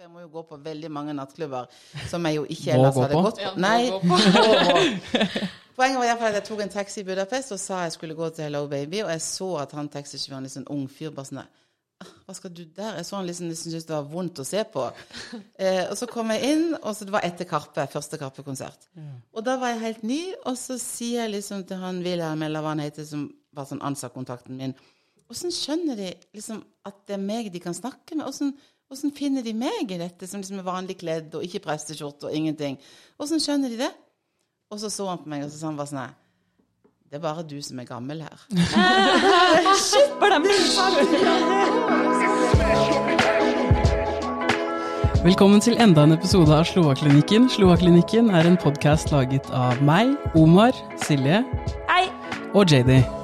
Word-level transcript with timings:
Jeg 0.00 0.08
må 0.08 0.22
jo 0.22 0.28
gå 0.32 0.42
på 0.48 0.56
veldig 0.64 0.88
mange 0.96 1.12
nattklubber 1.12 1.66
som 2.08 2.24
jeg 2.24 2.38
jo 2.38 2.44
ikke 2.48 2.72
Må 2.72 2.76
ellers 2.78 2.94
gå 2.96 3.02
hadde 3.04 3.16
på? 3.18 3.22
gått 3.26 3.40
på. 3.40 3.42
Ja, 3.44 3.50
Nei, 3.60 3.90
gå 3.92 3.98
på. 4.00 5.48
Poenget 5.76 5.98
var 6.00 6.04
i 6.04 6.08
hvert 6.08 6.20
fall 6.22 6.30
at 6.30 6.38
jeg 6.38 6.46
tok 6.46 6.62
en 6.64 6.72
taxi 6.72 7.02
i 7.02 7.04
Budapest 7.08 7.52
og 7.52 7.60
sa 7.60 7.82
jeg 7.84 7.92
skulle 7.98 8.16
gå 8.16 8.28
til 8.32 8.46
Hello 8.46 8.62
Baby, 8.70 9.02
og 9.04 9.10
jeg 9.12 9.20
så 9.26 9.48
at 9.60 9.74
han 9.76 9.90
taxisjåføren, 9.92 10.46
liksom 10.48 10.64
en 10.64 10.70
ung 10.76 10.86
fyr, 10.92 11.12
bare 11.16 11.28
sånn 11.28 11.42
«Ah, 11.44 12.08
Hva 12.24 12.32
skal 12.38 12.52
du 12.56 12.62
der? 12.64 12.94
Jeg 12.96 13.08
så 13.10 13.18
han 13.18 13.28
liksom, 13.28 13.50
liksom 13.52 13.74
syntes 13.74 13.88
det 13.90 13.92
var 13.98 14.08
vondt 14.08 14.40
å 14.40 14.46
se 14.48 14.64
på. 14.72 14.86
Eh, 15.60 15.82
og 15.90 15.96
så 16.00 16.08
kom 16.08 16.32
jeg 16.32 16.48
inn, 16.54 16.64
og 16.80 16.94
så 16.96 17.04
det 17.04 17.12
var 17.12 17.26
etter 17.28 17.44
Karpe, 17.48 17.84
første 17.92 18.16
Karpe-konsert. 18.20 18.88
Og 19.36 19.44
da 19.44 19.58
var 19.60 19.74
jeg 19.74 19.82
helt 19.84 20.06
ny, 20.08 20.20
og 20.48 20.56
så 20.56 20.78
sier 20.80 21.26
jeg 21.26 21.34
liksom 21.34 21.66
til 21.68 21.76
han 21.84 22.00
Wilhelm, 22.06 22.40
eller 22.48 22.64
hva 22.64 22.72
han 22.72 22.80
heter, 22.86 23.04
som 23.04 23.26
var 23.52 23.68
sånn 23.68 23.84
ansattkontakten 23.84 24.56
min 24.56 24.72
Åssen 25.30 25.52
skjønner 25.54 25.94
de 26.00 26.08
liksom 26.34 26.64
at 26.88 26.96
det 27.06 27.14
er 27.14 27.20
meg 27.22 27.52
de 27.54 27.60
kan 27.62 27.76
snakke 27.76 28.16
med? 28.18 28.24
Åssen 28.26 28.48
hvordan 28.90 29.12
finner 29.14 29.44
de 29.46 29.52
meg 29.54 29.92
i 29.94 29.98
dette, 30.00 30.26
som 30.26 30.40
liksom 30.42 30.58
er 30.58 30.64
vanlig 30.66 30.96
kledd 30.98 31.30
og 31.38 31.44
ikke 31.46 31.60
presteskjorte 31.62 32.26
og 32.26 32.34
ingenting? 32.34 32.74
Åssen 33.22 33.38
skjønner 33.42 33.70
de 33.70 33.78
det? 33.84 33.90
Og 34.70 34.80
så 34.82 34.90
så 34.90 35.06
han 35.06 35.18
på 35.22 35.30
meg, 35.30 35.44
og 35.46 35.50
så 35.52 35.58
sa 35.60 35.66
han 35.70 35.78
bare 35.78 35.90
sånn 35.90 36.02
her 36.02 36.14
Det 37.10 37.16
er 37.18 37.22
bare 37.22 37.42
du 37.46 37.58
som 37.62 37.78
er 37.78 37.86
gammel 37.86 38.22
her. 38.26 38.38
Velkommen 45.20 45.60
til 45.60 45.76
enda 45.78 46.02
en 46.06 46.12
episode 46.16 46.50
av 46.54 46.64
Slovaklinikken. 46.64 47.50
Slovaklinikken 47.52 48.30
er 48.34 48.46
en 48.48 48.56
podkast 48.58 49.12
laget 49.14 49.46
av 49.54 49.82
meg, 49.84 50.16
Omar, 50.34 50.72
Silje 51.04 51.44
Hei. 51.90 52.06
og 52.54 52.64
JD. 52.66 53.19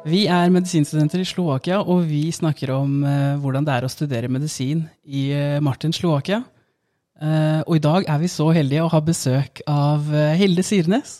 Vi 0.00 0.22
er 0.32 0.48
medisinstudenter 0.48 1.20
i 1.20 1.28
Slovakia, 1.28 1.82
og 1.84 2.06
vi 2.08 2.30
snakker 2.32 2.72
om 2.72 3.02
eh, 3.04 3.34
hvordan 3.40 3.66
det 3.66 3.74
er 3.74 3.84
å 3.84 3.90
studere 3.92 4.30
medisin 4.32 4.86
i 5.04 5.26
eh, 5.36 5.58
Martin, 5.60 5.92
Slovakia. 5.92 6.40
Eh, 7.20 7.60
og 7.66 7.74
i 7.76 7.82
dag 7.84 8.06
er 8.08 8.22
vi 8.22 8.30
så 8.32 8.46
heldige 8.56 8.86
å 8.86 8.92
ha 8.94 9.00
besøk 9.04 9.60
av 9.68 10.08
eh, 10.14 10.38
Hilde 10.40 10.64
Sirnes. 10.64 11.18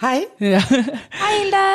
Hei. 0.00 0.22
Ja. 0.40 0.62
Hei, 1.20 1.34
Hilde. 1.42 1.66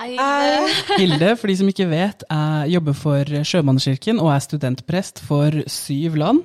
Hei, 0.00 0.08
Hilde. 0.16 0.98
Hilde, 0.98 1.30
for 1.38 1.52
de 1.52 1.56
som 1.60 1.70
ikke 1.70 1.86
vet, 1.92 2.26
er, 2.26 2.66
jobber 2.74 2.98
for 2.98 3.38
Sjømannskirken 3.46 4.18
og 4.18 4.32
er 4.34 4.42
studentprest 4.42 5.22
for 5.28 5.54
syv 5.70 6.18
land. 6.18 6.42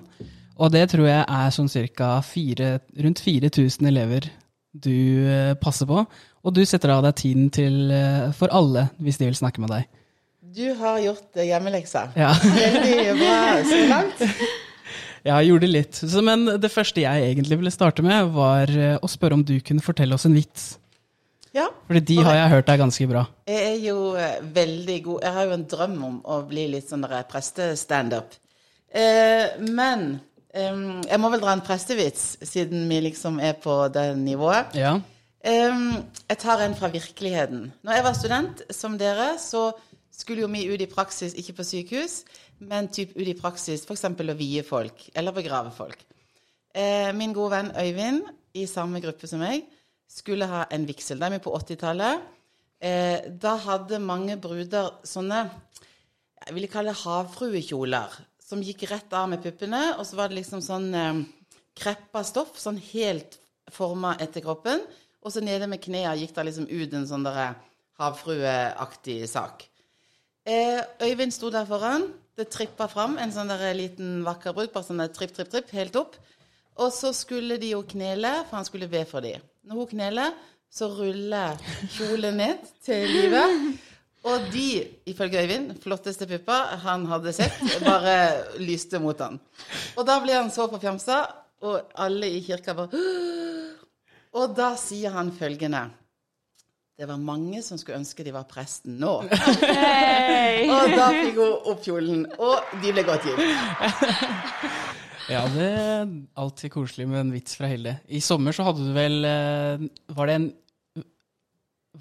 Og 0.61 0.69
det 0.73 0.85
tror 0.93 1.09
jeg 1.09 1.25
er 1.25 1.55
sånn 1.55 1.71
cirka 1.71 2.19
fire, 2.21 2.75
rundt 3.01 3.25
4000 3.25 3.89
elever 3.89 4.29
du 4.73 5.25
eh, 5.25 5.53
passer 5.61 5.89
på. 5.89 6.05
Og 6.43 6.55
du 6.55 6.63
setter 6.67 6.91
av 6.91 7.03
deg 7.05 7.15
tiden 7.21 7.49
til, 7.53 7.91
eh, 7.91 8.31
for 8.35 8.51
alle, 8.51 8.89
hvis 8.99 9.19
de 9.21 9.29
vil 9.29 9.37
snakke 9.39 9.63
med 9.63 9.71
deg. 9.71 9.87
Du 10.53 10.65
har 10.77 10.99
gjort 10.99 11.39
eh, 11.39 11.47
hjemmeleksa. 11.47 12.09
Ja, 12.19 12.33
Veldig 12.43 13.15
bra 13.21 13.39
så 13.69 13.79
langt. 13.89 14.23
jeg 15.29 15.47
gjorde 15.49 15.69
litt. 15.71 15.95
Så, 15.97 16.21
men 16.25 16.45
det 16.59 16.71
første 16.73 17.05
jeg 17.05 17.29
egentlig 17.31 17.57
ville 17.61 17.73
starte 17.73 18.03
med, 18.05 18.33
var 18.35 18.71
eh, 18.75 18.97
å 18.99 19.09
spørre 19.09 19.39
om 19.39 19.45
du 19.47 19.55
kunne 19.63 19.85
fortelle 19.85 20.17
oss 20.17 20.27
en 20.27 20.35
vits. 20.35 20.73
Ja. 21.53 21.69
Fordi 21.87 22.01
de 22.09 22.17
har 22.25 22.35
jeg 22.35 22.51
hørt 22.55 22.69
er 22.73 22.81
ganske 22.81 23.07
bra. 23.07 23.23
Jeg 23.47 23.65
er 23.69 23.81
jo 23.85 23.97
veldig 24.55 24.95
god 25.05 25.19
Jeg 25.21 25.33
har 25.35 25.43
jo 25.45 25.51
en 25.53 25.65
drøm 25.69 25.97
om 26.07 26.15
å 26.25 26.39
bli 26.49 26.65
litt 26.71 26.89
sånn 26.89 27.05
prestestandup. 27.29 28.33
Eh, 28.93 29.61
men 29.69 30.05
eh, 30.53 30.83
jeg 31.07 31.21
må 31.21 31.31
vel 31.33 31.41
dra 31.41 31.53
en 31.55 31.63
prestevits, 31.65 32.35
siden 32.45 32.85
vi 32.89 32.99
liksom 33.07 33.39
er 33.39 33.55
på 33.61 33.79
det 33.93 34.09
nivået. 34.19 34.75
Ja. 34.77 34.97
Eh, 35.43 35.81
jeg 36.29 36.39
tar 36.39 36.63
en 36.63 36.75
fra 36.75 36.89
virkeligheten. 36.93 37.67
Når 37.83 37.97
jeg 37.97 38.03
var 38.03 38.13
student, 38.17 38.63
som 38.71 38.97
dere, 38.97 39.33
så 39.39 39.71
skulle 40.13 40.45
jo 40.45 40.51
vi 40.53 40.67
ut 40.71 40.81
i 40.81 40.87
praksis, 40.87 41.35
ikke 41.35 41.57
på 41.57 41.65
sykehus, 41.67 42.23
men 42.63 42.87
typ 42.87 43.15
ut 43.17 43.27
i 43.27 43.35
praksis 43.35 43.83
f.eks. 43.83 44.05
å 44.05 44.37
vie 44.39 44.63
folk, 44.63 45.09
eller 45.15 45.35
begrave 45.35 45.73
folk. 45.75 46.05
Eh, 46.73 47.11
min 47.13 47.33
gode 47.33 47.57
venn 47.57 47.73
Øyvind, 47.75 48.23
i 48.53 48.65
samme 48.69 49.01
gruppe 49.01 49.27
som 49.27 49.41
meg, 49.41 49.65
skulle 50.07 50.47
ha 50.47 50.67
en 50.71 50.85
vigsel. 50.85 51.19
Da 51.19 51.27
er 51.27 51.35
vi 51.35 51.43
på 51.43 51.53
80-tallet. 51.57 52.23
Eh, 52.79 53.25
da 53.27 53.55
hadde 53.57 53.99
mange 53.99 54.37
bruder 54.37 54.91
sånne 55.07 55.47
jeg 56.43 56.57
ville 56.57 56.67
kalle 56.67 56.91
det 56.91 56.99
havfruekjoler, 56.99 58.15
som 58.43 58.63
gikk 58.63 58.83
rett 58.91 59.13
av 59.15 59.29
med 59.31 59.39
puppene, 59.43 59.93
og 59.95 60.03
så 60.07 60.17
var 60.19 60.29
det 60.29 60.41
liksom 60.41 60.59
sånn 60.63 60.89
eh, 60.91 61.21
kreppa 61.79 62.23
stoff, 62.27 62.57
sånn 62.59 62.81
helt 62.91 63.39
forma 63.71 64.17
etter 64.21 64.43
kroppen, 64.43 64.83
og 65.23 65.31
så 65.31 65.43
nede 65.43 65.67
med 65.71 65.81
knærne 65.83 66.17
gikk 66.19 66.33
det 66.35 66.45
liksom 66.49 66.67
ut 66.67 66.93
en 66.97 67.07
sånn 67.07 67.23
der 67.25 67.55
havfrueaktig 68.01 69.21
sak. 69.31 69.63
Eh, 70.45 70.81
Øyvind 71.01 71.31
sto 71.33 71.51
der 71.53 71.65
foran. 71.69 72.09
Det 72.35 72.49
trippa 72.51 72.87
fram 72.89 73.19
en 73.21 73.31
sånn 73.31 73.51
der 73.51 73.61
liten 73.77 74.23
vakker 74.25 74.55
bruk, 74.57 74.71
bare 74.73 74.87
sånn 74.87 75.03
tripp, 75.13 75.35
tripp, 75.35 75.51
tripp, 75.53 75.71
helt 75.77 75.95
opp. 75.99 76.17
Og 76.81 76.89
så 76.91 77.11
skulle 77.13 77.59
de 77.61 77.69
jo 77.75 77.83
knele, 77.85 78.31
for 78.49 78.57
han 78.57 78.67
skulle 78.67 78.89
be 78.89 79.03
for 79.05 79.21
dem. 79.23 79.41
Når 79.63 79.79
hun 79.79 79.91
kneler, 79.93 80.33
så 80.73 80.89
ruller 80.89 81.59
kjolen 81.93 82.39
ned 82.41 82.63
til 82.83 83.05
livet. 83.07 83.77
Og 84.25 84.47
de, 84.53 84.67
ifølge 85.11 85.43
Øyvind, 85.43 85.75
flotteste 85.83 86.25
puppa 86.27 86.57
han 86.81 87.05
hadde 87.11 87.35
sett, 87.35 87.59
bare 87.85 88.15
lyste 88.63 88.99
mot 89.03 89.19
han. 89.21 89.37
Og 89.99 90.07
da 90.07 90.17
ble 90.23 90.35
han 90.39 90.51
så 90.51 90.65
forfjamsa, 90.71 91.21
og 91.63 91.93
alle 92.01 92.27
i 92.33 92.41
kirka 92.43 92.73
bare 92.75 92.99
Og 94.33 94.55
da 94.57 94.71
sier 94.79 95.13
han 95.13 95.29
følgende 95.35 95.83
Det 96.97 97.07
var 97.09 97.17
mange 97.21 97.61
som 97.65 97.77
skulle 97.81 97.99
ønske 98.01 98.23
de 98.25 98.33
var 98.33 98.45
presten 98.49 98.99
nå. 99.01 99.13
Og 100.77 100.93
da 100.93 101.07
fikk 101.13 101.37
hun 101.39 101.69
opp 101.73 101.81
kjolen, 101.85 102.25
og 102.37 102.75
de 102.83 102.93
ble 102.93 103.03
godt 103.07 103.29
gift. 103.29 103.43
Ja, 105.31 105.45
det 105.47 105.65
er 105.71 106.09
alltid 106.35 106.73
koselig 106.73 107.05
med 107.07 107.21
en 107.21 107.29
vits 107.31 107.55
fra 107.55 107.69
Hilde. 107.71 107.93
I 108.11 108.19
sommer 108.19 108.51
så 108.51 108.65
hadde 108.67 108.83
du 108.83 108.89
vel 108.91 109.23
eh, 109.23 109.85
Var 110.17 110.27
det 110.27 110.33
en 110.35 110.47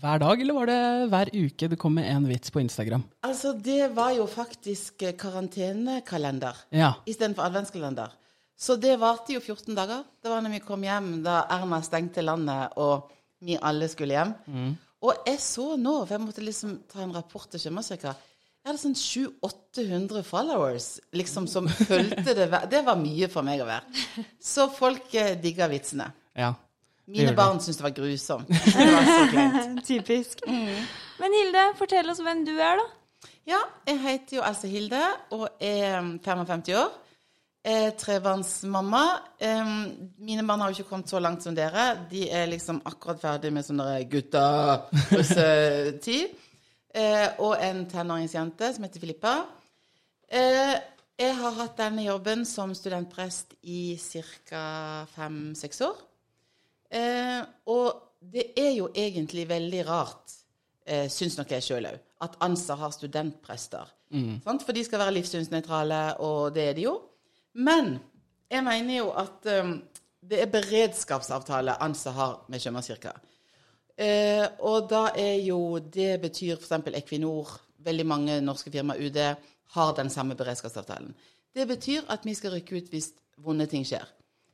hver 0.03 0.19
dag, 0.25 0.41
eller 0.43 0.57
var 0.57 0.67
det 0.73 0.79
hver 1.13 1.31
uke 1.37 1.69
det 1.71 1.79
kom 1.79 1.95
med 2.01 2.09
en 2.11 2.27
vits 2.27 2.51
på 2.51 2.59
Instagram? 2.65 3.05
Altså, 3.29 3.53
det 3.55 3.91
var 3.95 4.11
jo 4.17 4.25
faktisk 4.27 5.05
eh, 5.07 5.13
karantenekalender 5.21 6.65
Ja. 6.75 6.95
istedenfor 7.07 7.45
adventskalender. 7.47 8.11
Så 8.59 8.77
det 8.79 8.97
varte 9.01 9.35
jo 9.35 9.41
14 9.43 9.75
dager. 9.75 10.05
Det 10.23 10.31
var 10.31 10.43
når 10.45 10.53
vi 10.57 10.61
kom 10.65 10.83
hjem 10.87 11.13
da 11.25 11.43
Erna 11.51 11.81
stengte 11.83 12.23
landet 12.23 12.77
og 12.79 13.09
vi 13.43 13.57
alle 13.59 13.89
skulle 13.91 14.15
hjem. 14.15 14.35
Og 15.03 15.25
jeg 15.27 15.41
så 15.43 15.73
nå, 15.77 15.97
for 16.07 16.15
jeg 16.15 16.23
måtte 16.23 16.45
liksom 16.47 16.77
ta 16.93 17.01
en 17.03 17.15
rapport 17.17 17.49
til 17.51 17.59
Sjømannskirka 17.59 18.13
Jeg 18.63 18.69
hadde 18.71 18.79
sånn 18.79 18.95
700-800 18.95 20.23
followers 20.23 21.01
liksom 21.19 21.49
som 21.51 21.67
fulgte 21.91 22.37
det. 22.39 22.47
Det 22.71 22.85
var 22.87 23.01
mye 23.01 23.27
for 23.33 23.43
meg 23.43 23.65
å 23.65 23.67
være. 23.67 24.05
Så 24.39 24.69
folk 24.71 25.11
eh, 25.19 25.33
digga 25.43 25.67
vitsene. 25.73 26.13
ja. 26.39 26.53
Mine 27.13 27.33
barn 27.35 27.59
syntes 27.61 27.81
det 27.81 27.83
var 27.83 27.93
grusomt. 27.97 28.47
Det 28.49 28.85
var. 28.87 29.65
Typisk. 29.89 30.45
Men 30.47 31.35
Hilde, 31.35 31.65
fortell 31.77 32.09
oss 32.13 32.21
hvem 32.23 32.45
du 32.47 32.53
er, 32.55 32.79
da. 32.79 32.85
Ja, 33.51 33.59
jeg 33.91 33.99
heter 34.05 34.37
jo 34.37 34.45
Else 34.47 34.71
Hilde 34.71 35.01
og 35.35 35.49
er 35.59 35.99
55 36.23 36.71
år. 36.79 36.95
Er 37.63 37.93
trebarnsmamma. 37.95 39.21
Eh, 39.39 39.67
mine 40.19 40.43
barn 40.43 40.61
har 40.61 40.73
jo 40.73 40.81
ikke 40.81 40.91
kommet 40.91 41.11
så 41.13 41.21
langt 41.23 41.43
som 41.45 41.55
dere. 41.55 42.07
De 42.11 42.31
er 42.31 42.47
liksom 42.51 42.81
akkurat 42.91 43.21
ferdig 43.23 43.53
med 43.55 43.65
sånn 43.67 43.79
derre 43.79 44.09
gutta-russetid. 44.11 46.29
Eh, 46.93 47.29
og 47.39 47.57
en 47.63 47.87
tenåringsjente 47.89 48.75
som 48.75 48.85
heter 48.85 49.01
Filippa. 49.01 49.47
Eh, 50.27 50.75
jeg 51.23 51.37
har 51.39 51.53
hatt 51.61 51.77
denne 51.79 52.03
jobben 52.03 52.43
som 52.49 52.75
studentprest 52.75 53.55
i 53.63 53.99
ca. 54.49 55.07
fem-seks 55.15 55.81
år. 55.87 55.97
Eh, 56.91 57.41
og 57.71 58.19
det 58.19 58.59
er 58.59 58.73
jo 58.75 58.91
egentlig 58.91 59.47
veldig 59.49 59.87
rart, 59.87 60.33
eh, 60.85 61.09
syns 61.09 61.39
nok 61.39 61.51
jeg 61.55 61.63
sjøl 61.63 61.87
òg, 61.93 61.99
at 62.27 62.37
ANSA 62.41 62.75
har 62.77 62.91
studentprester. 62.91 63.87
Sant? 64.45 64.63
For 64.67 64.73
de 64.77 64.85
skal 64.85 65.01
være 65.01 65.15
livssynsnøytrale, 65.17 66.03
og 66.21 66.55
det 66.55 66.65
er 66.69 66.75
de 66.75 66.83
jo. 66.91 66.97
Men 67.55 67.99
jeg 68.51 68.65
mener 68.65 68.97
jo 68.97 69.11
at 69.17 69.49
um, 69.61 69.75
det 70.23 70.41
er 70.43 70.51
beredskapsavtale 70.53 71.77
ANSA 71.83 72.11
har 72.17 72.41
med 72.49 72.63
Sjømannskirka. 72.63 73.13
Uh, 73.93 74.47
og 74.65 74.89
da 74.91 75.03
er 75.19 75.43
jo 75.45 75.79
Det 75.79 76.21
betyr 76.21 76.57
f.eks. 76.57 76.97
Equinor, 76.97 77.59
veldig 77.79 78.07
mange 78.07 78.41
norske 78.41 78.71
firmaer, 78.71 79.03
UD, 79.07 79.21
har 79.73 79.95
den 79.97 80.11
samme 80.11 80.35
beredskapsavtalen. 80.35 81.15
Det 81.55 81.69
betyr 81.69 82.09
at 82.09 82.25
vi 82.25 82.35
skal 82.35 82.55
rykke 82.57 82.77
ut 82.77 82.91
hvis 82.93 83.13
vonde 83.37 83.67
ting 83.67 83.85
skjer. 83.87 84.05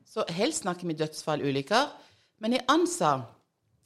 Så 0.07 0.25
helst 0.29 0.65
snakker 0.65 0.87
vi 0.87 0.97
dødsfall, 0.99 1.43
ulykker. 1.43 1.91
Men 2.39 2.55
i 2.55 2.63
ANSA 2.69 3.21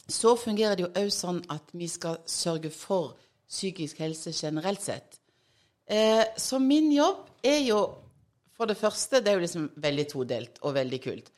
så 0.08 0.36
fungerer 0.36 0.76
det 0.76 0.86
jo 0.86 0.92
òg 0.98 1.10
sånn 1.12 1.40
at 1.52 1.72
vi 1.76 1.88
skal 1.88 2.20
sørge 2.26 2.70
for 2.70 3.16
psykisk 3.48 4.00
helse 4.00 4.32
generelt 4.32 4.82
sett. 4.82 5.18
Eh, 5.86 6.24
så 6.36 6.58
min 6.58 6.92
jobb 6.92 7.26
er 7.44 7.60
jo 7.66 7.80
For 8.62 8.70
det 8.70 8.78
første, 8.78 9.18
det 9.18 9.26
er 9.26 9.40
jo 9.40 9.42
liksom 9.42 9.62
veldig 9.82 10.02
todelt 10.06 10.60
og 10.62 10.76
veldig 10.76 10.98
kult. 11.02 11.32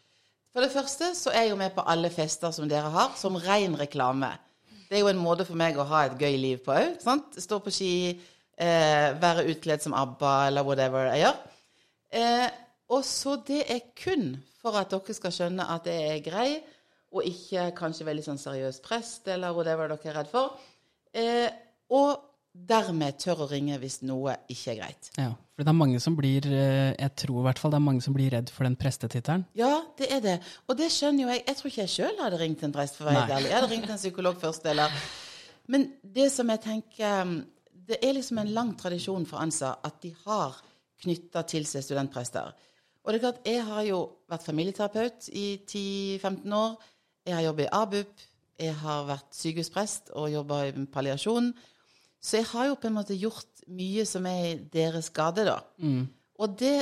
For 0.52 0.60
det 0.60 0.74
første 0.74 1.06
så 1.16 1.30
er 1.32 1.46
jeg 1.46 1.54
jo 1.54 1.60
med 1.62 1.72
på 1.72 1.84
alle 1.88 2.10
fester 2.12 2.52
som 2.52 2.68
dere 2.68 2.90
har, 2.92 3.14
som 3.16 3.38
ren 3.40 3.78
reklame. 3.80 4.28
Det 4.90 4.98
er 4.98 5.00
jo 5.00 5.08
en 5.08 5.22
måte 5.22 5.46
for 5.48 5.56
meg 5.56 5.78
å 5.80 5.86
ha 5.88 6.02
et 6.04 6.18
gøy 6.20 6.36
liv 6.42 6.60
på 6.66 6.74
òg. 6.76 7.00
Stå 7.40 7.62
på 7.64 7.72
ski, 7.72 7.94
eh, 8.60 9.06
være 9.22 9.46
utkledd 9.54 9.86
som 9.86 9.96
ABBA 9.96 10.34
eller 10.50 10.68
whatever 10.68 11.08
jeg 11.14 11.24
gjør. 11.24 11.40
Eh, 12.20 12.60
og 12.92 13.08
så 13.08 13.38
det 13.48 13.62
er 13.72 13.80
kun 13.96 14.28
for 14.60 14.76
at 14.76 14.92
dere 14.92 15.16
skal 15.16 15.32
skjønne 15.32 15.70
at 15.78 15.88
jeg 15.88 16.04
er 16.12 16.22
grei, 16.28 16.48
og 17.08 17.24
ikke 17.24 17.70
kanskje 17.80 18.10
veldig 18.10 18.26
sånn 18.28 18.44
seriøs 18.44 18.84
prest, 18.84 19.32
eller 19.32 19.56
whatever 19.56 19.88
dere 19.88 20.12
er 20.12 20.20
redd 20.20 20.28
for. 20.36 20.60
Eh, 21.16 21.48
og 21.88 22.33
dermed 22.54 23.18
tør 23.18 23.44
å 23.44 23.48
ringe 23.50 23.76
hvis 23.82 23.98
noe 24.06 24.36
ikke 24.50 24.72
er 24.72 24.78
greit. 24.78 25.08
Ja, 25.18 25.32
for 25.54 25.66
det 25.66 25.72
er 25.72 25.76
mange 25.76 26.00
som 26.02 26.14
blir 26.18 26.46
eh, 26.46 26.92
Jeg 26.94 27.10
tror 27.24 27.40
i 27.40 27.46
hvert 27.48 27.60
fall 27.60 27.74
det 27.74 27.80
er 27.80 27.86
mange 27.88 28.04
som 28.04 28.14
blir 28.14 28.30
redd 28.34 28.52
for 28.54 28.66
den 28.68 28.76
prestetittelen. 28.78 29.44
Ja, 29.58 29.72
det 29.98 30.10
er 30.14 30.22
det. 30.24 30.36
Og 30.68 30.78
det 30.78 30.90
skjønner 30.94 31.26
jo 31.26 31.32
jeg. 31.32 31.42
Jeg 31.48 31.58
tror 31.58 31.72
ikke 31.72 31.82
jeg 31.82 31.94
sjøl 31.96 32.22
hadde 32.22 32.40
ringt 32.40 32.62
en 32.66 32.74
prest, 32.74 32.98
for 32.98 33.10
å 33.10 33.16
være. 33.16 33.40
Jeg 33.48 33.56
hadde 33.56 33.72
ringt 33.72 33.90
en 33.90 34.00
psykolog 34.00 34.38
først, 34.40 34.68
eller 34.70 34.94
Men 35.66 35.88
det 36.02 36.28
som 36.32 36.50
jeg 36.52 36.60
tenker 36.60 37.30
Det 37.72 37.96
er 38.04 38.12
liksom 38.12 38.38
en 38.38 38.52
lang 38.52 38.74
tradisjon 38.76 39.26
for 39.28 39.40
ANSA 39.40 39.74
at 39.84 39.98
de 40.02 40.14
har 40.24 40.56
knytta 41.04 41.42
til 41.48 41.66
seg 41.68 41.84
studentprester. 41.84 42.54
Og 43.04 43.12
det 43.12 43.18
er 43.18 43.24
klart, 43.26 43.42
jeg 43.44 43.64
har 43.66 43.82
jo 43.84 43.98
vært 44.30 44.46
familieterapeut 44.46 45.26
i 45.36 45.60
10-15 45.68 46.54
år. 46.56 46.78
Jeg 47.26 47.34
har 47.36 47.44
jobbet 47.44 47.66
i 47.66 47.74
ABUP. 47.76 48.24
Jeg 48.64 48.76
har 48.80 49.04
vært 49.10 49.36
sykehusprest 49.36 50.14
og 50.16 50.30
jobba 50.32 50.62
i 50.70 50.86
palliasjon. 50.94 51.50
Så 52.24 52.38
jeg 52.40 52.48
har 52.54 52.70
jo 52.70 52.78
på 52.80 52.88
en 52.88 52.96
måte 52.96 53.16
gjort 53.20 53.64
mye 53.68 54.06
som 54.08 54.24
er 54.30 54.42
i 54.54 54.56
deres 54.72 55.10
gate, 55.12 55.44
da. 55.44 55.58
Og 56.40 56.58
det 56.58 56.76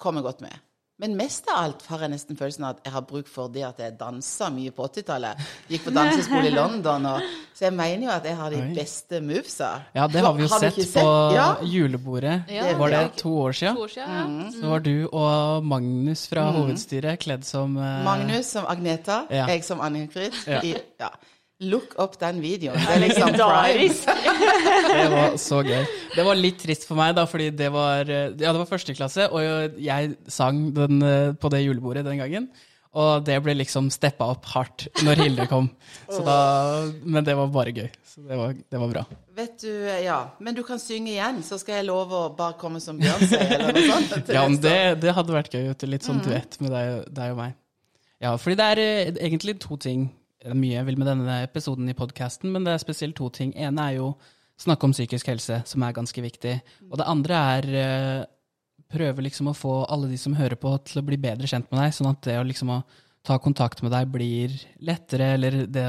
kommer 0.00 0.20
godt 0.26 0.42
med. 0.44 0.52
Men 0.96 1.12
mest 1.16 1.44
av 1.52 1.58
alt 1.60 1.82
har 1.90 2.00
jeg 2.06 2.08
nesten 2.14 2.38
følelsen 2.38 2.64
av 2.64 2.76
at 2.78 2.86
jeg 2.86 2.92
har 2.94 3.02
bruk 3.04 3.26
for 3.28 3.50
det 3.52 3.66
at 3.66 3.80
jeg 3.82 3.98
dansa 4.00 4.46
mye 4.48 4.72
på 4.72 4.84
80-tallet. 4.88 5.42
Gikk 5.68 5.82
på 5.84 5.92
danseskole 5.92 6.48
i 6.48 6.54
London, 6.60 7.04
og, 7.10 7.26
så 7.52 7.66
jeg 7.66 7.74
mener 7.76 8.06
jo 8.06 8.12
at 8.14 8.24
jeg 8.30 8.38
har 8.38 8.54
de 8.54 8.62
beste 8.78 9.20
movesa. 9.20 9.68
Ja, 9.96 10.06
det 10.08 10.22
har 10.24 10.32
vi 10.38 10.46
jo 10.46 10.48
Har 10.54 10.64
sett, 10.64 10.78
sett, 10.80 10.94
på 11.04 11.12
Ja. 11.36 11.44
julebordet. 11.68 12.38
Ja, 12.48 12.70
var 12.80 12.94
det 12.96 13.02
to 13.20 13.34
år 13.42 13.52
siden? 13.60 13.76
To 13.76 13.84
år 13.84 13.92
siden, 13.92 14.40
ja. 14.46 14.50
Så 14.56 14.72
var 14.72 14.84
du 14.88 14.94
og 15.12 15.68
Magnus 15.68 16.24
fra 16.32 16.46
hovedstyret 16.56 17.20
kledd 17.26 17.44
som 17.44 17.76
uh... 17.76 17.84
Magnus 18.08 18.48
som 18.56 18.64
Agneta, 18.72 19.26
Ja. 19.28 19.44
jeg 19.52 19.64
som 19.68 19.80
Anne-Grit. 19.84 20.44
Ja. 20.48 20.62
I- 20.64 20.78
Ja. 21.00 21.12
Look 21.64 21.94
up 21.96 22.18
den 22.20 22.42
videoen. 22.44 22.76
Det 22.76 22.92
er 22.92 23.00
liksom. 23.00 23.32
Det 24.96 25.06
var 25.08 25.36
så 25.40 25.62
gøy. 25.64 25.86
Det 26.12 26.24
var 26.26 26.36
litt 26.36 26.58
trist 26.60 26.84
for 26.84 26.98
meg, 26.98 27.14
da, 27.16 27.24
fordi 27.28 27.48
det 27.56 27.70
var, 27.72 28.04
eh, 28.04 28.34
ja, 28.36 28.50
det 28.52 28.60
var 28.60 28.68
første 28.68 28.92
klasse, 28.96 29.28
og 29.32 29.78
jeg 29.80 30.16
sang 30.28 30.66
den 30.76 31.00
eh, 31.00 31.30
på 31.40 31.48
det 31.52 31.62
julebordet 31.64 32.04
den 32.04 32.20
gangen. 32.20 32.50
Og 32.96 33.24
det 33.24 33.38
ble 33.44 33.52
liksom 33.58 33.88
steppa 33.92 34.28
opp 34.32 34.46
hardt 34.52 34.86
når 35.04 35.22
Hilde 35.24 35.46
kom. 35.50 35.70
Så 36.12 36.20
da, 36.24 36.36
men 37.04 37.24
det 37.24 37.34
var 37.36 37.48
bare 37.52 37.72
gøy. 37.76 37.88
Så 38.08 38.24
det 38.24 38.38
var, 38.40 38.52
det 38.56 38.80
var 38.80 38.92
bra. 38.92 39.02
Vet 39.36 39.56
du, 39.64 39.72
ja. 40.04 40.20
Men 40.40 40.56
du 40.56 40.62
kan 40.64 40.80
synge 40.80 41.12
igjen, 41.12 41.42
så 41.44 41.58
skal 41.60 41.80
jeg 41.80 41.88
love 41.88 42.20
å 42.20 42.30
bare 42.36 42.56
komme 42.60 42.80
som 42.84 43.00
Beyoncé 43.00 43.40
eller 43.42 43.72
noe 43.72 43.88
sånt. 43.90 44.30
Ja, 44.36 44.44
men 44.48 44.60
det, 44.64 44.76
det 45.02 45.16
hadde 45.16 45.36
vært 45.36 45.56
gøy. 45.56 45.72
Litt 45.88 46.08
sånn 46.08 46.20
duett 46.24 46.56
med 46.64 46.72
deg, 46.72 47.02
deg 47.16 47.34
og 47.36 47.42
meg. 47.42 47.56
Ja, 48.24 48.32
fordi 48.40 48.56
det 48.60 48.70
er 48.72 48.84
eh, 48.84 49.12
egentlig 49.28 49.58
to 49.64 49.76
ting. 49.80 50.08
Det 50.46 50.52
er 50.54 50.58
mye 50.62 50.76
jeg 50.76 50.86
vil 50.86 50.98
med 51.00 51.08
denne 51.10 51.36
episoden 51.42 51.88
i 51.90 51.94
podkasten, 51.98 52.52
men 52.54 52.62
det 52.62 52.70
er 52.70 52.78
spesielt 52.78 53.16
to 53.18 53.26
ting. 53.34 53.50
ene 53.58 53.82
er 53.82 53.96
jo 53.96 54.12
snakke 54.62 54.86
om 54.86 54.92
psykisk 54.94 55.26
helse, 55.26 55.56
som 55.66 55.82
er 55.82 55.96
ganske 55.96 56.22
viktig. 56.22 56.52
Og 56.86 57.00
det 57.00 57.06
andre 57.10 57.40
er 57.56 57.66
eh, 57.80 58.20
prøve 58.94 59.24
liksom 59.26 59.50
å 59.50 59.56
få 59.58 59.72
alle 59.90 60.06
de 60.12 60.18
som 60.22 60.36
hører 60.38 60.54
på, 60.54 60.70
til 60.86 61.02
å 61.02 61.04
bli 61.08 61.18
bedre 61.18 61.50
kjent 61.50 61.66
med 61.72 61.82
deg, 61.82 61.96
sånn 61.96 62.12
at 62.12 62.22
det 62.28 62.36
å 62.38 62.46
liksom 62.46 62.70
å 62.76 62.84
ta 63.26 63.40
kontakt 63.42 63.82
med 63.82 63.90
deg 63.90 64.06
blir 64.14 64.54
lettere, 64.86 65.32
eller 65.34 65.64
det 65.66 65.88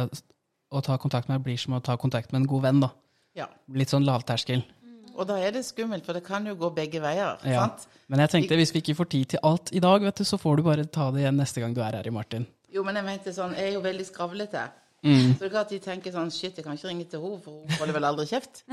å 0.73 0.81
ta 0.81 0.97
kontakt 0.97 1.29
med 1.29 1.37
deg 1.37 1.45
blir 1.51 1.61
som 1.61 1.77
å 1.77 1.83
ta 1.85 1.93
kontakt 2.01 2.33
med 2.33 2.41
en 2.41 2.49
god 2.49 2.65
venn, 2.65 2.81
da. 2.87 2.91
Ja. 3.37 3.51
Litt 3.77 3.93
sånn 3.93 4.09
lavterskel. 4.09 4.65
Og 5.13 5.29
da 5.29 5.37
er 5.37 5.53
det 5.53 5.67
skummelt, 5.69 6.01
for 6.05 6.17
det 6.17 6.25
kan 6.25 6.49
jo 6.49 6.57
gå 6.57 6.73
begge 6.73 6.97
veier. 7.05 7.37
Ja. 7.45 7.67
sant? 7.67 7.85
Men 8.09 8.25
jeg 8.25 8.33
tenkte 8.33 8.57
hvis 8.57 8.73
vi 8.73 8.81
ikke 8.81 8.97
får 8.97 9.13
tid 9.13 9.35
til 9.35 9.45
alt 9.45 9.69
i 9.69 9.85
dag, 9.85 10.01
vet 10.01 10.17
du, 10.17 10.25
så 10.25 10.41
får 10.41 10.57
du 10.57 10.65
bare 10.65 10.89
ta 10.89 11.11
det 11.13 11.27
igjen 11.27 11.37
neste 11.37 11.61
gang 11.61 11.77
du 11.77 11.85
er 11.85 12.01
her 12.01 12.09
i 12.09 12.13
Martin. 12.17 12.49
Jo, 12.73 12.83
men 12.83 12.99
jeg 12.99 13.07
mente 13.07 13.33
sånn, 13.35 13.55
jeg 13.55 13.71
er 13.71 13.77
jo 13.77 13.83
veldig 13.85 14.05
skravlete. 14.07 14.65
Mm. 15.05 15.33
Så 15.37 15.39
det 15.39 15.47
er 15.47 15.53
klart 15.53 15.71
de 15.71 15.79
tenker 15.83 16.11
sånn 16.15 16.31
Shit, 16.33 16.57
jeg 16.57 16.65
kan 16.65 16.75
ikke 16.75 16.89
ringe 16.89 17.05
til 17.07 17.21
henne, 17.23 17.39
for 17.43 17.61
hun 17.61 17.77
holder 17.79 17.95
vel 17.99 18.07
aldri 18.09 18.25
kjeft. 18.29 18.63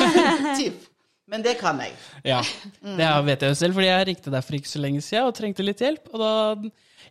typ. 0.60 0.86
Men 1.32 1.44
det 1.44 1.54
kan 1.60 1.78
jeg. 1.80 1.92
Ja, 2.26 2.40
det 2.82 3.10
vet 3.28 3.44
jeg 3.44 3.52
jo 3.54 3.58
selv, 3.58 3.76
fordi 3.78 3.88
jeg 3.88 4.06
ringte 4.10 4.32
deg 4.34 4.46
for 4.46 4.58
ikke 4.58 4.70
så 4.72 4.80
lenge 4.82 5.02
siden 5.04 5.28
og 5.30 5.36
trengte 5.38 5.64
litt 5.64 5.82
hjelp. 5.84 6.08
Og 6.12 6.22
da 6.22 6.32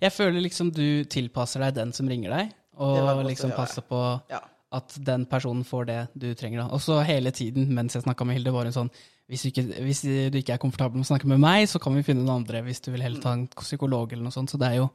Jeg 0.01 0.13
føler 0.15 0.41
liksom 0.41 0.71
du 0.73 1.03
tilpasser 1.05 1.61
deg 1.61 1.75
den 1.77 1.93
som 1.93 2.09
ringer 2.09 2.33
deg, 2.33 2.51
og 2.81 3.23
liksom 3.27 3.53
passer 3.53 3.85
på 3.85 3.99
Ja. 4.31 4.39
at 4.73 4.93
den 4.97 5.25
personen 5.29 5.63
får 5.67 5.85
det 5.85 6.07
du 6.17 6.33
trenger. 6.33 6.63
da. 6.63 6.67
Og 6.73 6.81
så 6.81 7.03
hele 7.05 7.31
tiden 7.31 7.69
mens 7.73 7.93
jeg 7.93 8.03
snakka 8.03 8.25
med 8.25 8.35
Hilde, 8.37 8.51
var 8.51 8.63
hun 8.65 8.73
sånn 8.73 8.91
hvis 9.31 9.43
du, 9.43 9.47
ikke, 9.47 9.63
hvis 9.85 10.01
du 10.01 10.37
ikke 10.41 10.53
er 10.53 10.59
komfortabel 10.59 10.97
med 10.99 11.05
å 11.05 11.11
snakke 11.13 11.27
med 11.27 11.39
meg, 11.39 11.63
så 11.69 11.79
kan 11.79 11.95
vi 11.95 12.03
finne 12.03 12.25
noen 12.25 12.41
andre 12.41 12.61
hvis 12.65 12.81
du 12.83 12.91
vil 12.91 13.01
heller 13.01 13.21
ta 13.21 13.31
en 13.31 13.47
psykolog 13.47 14.11
eller 14.11 14.23
noe 14.25 14.35
sånt. 14.35 14.51
Så 14.51 14.59
det 14.59 14.67
er 14.67 14.81
jo 14.81 14.89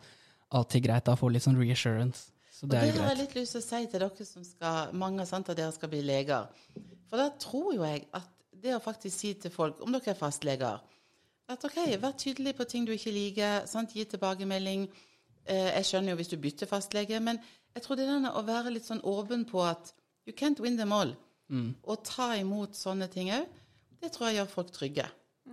alltid 0.54 0.84
greit 0.86 1.08
å 1.08 1.16
få 1.18 1.30
litt 1.32 1.44
sånn 1.46 1.58
reassurance. 1.60 2.30
Så 2.52 2.66
det 2.66 2.78
Og 2.78 2.88
er 2.88 2.92
det 2.92 3.02
har 3.02 3.14
jeg 3.14 3.18
litt 3.24 3.34
lyst 3.36 3.52
til 3.56 3.60
å 3.60 3.66
si 3.66 3.86
til 3.92 4.00
dere 4.00 4.24
som 4.24 4.44
skal 4.44 4.92
Mange 4.96 5.26
sant 5.28 5.48
at 5.52 5.58
dere 5.58 5.72
skal 5.74 5.90
bli 5.92 6.00
leger. 6.02 6.46
For 7.10 7.20
da 7.20 7.28
tror 7.38 7.74
jo 7.74 7.84
jeg 7.84 8.06
at 8.16 8.30
det 8.62 8.72
å 8.74 8.80
faktisk 8.80 9.18
si 9.18 9.34
til 9.34 9.52
folk, 9.52 9.82
om 9.84 9.92
dere 9.92 10.14
er 10.14 10.18
fastleger 10.18 10.80
at 11.48 11.64
OK, 11.64 11.76
vær 12.02 12.16
tydelig 12.18 12.56
på 12.58 12.64
ting 12.66 12.86
du 12.86 12.90
ikke 12.94 13.12
liker, 13.14 13.66
sant? 13.70 13.92
gi 13.94 14.02
tilbakemelding. 14.10 14.88
Eh, 15.46 15.68
jeg 15.76 15.86
skjønner 15.86 16.10
jo 16.14 16.18
hvis 16.18 16.32
du 16.32 16.40
bytter 16.42 16.66
fastlege, 16.66 17.20
men 17.22 17.38
jeg 17.76 17.84
tror 17.84 17.98
det 17.98 18.06
er 18.06 18.16
denne 18.16 18.32
å 18.34 18.42
være 18.46 18.72
litt 18.74 18.88
sånn 18.88 19.02
åpen 19.06 19.44
på 19.46 19.62
at 19.62 19.92
you 20.26 20.34
can't 20.34 20.58
win 20.64 20.78
them 20.80 20.94
all. 20.96 21.12
Og 21.86 22.00
ta 22.02 22.32
imot 22.34 22.74
sånne 22.74 23.06
ting 23.12 23.30
òg, 23.30 23.46
det 24.02 24.10
tror 24.10 24.26
jeg 24.26 24.40
gjør 24.40 24.48
folk 24.50 24.72
trygge. 24.74 25.04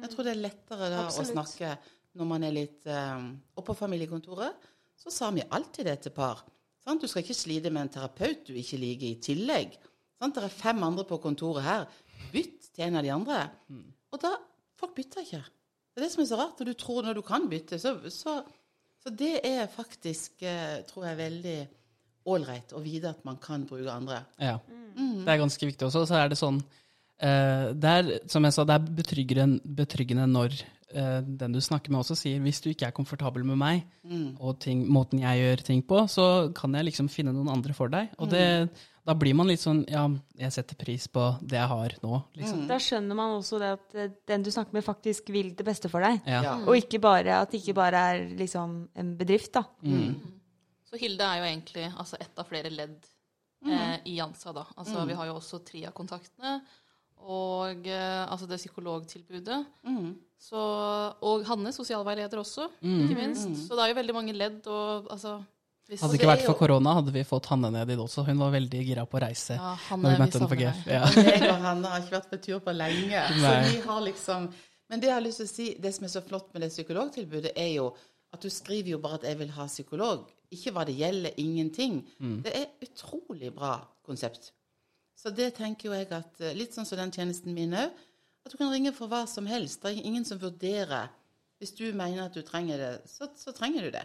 Jeg 0.01 0.09
tror 0.09 0.25
det 0.25 0.31
er 0.33 0.41
lettere 0.41 0.87
da 0.89 1.03
Absolutt. 1.05 1.29
å 1.29 1.33
snakke 1.35 1.75
når 2.17 2.25
man 2.25 2.43
er 2.47 2.53
litt 2.55 2.87
eh, 2.89 3.27
Og 3.53 3.65
på 3.67 3.75
familiekontoret 3.77 4.65
så 5.03 5.11
sa 5.11 5.29
vi 5.35 5.43
alltid 5.43 5.89
det 5.89 5.97
til 6.05 6.15
par. 6.15 6.45
Sant? 6.83 7.03
Du 7.03 7.07
skal 7.11 7.23
ikke 7.23 7.35
slite 7.35 7.71
med 7.71 7.85
en 7.85 7.93
terapeut 7.97 8.47
du 8.47 8.55
ikke 8.59 8.79
liker 8.79 9.09
i 9.09 9.19
tillegg. 9.23 9.75
Sant? 10.19 10.35
Det 10.35 10.47
er 10.47 10.55
fem 10.55 10.79
andre 10.83 11.05
på 11.07 11.19
kontoret 11.23 11.67
her. 11.67 11.85
Bytt 12.31 12.71
til 12.71 12.87
en 12.87 12.99
av 12.99 13.05
de 13.05 13.11
andre. 13.13 13.43
Og 14.13 14.21
da 14.23 14.35
Folk 14.83 14.97
bytter 14.97 15.23
ikke. 15.23 15.39
Det 15.93 16.01
er 16.01 16.03
det 16.03 16.11
som 16.11 16.23
er 16.23 16.27
så 16.27 16.37
rart. 16.39 16.59
Og 16.59 16.67
du 16.67 16.73
tror 16.75 17.05
når 17.05 17.15
du 17.15 17.23
kan 17.23 17.47
bytte, 17.47 17.77
så, 17.79 17.95
så, 18.11 18.41
så 18.99 19.11
det 19.15 19.37
er 19.47 19.69
faktisk, 19.71 20.41
eh, 20.43 20.81
tror 20.89 21.05
jeg, 21.07 21.19
veldig 21.21 21.57
ålreit 22.33 22.73
å 22.75 22.81
vite 22.83 23.13
at 23.13 23.23
man 23.27 23.37
kan 23.39 23.63
bruke 23.69 23.91
andre. 23.91 24.23
Ja. 24.41 24.57
Det 24.97 25.29
er 25.29 25.39
ganske 25.39 25.69
viktig 25.69 25.87
også. 25.87 26.03
Så 26.09 26.17
er 26.19 26.31
det 26.31 26.39
sånn 26.39 26.59
eh, 26.59 27.71
det 27.71 27.93
er, 27.93 28.11
Som 28.31 28.43
jeg 28.43 28.55
sa, 28.55 28.65
det 28.67 28.75
er 28.75 28.91
betryggende, 28.99 29.75
betryggende 29.79 30.27
når 30.29 30.59
den 30.93 31.51
du 31.55 31.59
snakker 31.61 31.91
med 31.91 32.03
også 32.03 32.15
sier 32.19 32.39
hvis 32.43 32.61
du 32.63 32.69
ikke 32.71 32.87
er 32.87 32.95
komfortabel 32.95 33.43
med 33.47 33.57
meg 33.57 33.83
og 34.39 34.59
ting, 34.61 34.83
måten 34.87 35.19
jeg 35.23 35.39
gjør 35.41 35.63
ting 35.65 35.81
på, 35.89 36.03
så 36.11 36.25
kan 36.55 36.73
jeg 36.77 36.85
liksom 36.91 37.09
finne 37.09 37.33
noen 37.33 37.49
andre 37.49 37.73
for 37.73 37.89
deg. 37.93 38.11
Og 38.21 38.29
det, 38.29 38.43
da 39.03 39.15
blir 39.19 39.35
man 39.35 39.49
litt 39.51 39.59
sånn 39.63 39.81
Ja, 39.91 40.05
jeg 40.39 40.53
setter 40.55 40.77
pris 40.79 41.07
på 41.11 41.23
det 41.41 41.57
jeg 41.59 41.67
har 41.71 41.95
nå, 42.03 42.19
liksom. 42.39 42.61
Da 42.69 42.77
skjønner 42.79 43.17
man 43.19 43.33
også 43.39 43.59
det 43.59 43.71
at 43.75 43.97
eh, 43.99 44.13
den 44.31 44.45
du 44.45 44.51
snakker 44.53 44.77
med, 44.77 44.85
faktisk 44.85 45.31
vil 45.33 45.51
det 45.57 45.65
beste 45.67 45.89
for 45.91 46.05
deg. 46.05 46.21
Ja. 46.29 46.43
Ja. 46.45 46.53
Og 46.67 46.77
ikke 46.79 47.01
bare 47.03 47.41
at 47.41 47.51
det 47.51 47.59
ikke 47.63 47.75
bare 47.81 48.05
er 48.13 48.23
liksom 48.39 48.77
en 48.95 49.11
bedrift, 49.19 49.53
da. 49.57 49.65
Så 50.87 50.99
Hilde 51.01 51.25
er 51.25 51.41
jo 51.41 51.49
egentlig 51.49 51.89
altså, 51.89 52.19
ett 52.21 52.37
av 52.39 52.47
flere 52.47 52.69
ledd 52.71 52.99
eh, 53.65 53.97
i 54.05 54.17
Jansa. 54.19 54.53
da. 54.55 54.67
Altså, 54.77 55.03
Vi 55.09 55.17
har 55.19 55.31
jo 55.31 55.35
også 55.39 55.59
TRIA-kontaktene 55.67 56.59
og 57.23 57.87
eh, 57.87 58.21
altså 58.27 58.47
det 58.49 58.59
psykologtilbudet. 58.61 59.59
Så, 60.43 60.59
og 61.23 61.43
Hanne, 61.47 61.71
sosialveileder 61.71 62.41
også, 62.41 62.67
ikke 62.83 63.15
minst. 63.15 63.47
Så 63.67 63.77
det 63.77 63.85
er 63.85 63.93
jo 63.93 63.99
veldig 64.01 64.15
mange 64.17 64.35
ledd. 64.35 64.65
og 64.67 65.11
altså... 65.11 65.41
Hvis, 65.83 65.99
Hadde 65.99 66.13
det 66.13 66.21
ikke 66.21 66.29
vært 66.29 66.45
for 66.47 66.55
korona, 66.55 66.93
hadde 66.95 67.11
vi 67.11 67.21
fått 67.27 67.49
Hanne 67.51 67.67
ned 67.73 67.89
dit 67.91 67.99
også. 67.99 68.23
Hun 68.23 68.39
var 68.39 68.53
veldig 68.53 68.83
gira 68.87 69.03
på 69.03 69.17
å 69.19 69.21
reise. 69.25 69.57
ja, 69.57 69.73
når 69.73 69.81
Hanne, 69.89 70.03
vi 70.07 70.13
vi 70.15 70.21
møtte 70.21 70.39
henne 70.39 70.47
på 70.53 70.57
GF. 70.61 70.79
Ja. 70.87 71.01
Jeg 71.27 71.49
og 71.49 71.65
Hanne 71.65 71.91
har 71.91 72.05
ikke 72.05 72.15
vært 72.15 72.29
på 72.31 72.39
tur 72.45 72.61
på 72.63 72.75
lenge. 72.75 73.23
Så 73.35 73.51
vi 73.67 73.81
har 73.83 73.99
liksom 74.05 74.47
Men 74.87 75.03
det 75.03 75.09
jeg 75.09 75.15
har 75.17 75.25
lyst 75.25 75.41
til 75.41 75.49
å 75.49 75.51
si, 75.51 75.67
det 75.83 75.91
som 75.95 76.07
er 76.07 76.13
så 76.13 76.21
flott 76.23 76.47
med 76.55 76.63
det 76.63 76.69
psykologtilbudet, 76.71 77.51
er 77.59 77.69
jo 77.73 77.89
at 78.33 78.41
du 78.41 78.49
skriver 78.49 78.93
jo 78.95 78.97
bare 79.03 79.19
at 79.19 79.23
'jeg 79.27 79.37
vil 79.43 79.51
ha 79.59 79.65
psykolog'. 79.67 80.23
Ikke 80.55 80.71
hva 80.71 80.85
det 80.85 80.95
gjelder, 80.97 81.31
ingenting. 81.37 81.99
Det 82.43 82.51
er 82.55 82.65
utrolig 82.81 83.53
bra 83.53 83.75
konsept. 84.05 84.51
Så 85.17 85.31
det 85.35 85.53
tenker 85.57 85.89
jo 85.89 85.95
jeg 85.95 86.09
at 86.11 86.41
eh, 86.41 86.55
Litt 86.57 86.75
sånn 86.75 86.87
som 86.87 86.99
den 86.99 87.13
tjenesten 87.13 87.55
min 87.55 87.75
òg. 87.77 87.93
At 88.43 88.51
du 88.51 88.59
kan 88.59 88.73
ringe 88.73 88.91
for 88.95 89.11
hva 89.11 89.23
som 89.29 89.47
helst. 89.47 89.81
Det 89.83 89.93
er 89.93 90.07
ingen 90.07 90.25
som 90.27 90.41
vurderer. 90.41 91.11
Hvis 91.61 91.75
du 91.77 91.85
mener 91.95 92.25
at 92.25 92.35
du 92.35 92.43
trenger 92.43 92.81
det, 92.81 92.91
så, 93.07 93.29
så 93.39 93.53
trenger 93.55 93.87
du 93.87 93.93
det. 93.95 94.03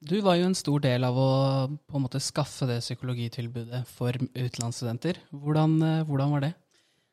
Du 0.00 0.16
var 0.24 0.36
jo 0.36 0.48
en 0.48 0.56
stor 0.56 0.80
del 0.80 1.04
av 1.04 1.16
å 1.20 1.30
på 1.68 1.98
en 1.98 2.04
måte 2.04 2.20
skaffe 2.24 2.68
det 2.68 2.78
psykologitilbudet 2.80 3.82
for 3.88 4.16
utenlandsstudenter. 4.16 5.20
Hvordan, 5.32 5.76
eh, 5.84 6.02
hvordan 6.08 6.34
var 6.36 6.44
det? 6.46 6.52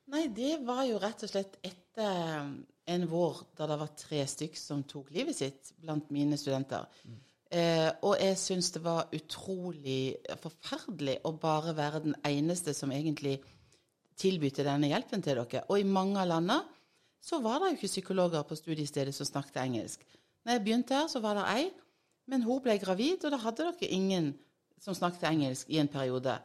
Nei, 0.08 0.27
det 0.32 0.54
var 0.63 0.86
jo 0.88 1.00
rett 1.04 1.24
og 1.25 1.32
slett 1.32 1.58
etter 1.68 2.46
en 2.88 3.08
vår 3.12 3.42
da 3.60 3.68
det 3.68 3.80
var 3.82 3.96
tre 4.00 4.22
stykk 4.32 4.56
som 4.60 4.86
tok 4.88 5.12
livet 5.16 5.36
sitt 5.36 5.74
blant 5.84 6.08
mine 6.16 6.39
studenter. 6.39 6.88
Eh, 7.48 7.89
og 8.04 8.18
jeg 8.20 8.36
syns 8.39 8.74
det 8.75 8.82
var 8.84 9.08
utrolig 9.16 10.18
forferdelig 10.42 11.22
å 11.27 11.32
bare 11.39 11.75
være 11.77 12.04
den 12.04 12.18
eneste 12.27 12.74
som 12.75 12.92
egentlig 12.92 13.38
tilbydde 14.20 14.66
denne 14.68 14.89
hjelpen 14.92 15.24
til 15.24 15.39
dere. 15.39 15.63
Og 15.70 15.80
i 15.80 15.88
mange 15.88 16.20
av 16.20 16.27
landene 16.32 16.60
så 17.24 17.39
var 17.44 17.62
det 17.62 17.72
jo 17.72 17.77
ikke 17.77 17.94
psykologer 17.94 18.44
på 18.48 18.58
studiestedet 18.58 19.16
som 19.16 19.27
snakket 19.27 19.62
engelsk. 19.63 20.04
Når 20.44 20.58
jeg 20.58 20.63
begynte 20.66 20.96
her, 20.96 21.08
så 21.12 21.20
var 21.24 21.39
det 21.39 21.48
ei, 21.54 21.63
men 22.27 22.44
hun 22.44 22.62
ble 22.63 22.77
gravid, 22.80 23.24
og 23.24 23.34
da 23.34 23.39
hadde 23.42 23.66
dere 23.68 23.89
ingen 23.92 24.30
som 24.84 24.96
snakket 24.96 25.27
engelsk 25.32 25.72
i 25.72 25.80
en 25.82 25.92
periode. 25.92 26.38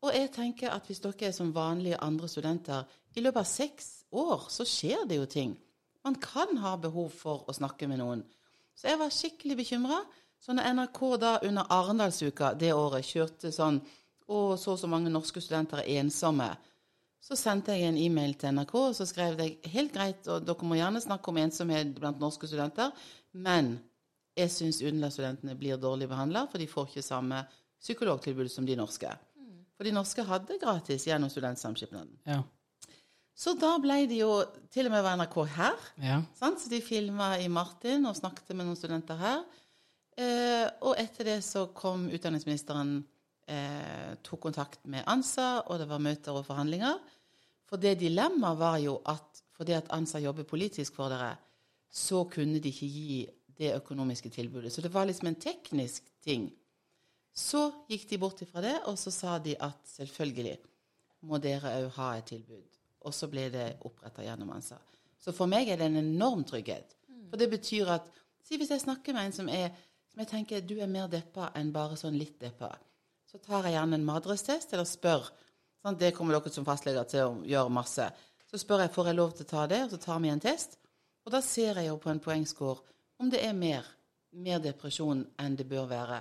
Og 0.00 0.14
jeg 0.16 0.30
tenker 0.32 0.72
at 0.72 0.86
hvis 0.88 1.02
dere 1.04 1.28
er 1.28 1.36
som 1.36 1.54
vanlige 1.54 2.00
andre 2.00 2.28
studenter, 2.28 2.88
i 3.16 3.20
løpet 3.20 3.42
av 3.42 3.48
seks 3.48 3.88
år 4.16 4.46
så 4.52 4.64
skjer 4.68 5.04
det 5.08 5.18
jo 5.18 5.28
ting. 5.28 5.56
Man 6.04 6.16
kan 6.16 6.56
ha 6.62 6.76
behov 6.80 7.10
for 7.12 7.44
å 7.48 7.54
snakke 7.56 7.88
med 7.90 8.00
noen. 8.00 8.22
Så 8.76 8.88
jeg 8.88 9.00
var 9.00 9.12
skikkelig 9.12 9.56
bekymra. 9.58 9.98
Så 10.40 10.56
når 10.56 10.72
NRK 10.74 11.00
da 11.20 11.34
under 11.44 11.68
Arendalsuka 11.72 12.54
det 12.58 12.72
året 12.72 13.06
kjørte 13.06 13.52
sånn 13.52 13.80
og 14.30 14.54
så 14.62 14.76
og 14.76 14.78
så 14.78 14.88
mange 14.88 15.10
norske 15.10 15.42
studenter 15.42 15.82
er 15.82 16.00
ensomme. 16.00 16.48
Så 17.20 17.36
sendte 17.36 17.74
jeg 17.74 17.90
en 17.90 17.98
e-mail 18.00 18.36
til 18.38 18.54
NRK 18.56 18.74
og 18.78 18.92
så 18.96 19.06
skrev 19.08 19.40
jeg 19.42 19.72
helt 19.74 19.92
greit, 19.92 20.28
og 20.30 20.46
dere 20.46 20.68
må 20.68 20.78
gjerne 20.78 21.02
snakke 21.02 21.32
om 21.32 21.40
ensomhet 21.42 21.90
blant 21.98 22.22
norske 22.22 22.48
studenter, 22.48 22.94
men 23.32 23.74
jeg 24.38 24.52
syns 24.54 24.78
utenlandsstudentene 24.80 25.56
blir 25.58 25.80
dårlig 25.80 26.08
behandla, 26.08 26.46
for 26.48 26.62
de 26.62 26.70
får 26.70 26.88
ikke 26.88 27.04
samme 27.04 27.42
psykologtilbud 27.82 28.48
som 28.52 28.64
de 28.68 28.78
norske. 28.78 29.10
For 29.76 29.88
de 29.88 29.92
norske 29.96 30.24
hadde 30.28 30.58
gratis 30.60 31.06
gjennom 31.08 31.30
Studentsamskipnaden. 31.32 32.12
Ja. 32.28 32.42
Så 33.32 33.54
da 33.56 33.70
ble 33.80 34.02
de 34.10 34.18
jo 34.20 34.34
Til 34.68 34.90
og 34.90 34.92
med 34.92 35.04
var 35.06 35.16
NRK 35.16 35.36
her. 35.56 35.86
ja. 36.04 36.18
Sant? 36.36 36.60
Så 36.60 36.68
de 36.68 36.82
filma 36.84 37.38
i 37.40 37.48
Martin 37.48 38.04
og 38.06 38.18
snakket 38.18 38.52
med 38.52 38.68
noen 38.68 38.76
studenter 38.76 39.16
her. 39.16 39.40
Eh, 40.20 40.66
og 40.84 40.98
etter 41.00 41.28
det 41.30 41.38
så 41.46 41.66
kom 41.76 42.08
utdanningsministeren 42.12 42.98
eh, 43.48 44.16
tok 44.26 44.42
kontakt 44.48 44.84
med 44.90 45.06
ANSA, 45.08 45.62
og 45.70 45.80
det 45.80 45.88
var 45.88 46.02
møter 46.02 46.36
og 46.36 46.44
forhandlinger. 46.48 46.98
For 47.70 47.80
det 47.80 48.00
dilemmaet 48.02 48.58
var 48.60 48.80
jo 48.82 48.98
at 49.08 49.44
fordi 49.60 49.74
at 49.76 49.90
ANSA 49.92 50.22
jobber 50.24 50.48
politisk 50.48 50.96
for 50.96 51.12
dere, 51.12 51.34
så 51.92 52.22
kunne 52.32 52.60
de 52.62 52.70
ikke 52.72 52.88
gi 52.88 53.18
det 53.60 53.74
økonomiske 53.76 54.30
tilbudet. 54.32 54.72
Så 54.72 54.80
det 54.80 54.92
var 54.92 55.04
liksom 55.04 55.28
en 55.28 55.40
teknisk 55.40 56.06
ting. 56.24 56.46
Så 57.36 57.66
gikk 57.90 58.06
de 58.08 58.18
bort 58.20 58.40
ifra 58.40 58.62
det, 58.64 58.76
og 58.88 58.96
så 58.98 59.12
sa 59.12 59.36
de 59.38 59.52
at 59.60 59.80
selvfølgelig 59.84 60.56
må 61.28 61.36
dere 61.44 61.74
òg 61.82 61.90
ha 61.98 62.14
et 62.16 62.30
tilbud. 62.32 62.78
Og 63.04 63.12
så 63.16 63.28
ble 63.28 63.50
det 63.52 63.66
oppretta 63.84 64.24
gjennom 64.24 64.52
ANSA. 64.56 64.80
Så 65.20 65.36
for 65.36 65.48
meg 65.50 65.68
er 65.68 65.80
det 65.80 65.90
en 65.90 66.00
enorm 66.00 66.46
trygghet. 66.48 66.96
For 67.28 67.40
det 67.40 67.52
betyr 67.52 67.92
at 67.98 68.08
Si 68.50 68.56
hvis 68.58 68.72
jeg 68.72 68.82
snakker 68.82 69.14
med 69.14 69.28
en 69.28 69.34
som 69.34 69.48
er 69.52 69.68
som 70.20 70.26
jeg 70.26 70.44
tenker 70.44 70.64
du 70.68 70.74
er 70.82 70.90
mer 70.90 71.06
deppa 71.08 71.46
enn 71.56 71.70
bare 71.72 71.96
sånn 71.96 72.18
litt 72.18 72.34
deppa, 72.42 72.68
så 73.24 73.38
tar 73.40 73.64
jeg 73.64 73.72
gjerne 73.72 73.96
en 73.96 74.04
madrestest 74.04 74.74
eller 74.74 74.84
spør. 74.84 75.30
Sånn, 75.80 75.96
Det 75.96 76.12
kommer 76.12 76.36
dere 76.36 76.52
som 76.52 76.64
fastleger 76.64 77.06
til 77.08 77.24
å 77.24 77.44
gjøre 77.46 77.72
masse. 77.72 78.10
Så 78.44 78.58
spør 78.60 78.82
jeg 78.82 78.92
får 78.92 79.06
jeg 79.06 79.16
lov 79.16 79.32
til 79.32 79.46
å 79.46 79.48
ta 79.48 79.66
det, 79.66 79.84
og 79.84 79.90
så 79.90 79.96
tar 79.96 80.20
vi 80.20 80.28
en 80.28 80.40
test. 80.40 80.76
Og 81.24 81.32
da 81.32 81.40
ser 81.40 81.80
jeg 81.80 81.86
jo 81.86 81.96
på 81.96 82.10
en 82.10 82.20
poengscore 82.20 82.82
om 83.18 83.30
det 83.30 83.40
er 83.46 83.56
mer, 83.56 83.86
mer 84.32 84.60
depresjon 84.60 85.24
enn 85.38 85.56
det 85.56 85.68
bør 85.70 85.88
være. 85.88 86.20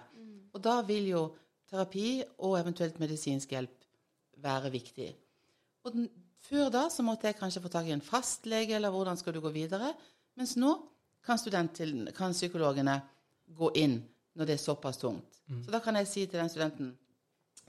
Og 0.53 0.62
da 0.63 0.79
vil 0.82 1.12
jo 1.12 1.25
terapi 1.68 2.24
og 2.39 2.58
eventuelt 2.62 3.00
medisinsk 3.00 3.51
hjelp 3.51 3.84
være 4.39 4.72
viktig. 4.72 5.12
Og 5.84 5.91
den, 5.91 6.10
før 6.39 6.72
da 6.72 6.88
så 6.88 7.03
måtte 7.03 7.27
jeg 7.27 7.36
kanskje 7.36 7.62
få 7.68 7.68
tak 7.68 7.91
i 7.91 7.98
en 7.98 8.06
fastlege, 8.06 8.79
eller 8.79 8.96
hvordan 8.96 9.18
skal 9.20 9.34
du 9.34 9.41
gå 9.44 9.51
videre? 9.51 9.91
Mens 10.39 10.56
nå 10.56 10.77
kan, 11.25 11.38
kan 12.15 12.32
psykologene 12.32 13.01
gå 13.58 13.72
inn 13.82 14.00
når 14.38 14.50
det 14.50 14.56
er 14.56 14.63
såpass 14.63 15.00
tungt. 15.01 15.39
Så 15.65 15.72
da 15.74 15.79
kan 15.82 15.98
jeg 15.98 16.08
si 16.08 16.25
til 16.25 16.39
den 16.39 16.51
studenten 16.51 16.91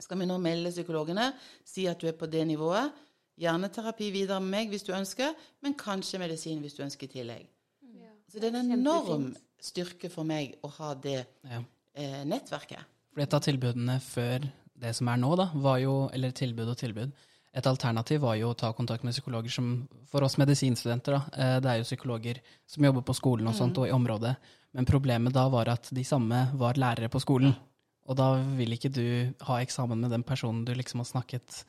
skal 0.01 0.19
vi 0.21 0.27
nå 0.29 0.37
melde 0.41 0.71
psykologene, 0.73 1.31
si 1.65 1.87
at 1.89 2.01
du 2.01 2.07
er 2.09 2.17
på 2.17 2.29
det 2.29 2.43
nivået. 2.47 2.93
Gjerne 3.41 3.69
terapi 3.73 4.11
videre 4.13 4.41
med 4.41 4.53
meg 4.53 4.71
hvis 4.73 4.85
du 4.85 4.93
ønsker, 4.93 5.33
men 5.61 5.77
kanskje 5.77 6.19
medisin 6.21 6.61
hvis 6.61 6.77
du 6.77 6.83
ønsker 6.85 7.09
i 7.09 7.15
tillegg. 7.19 7.49
Så 8.31 8.39
det 8.39 8.47
er 8.47 8.61
en 8.61 8.71
enorm 8.77 9.31
styrke 9.61 10.09
for 10.09 10.27
meg 10.27 10.55
å 10.63 10.69
ha 10.77 10.93
det 10.95 11.17
ja. 11.19 11.59
eh, 11.99 12.21
nettverket. 12.25 12.85
For 13.11 13.23
et 13.25 13.33
av 13.35 13.43
tilbudene 13.43 13.97
før 13.99 14.47
det 14.81 14.93
som 14.97 15.09
er 15.11 15.19
nå, 15.19 15.33
da, 15.37 15.49
var 15.61 15.81
jo, 15.83 15.95
eller 16.15 16.31
tilbud 16.35 16.71
og 16.71 16.79
tilbud, 16.79 17.11
et 17.51 17.67
alternativ 17.67 18.21
var 18.23 18.37
jo 18.39 18.53
å 18.53 18.55
ta 18.55 18.69
kontakt 18.71 19.03
med 19.03 19.11
psykologer 19.11 19.51
som 19.51 19.73
For 20.07 20.23
oss 20.23 20.37
medisinstudenter, 20.39 21.17
da, 21.17 21.21
eh, 21.35 21.57
det 21.59 21.69
er 21.71 21.81
jo 21.81 21.89
psykologer 21.89 22.39
som 22.67 22.87
jobber 22.87 23.03
på 23.03 23.15
skolen 23.17 23.51
og 23.51 23.57
sånt, 23.57 23.77
og 23.77 23.89
i 23.89 23.95
området. 23.95 24.33
Men 24.73 24.85
problemet 24.87 25.33
da 25.35 25.47
var 25.51 25.67
at 25.73 25.89
de 25.91 26.03
samme 26.07 26.45
var 26.57 26.73
lærere 26.79 27.09
på 27.11 27.19
skolen. 27.19 27.53
Og 28.07 28.15
da 28.17 28.33
vil 28.57 28.71
ikke 28.73 28.89
du 28.91 29.33
ha 29.47 29.59
eksamen 29.61 29.99
med 29.99 30.11
den 30.11 30.23
personen 30.23 30.63
du 30.65 30.73
liksom 30.73 30.99
har 31.03 31.09
snakket 31.09 31.63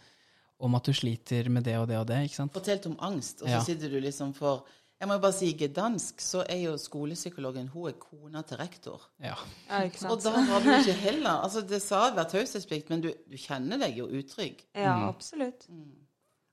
om 0.63 0.75
at 0.79 0.85
du 0.87 0.93
sliter 0.95 1.49
med 1.51 1.65
det 1.67 1.75
og 1.81 1.89
det 1.91 1.99
og 1.99 2.07
det, 2.07 2.21
ikke 2.29 2.39
sant? 2.39 2.53
Fortalt 2.55 2.87
om 2.87 2.95
angst, 3.03 3.43
og 3.43 3.49
så 3.49 3.57
Ja. 3.59 3.61
sitter 3.67 3.91
du 3.91 4.01
liksom 4.01 4.33
for 4.35 4.65
Jeg 5.03 5.09
må 5.09 5.15
jo 5.17 5.19
bare 5.25 5.33
si 5.35 5.49
i 5.51 5.55
Gdansk 5.59 6.21
så 6.23 6.45
er 6.49 6.61
jo 6.63 6.77
skolepsykologen 6.79 7.69
hun 7.73 7.89
er 7.89 7.93
kona 7.99 8.43
til 8.47 8.57
rektor. 8.59 9.01
Ja. 9.19 9.35
Ja, 9.69 9.81
ikke 9.89 10.07
Og 10.09 10.23
da 10.23 10.31
har 10.31 10.61
du 10.63 10.69
ikke 10.71 10.95
heller 10.95 11.43
altså 11.43 11.67
Det 11.67 11.83
sa 11.83 12.13
være 12.15 12.31
taushetsplikt, 12.31 12.89
men 12.89 13.01
du, 13.01 13.09
du 13.29 13.37
kjenner 13.37 13.79
deg 13.83 13.97
jo 13.99 14.07
utrygg. 14.07 14.63
Ja, 14.77 15.09
absolutt. 15.09 15.67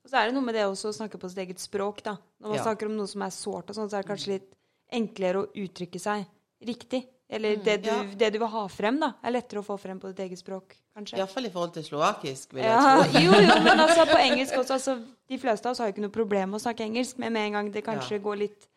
Og 0.04 0.10
så 0.10 0.18
er 0.18 0.26
det 0.26 0.34
noe 0.34 0.42
med 0.48 0.56
det 0.56 0.66
også 0.66 0.90
å 0.90 0.96
snakke 0.98 1.20
på 1.22 1.30
sitt 1.30 1.38
eget 1.46 1.60
språk, 1.62 2.02
da. 2.04 2.18
Når 2.42 2.48
man 2.50 2.58
Ja. 2.58 2.64
snakker 2.64 2.86
om 2.90 2.98
noe 2.98 3.08
som 3.08 3.22
er 3.22 3.30
sårt 3.30 3.70
og 3.70 3.76
sånn, 3.76 3.90
så 3.92 4.00
er 4.00 4.02
det 4.02 4.10
kanskje 4.10 4.34
litt 4.34 4.56
enklere 4.92 5.46
å 5.46 5.52
uttrykke 5.54 6.00
seg 6.02 6.26
riktig. 6.66 7.08
Eller 7.32 7.58
det, 7.62 7.78
du, 7.84 7.90
Ja. 7.90 8.04
det 8.18 8.30
du 8.34 8.40
vil 8.40 8.48
ha 8.50 8.64
frem, 8.68 8.96
da, 9.00 9.12
er 9.24 9.32
lettere 9.36 9.60
å 9.62 9.66
få 9.66 9.76
frem 9.78 10.00
på 10.02 10.10
ditt 10.10 10.20
eget 10.26 10.40
språk, 10.42 10.74
kanskje. 10.98 11.18
Iallfall 11.20 11.46
i 11.46 11.52
forhold 11.54 11.74
til 11.76 11.84
slovakisk, 11.86 12.54
vil 12.54 12.64
jeg 12.64 12.72
Ja, 12.72 13.04
tro. 13.04 13.20
jo, 13.22 13.32
jo, 13.38 13.60
men 13.64 13.80
altså 13.86 14.06
på 14.10 14.18
engelsk 14.18 14.54
også. 14.58 14.74
Altså, 14.80 14.96
de 15.30 15.38
fleste 15.38 15.66
av 15.70 15.72
oss 15.76 15.78
har 15.84 15.92
jo 15.92 15.94
ikke 15.94 16.02
noe 16.08 16.16
problem 16.16 16.50
med 16.50 16.58
å 16.60 16.64
snakke 16.64 16.88
engelsk, 16.88 17.20
men 17.22 17.34
med 17.34 17.46
en 17.46 17.54
gang 17.60 17.72
det 17.72 17.84
kanskje 17.86 18.18
Ja. 18.18 18.24
går 18.26 18.38
litt 18.48 18.68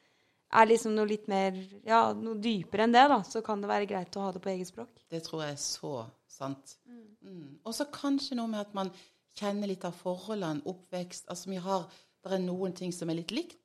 er 0.53 0.67
liksom 0.69 0.93
noe 0.95 1.07
litt 1.09 1.29
mer 1.33 1.57
Ja, 1.87 2.13
noe 2.13 2.35
dypere 2.35 2.85
enn 2.85 2.93
det, 2.93 3.07
da, 3.09 3.23
så 3.25 3.41
kan 3.43 3.63
det 3.63 3.71
være 3.73 3.87
greit 3.89 4.13
å 4.21 4.27
ha 4.27 4.33
det 4.37 4.43
på 4.45 4.51
eget 4.53 4.69
språk. 4.69 5.01
Det 5.09 5.23
tror 5.25 5.43
jeg 5.47 5.53
er 5.57 5.63
så 5.65 5.95
sant. 6.29 6.77
Mm. 7.25 7.57
Og 7.65 7.73
så 7.73 7.87
kanskje 7.91 8.37
noe 8.37 8.49
med 8.53 8.61
at 8.61 8.75
man 8.75 8.91
kjenner 9.35 9.67
litt 9.67 9.85
av 9.89 9.95
forholdene, 9.97 10.61
oppvekst 10.69 11.25
Altså 11.33 11.49
vi 11.49 11.57
har 11.57 11.87
Det 12.23 12.33
er 12.37 12.39
noen 12.45 12.75
ting 12.77 12.93
som 12.93 13.09
er 13.09 13.15
litt 13.15 13.33
likt. 13.33 13.62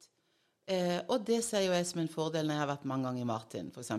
Eh, 0.67 0.99
og 1.07 1.23
det 1.27 1.39
ser 1.45 1.63
jo 1.63 1.71
jeg 1.71 1.87
som 1.87 2.01
en 2.03 2.11
fordel 2.11 2.47
når 2.47 2.57
jeg 2.57 2.63
har 2.65 2.71
vært 2.73 2.87
mange 2.91 3.07
ganger 3.07 3.23
i 3.23 3.29
Martin, 3.29 3.71
f.eks. 3.71 3.91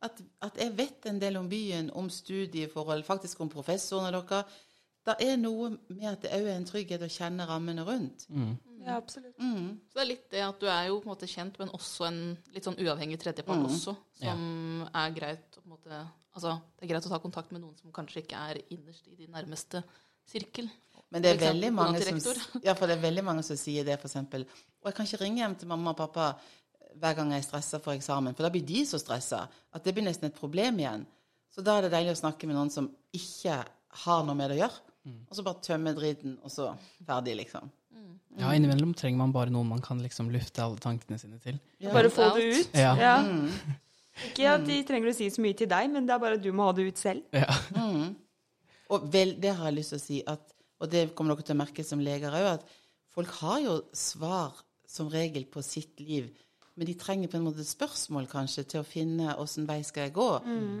At, 0.00 0.20
at 0.46 0.58
jeg 0.62 0.72
vet 0.78 1.06
en 1.10 1.18
del 1.20 1.36
om 1.40 1.48
byen, 1.50 1.90
om 1.98 2.08
studieforhold, 2.12 3.02
faktisk 3.04 3.40
om 3.44 3.50
professorene 3.52 4.12
deres. 4.14 4.60
Det 5.04 5.16
er 5.24 5.36
noe 5.40 5.72
med 5.88 6.06
at 6.10 6.22
det 6.22 6.30
òg 6.36 6.46
er 6.46 6.58
en 6.58 6.66
trygghet 6.68 7.02
å 7.02 7.08
kjenne 7.10 7.46
rammene 7.48 7.84
rundt. 7.88 8.26
Ja, 8.80 8.96
absolutt. 8.96 9.34
Så 9.36 9.96
det 9.98 10.02
er 10.04 10.08
litt 10.08 10.26
det 10.32 10.40
at 10.44 10.60
du 10.60 10.68
er 10.70 10.86
jo 10.88 11.00
på 11.00 11.08
en 11.08 11.12
måte 11.12 11.28
kjent, 11.28 11.58
men 11.60 11.72
også 11.76 12.06
en 12.08 12.20
litt 12.54 12.64
sånn 12.68 12.78
uavhengig 12.80 13.18
tredjepart 13.20 13.66
også, 13.66 13.96
som 14.22 14.44
er 14.88 15.14
greit 15.16 15.58
å 15.58 15.64
på 15.64 15.68
en 15.68 15.74
måte 15.76 16.00
Altså, 16.30 16.52
det 16.78 16.86
er 16.86 16.92
greit 16.92 17.06
å 17.08 17.10
ta 17.10 17.18
kontakt 17.18 17.50
med 17.50 17.58
noen 17.64 17.74
som 17.74 17.90
kanskje 17.90 18.20
ikke 18.22 18.38
er 18.38 18.60
innerst 18.70 19.08
i 19.10 19.16
din 19.18 19.32
nærmeste 19.34 19.80
sirkel. 20.30 20.68
Men 21.10 21.22
det 21.22 21.30
er 21.30 21.38
eksempel 21.38 21.56
veldig 21.56 21.70
mange 21.74 22.02
som, 22.06 22.18
ja, 22.62 22.74
for 22.78 22.86
det 22.86 22.96
er 22.96 23.02
veldig 23.02 23.24
mange 23.26 23.42
som 23.46 23.58
sier 23.58 23.86
det, 23.86 23.96
f.eks. 23.98 24.16
Og 24.20 24.90
jeg 24.90 24.96
kan 24.96 25.08
ikke 25.08 25.22
ringe 25.24 25.42
hjem 25.42 25.56
til 25.58 25.70
mamma 25.72 25.94
og 25.94 25.98
pappa 25.98 26.28
hver 27.00 27.16
gang 27.18 27.32
jeg 27.34 27.42
er 27.42 27.46
stressa 27.46 27.80
for 27.82 27.94
eksamen, 27.94 28.34
for 28.36 28.46
da 28.46 28.50
blir 28.54 28.66
de 28.66 28.84
så 28.86 28.98
stressa 28.98 29.44
at 29.46 29.84
det 29.86 29.94
blir 29.96 30.06
nesten 30.06 30.28
et 30.30 30.38
problem 30.38 30.78
igjen. 30.82 31.02
Så 31.50 31.64
da 31.66 31.78
er 31.78 31.86
det 31.86 31.92
deilig 31.96 32.14
å 32.14 32.20
snakke 32.22 32.46
med 32.46 32.58
noen 32.58 32.70
som 32.70 32.86
ikke 33.16 33.58
har 34.04 34.24
noe 34.26 34.38
med 34.38 34.52
det 34.52 34.60
å 34.60 34.62
gjøre. 34.64 34.86
Og 35.30 35.36
så 35.36 35.42
bare 35.46 35.62
tømme 35.64 35.92
driten, 35.96 36.38
og 36.44 36.52
så 36.52 36.70
ferdig, 37.08 37.34
liksom. 37.40 37.70
ja, 38.38 38.52
innimellom 38.54 38.92
trenger 38.94 39.18
man 39.18 39.32
bare 39.34 39.50
noen 39.50 39.70
man 39.72 39.80
kan 39.82 39.98
liksom 40.02 40.28
lufte 40.30 40.62
alle 40.62 40.78
tankene 40.82 41.18
sine 41.18 41.40
til. 41.42 41.58
Bare 41.90 42.10
få 42.12 42.30
det 42.36 42.44
ut. 42.52 42.76
Ja. 42.78 42.92
Ja. 43.00 43.14
Ikke 44.28 44.52
at 44.52 44.66
de 44.68 44.76
trenger 44.86 45.10
å 45.10 45.16
si 45.16 45.30
så 45.32 45.42
mye 45.42 45.56
til 45.56 45.70
deg, 45.70 45.90
men 45.90 46.06
det 46.06 46.14
er 46.14 46.22
bare 46.22 46.36
at 46.38 46.44
du 46.44 46.50
må 46.52 46.68
ha 46.68 46.76
det 46.76 46.86
ut 46.90 47.00
selv. 47.00 47.24
Ja. 47.34 47.48
Og 48.90 49.06
vel, 49.12 49.36
det 49.40 49.54
har 49.56 49.70
jeg 49.70 49.78
lyst 49.80 49.94
til 49.94 50.00
å 50.00 50.02
si, 50.02 50.20
at, 50.28 50.54
og 50.80 50.90
det 50.92 51.10
kommer 51.16 51.36
dere 51.36 51.46
til 51.50 51.56
å 51.56 51.60
merke 51.60 51.84
som 51.86 52.02
leger 52.02 52.34
òg, 52.34 52.46
at 52.56 52.68
folk 53.12 53.32
har 53.42 53.60
jo 53.64 53.74
svar 53.96 54.56
som 54.88 55.10
regel 55.12 55.44
på 55.50 55.62
sitt 55.62 56.00
liv, 56.02 56.30
men 56.74 56.88
de 56.88 56.94
trenger 56.98 57.28
på 57.28 57.36
en 57.36 57.44
måte 57.44 57.64
spørsmål 57.66 58.28
kanskje 58.30 58.64
til 58.72 58.80
å 58.80 58.86
finne 58.86 59.34
åssen 59.42 59.66
vei 59.68 59.82
skal 59.84 60.06
jeg 60.08 60.14
gå. 60.16 60.28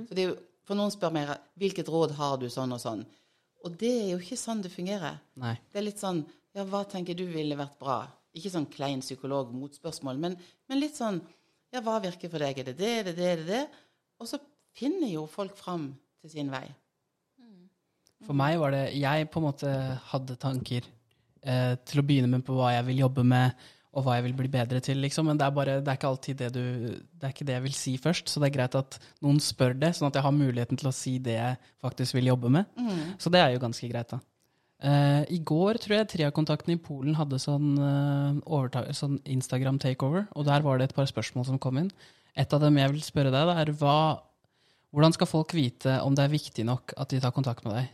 Så 0.08 0.16
det 0.16 0.24
er 0.24 0.30
jo, 0.32 0.38
For 0.70 0.78
noen 0.78 0.92
spør 0.94 1.10
meg 1.10 1.30
hvilket 1.58 1.88
råd 1.90 2.12
har 2.14 2.36
du 2.38 2.44
sånn 2.52 2.70
og 2.76 2.78
sånn. 2.78 3.00
Og 3.66 3.72
det 3.80 3.90
er 3.90 4.08
jo 4.12 4.20
ikke 4.22 4.36
sånn 4.38 4.60
det 4.62 4.70
fungerer. 4.70 5.16
Nei. 5.40 5.56
Det 5.72 5.80
er 5.80 5.86
litt 5.88 6.00
sånn 6.00 6.22
Ja, 6.54 6.62
hva 6.66 6.84
tenker 6.88 7.14
du 7.18 7.24
ville 7.30 7.58
vært 7.58 7.76
bra? 7.78 8.04
Ikke 8.34 8.52
sånn 8.52 8.68
klein 8.70 9.02
psykolog-motspørsmål, 9.02 10.18
men, 10.22 10.36
men 10.70 10.80
litt 10.80 10.96
sånn 10.98 11.18
Ja, 11.74 11.82
hva 11.82 11.98
virker 12.02 12.30
for 12.30 12.42
deg? 12.42 12.58
Er 12.62 12.70
det 12.70 12.76
det, 12.78 12.92
er 13.00 13.04
det 13.10 13.16
det, 13.18 13.26
er 13.32 13.42
det 13.42 13.48
det? 13.50 13.64
Og 14.22 14.30
så 14.30 14.38
finner 14.78 15.10
jo 15.10 15.26
folk 15.30 15.58
fram 15.58 15.90
til 16.22 16.32
sin 16.32 16.50
vei. 16.52 16.64
For 18.26 18.36
meg 18.36 18.58
var 18.60 18.74
det 18.74 18.82
Jeg 19.00 19.28
på 19.32 19.40
en 19.40 19.46
måte 19.48 19.74
hadde 20.12 20.36
tanker 20.40 20.84
eh, 21.42 21.74
til 21.88 22.02
å 22.02 22.06
begynne 22.06 22.28
med 22.28 22.44
på 22.46 22.56
hva 22.58 22.74
jeg 22.76 22.88
vil 22.90 23.04
jobbe 23.06 23.24
med, 23.26 23.68
og 23.90 24.04
hva 24.06 24.18
jeg 24.18 24.28
vil 24.28 24.36
bli 24.38 24.50
bedre 24.52 24.78
til, 24.84 25.00
liksom. 25.02 25.26
Men 25.26 25.38
det 25.40 25.46
er 25.48 25.54
bare, 25.56 25.78
det 25.82 25.90
er 25.90 25.98
ikke 25.98 26.10
alltid 26.12 26.36
det 26.38 26.50
du 26.54 26.64
Det 26.94 27.26
er 27.26 27.32
ikke 27.34 27.46
det 27.48 27.56
jeg 27.56 27.64
vil 27.64 27.74
si 27.74 27.94
først. 27.98 28.28
Så 28.30 28.38
det 28.38 28.50
er 28.50 28.56
greit 28.60 28.76
at 28.78 28.98
noen 29.24 29.40
spør 29.42 29.74
det, 29.74 29.94
sånn 29.96 30.06
at 30.10 30.18
jeg 30.20 30.26
har 30.28 30.36
muligheten 30.36 30.78
til 30.78 30.90
å 30.90 30.94
si 30.94 31.16
det 31.18 31.34
jeg 31.38 31.56
faktisk 31.82 32.14
vil 32.14 32.30
jobbe 32.30 32.52
med. 32.54 32.70
Så 33.18 33.32
det 33.34 33.40
er 33.42 33.56
jo 33.56 33.64
ganske 33.64 33.90
greit, 33.90 34.12
da. 34.14 34.20
Eh, 34.80 35.24
I 35.36 35.40
går 35.44 35.76
tror 35.82 35.96
jeg 35.98 36.08
Triakontakten 36.14 36.72
i 36.72 36.78
Polen 36.80 37.18
hadde 37.18 37.36
sånn, 37.42 37.74
eh, 37.76 38.92
sånn 38.96 39.18
Instagram 39.28 39.78
takeover, 39.82 40.28
og 40.36 40.46
der 40.46 40.62
var 40.64 40.78
det 40.78 40.88
et 40.88 40.94
par 40.96 41.04
spørsmål 41.10 41.46
som 41.50 41.58
kom 41.58 41.76
inn. 41.82 41.90
Et 42.36 42.52
av 42.54 42.60
dem 42.62 42.78
jeg 42.78 42.92
vil 42.94 43.02
spørre 43.02 43.32
deg, 43.34 43.50
da, 43.50 43.58
er 43.60 43.74
hva, 43.76 44.22
hvordan 44.94 45.12
skal 45.12 45.26
folk 45.26 45.52
vite 45.52 45.98
om 46.00 46.14
det 46.14 46.24
er 46.24 46.32
viktig 46.32 46.64
nok 46.64 46.94
at 46.96 47.10
de 47.10 47.20
tar 47.20 47.34
kontakt 47.34 47.66
med 47.66 47.74
deg? 47.74 47.90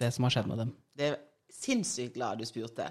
Det 0.00 0.12
som 0.14 0.26
har 0.26 0.34
skjedd 0.34 0.50
med 0.50 0.60
dem. 0.62 0.74
Det 0.96 1.10
er 1.12 1.18
sinnssykt 1.52 2.14
glad 2.16 2.40
du 2.40 2.46
spurte. 2.48 2.90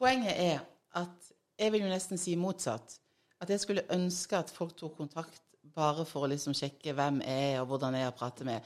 Poenget 0.00 0.36
er 0.40 0.62
at 0.96 1.30
jeg 1.60 1.72
vil 1.74 1.84
jo 1.84 1.92
nesten 1.92 2.20
si 2.20 2.36
motsatt. 2.40 2.96
At 3.40 3.50
jeg 3.52 3.60
skulle 3.62 3.86
ønske 3.92 4.38
at 4.38 4.52
folk 4.52 4.74
tok 4.76 4.96
kontakt 4.96 5.42
bare 5.76 6.04
for 6.08 6.24
å 6.24 6.30
liksom 6.32 6.54
sjekke 6.56 6.94
hvem 6.96 7.20
jeg 7.22 7.54
er, 7.54 7.60
og 7.60 7.70
hvordan 7.70 7.96
jeg 7.96 8.06
er 8.08 8.12
å 8.12 8.16
prate 8.16 8.46
med, 8.48 8.64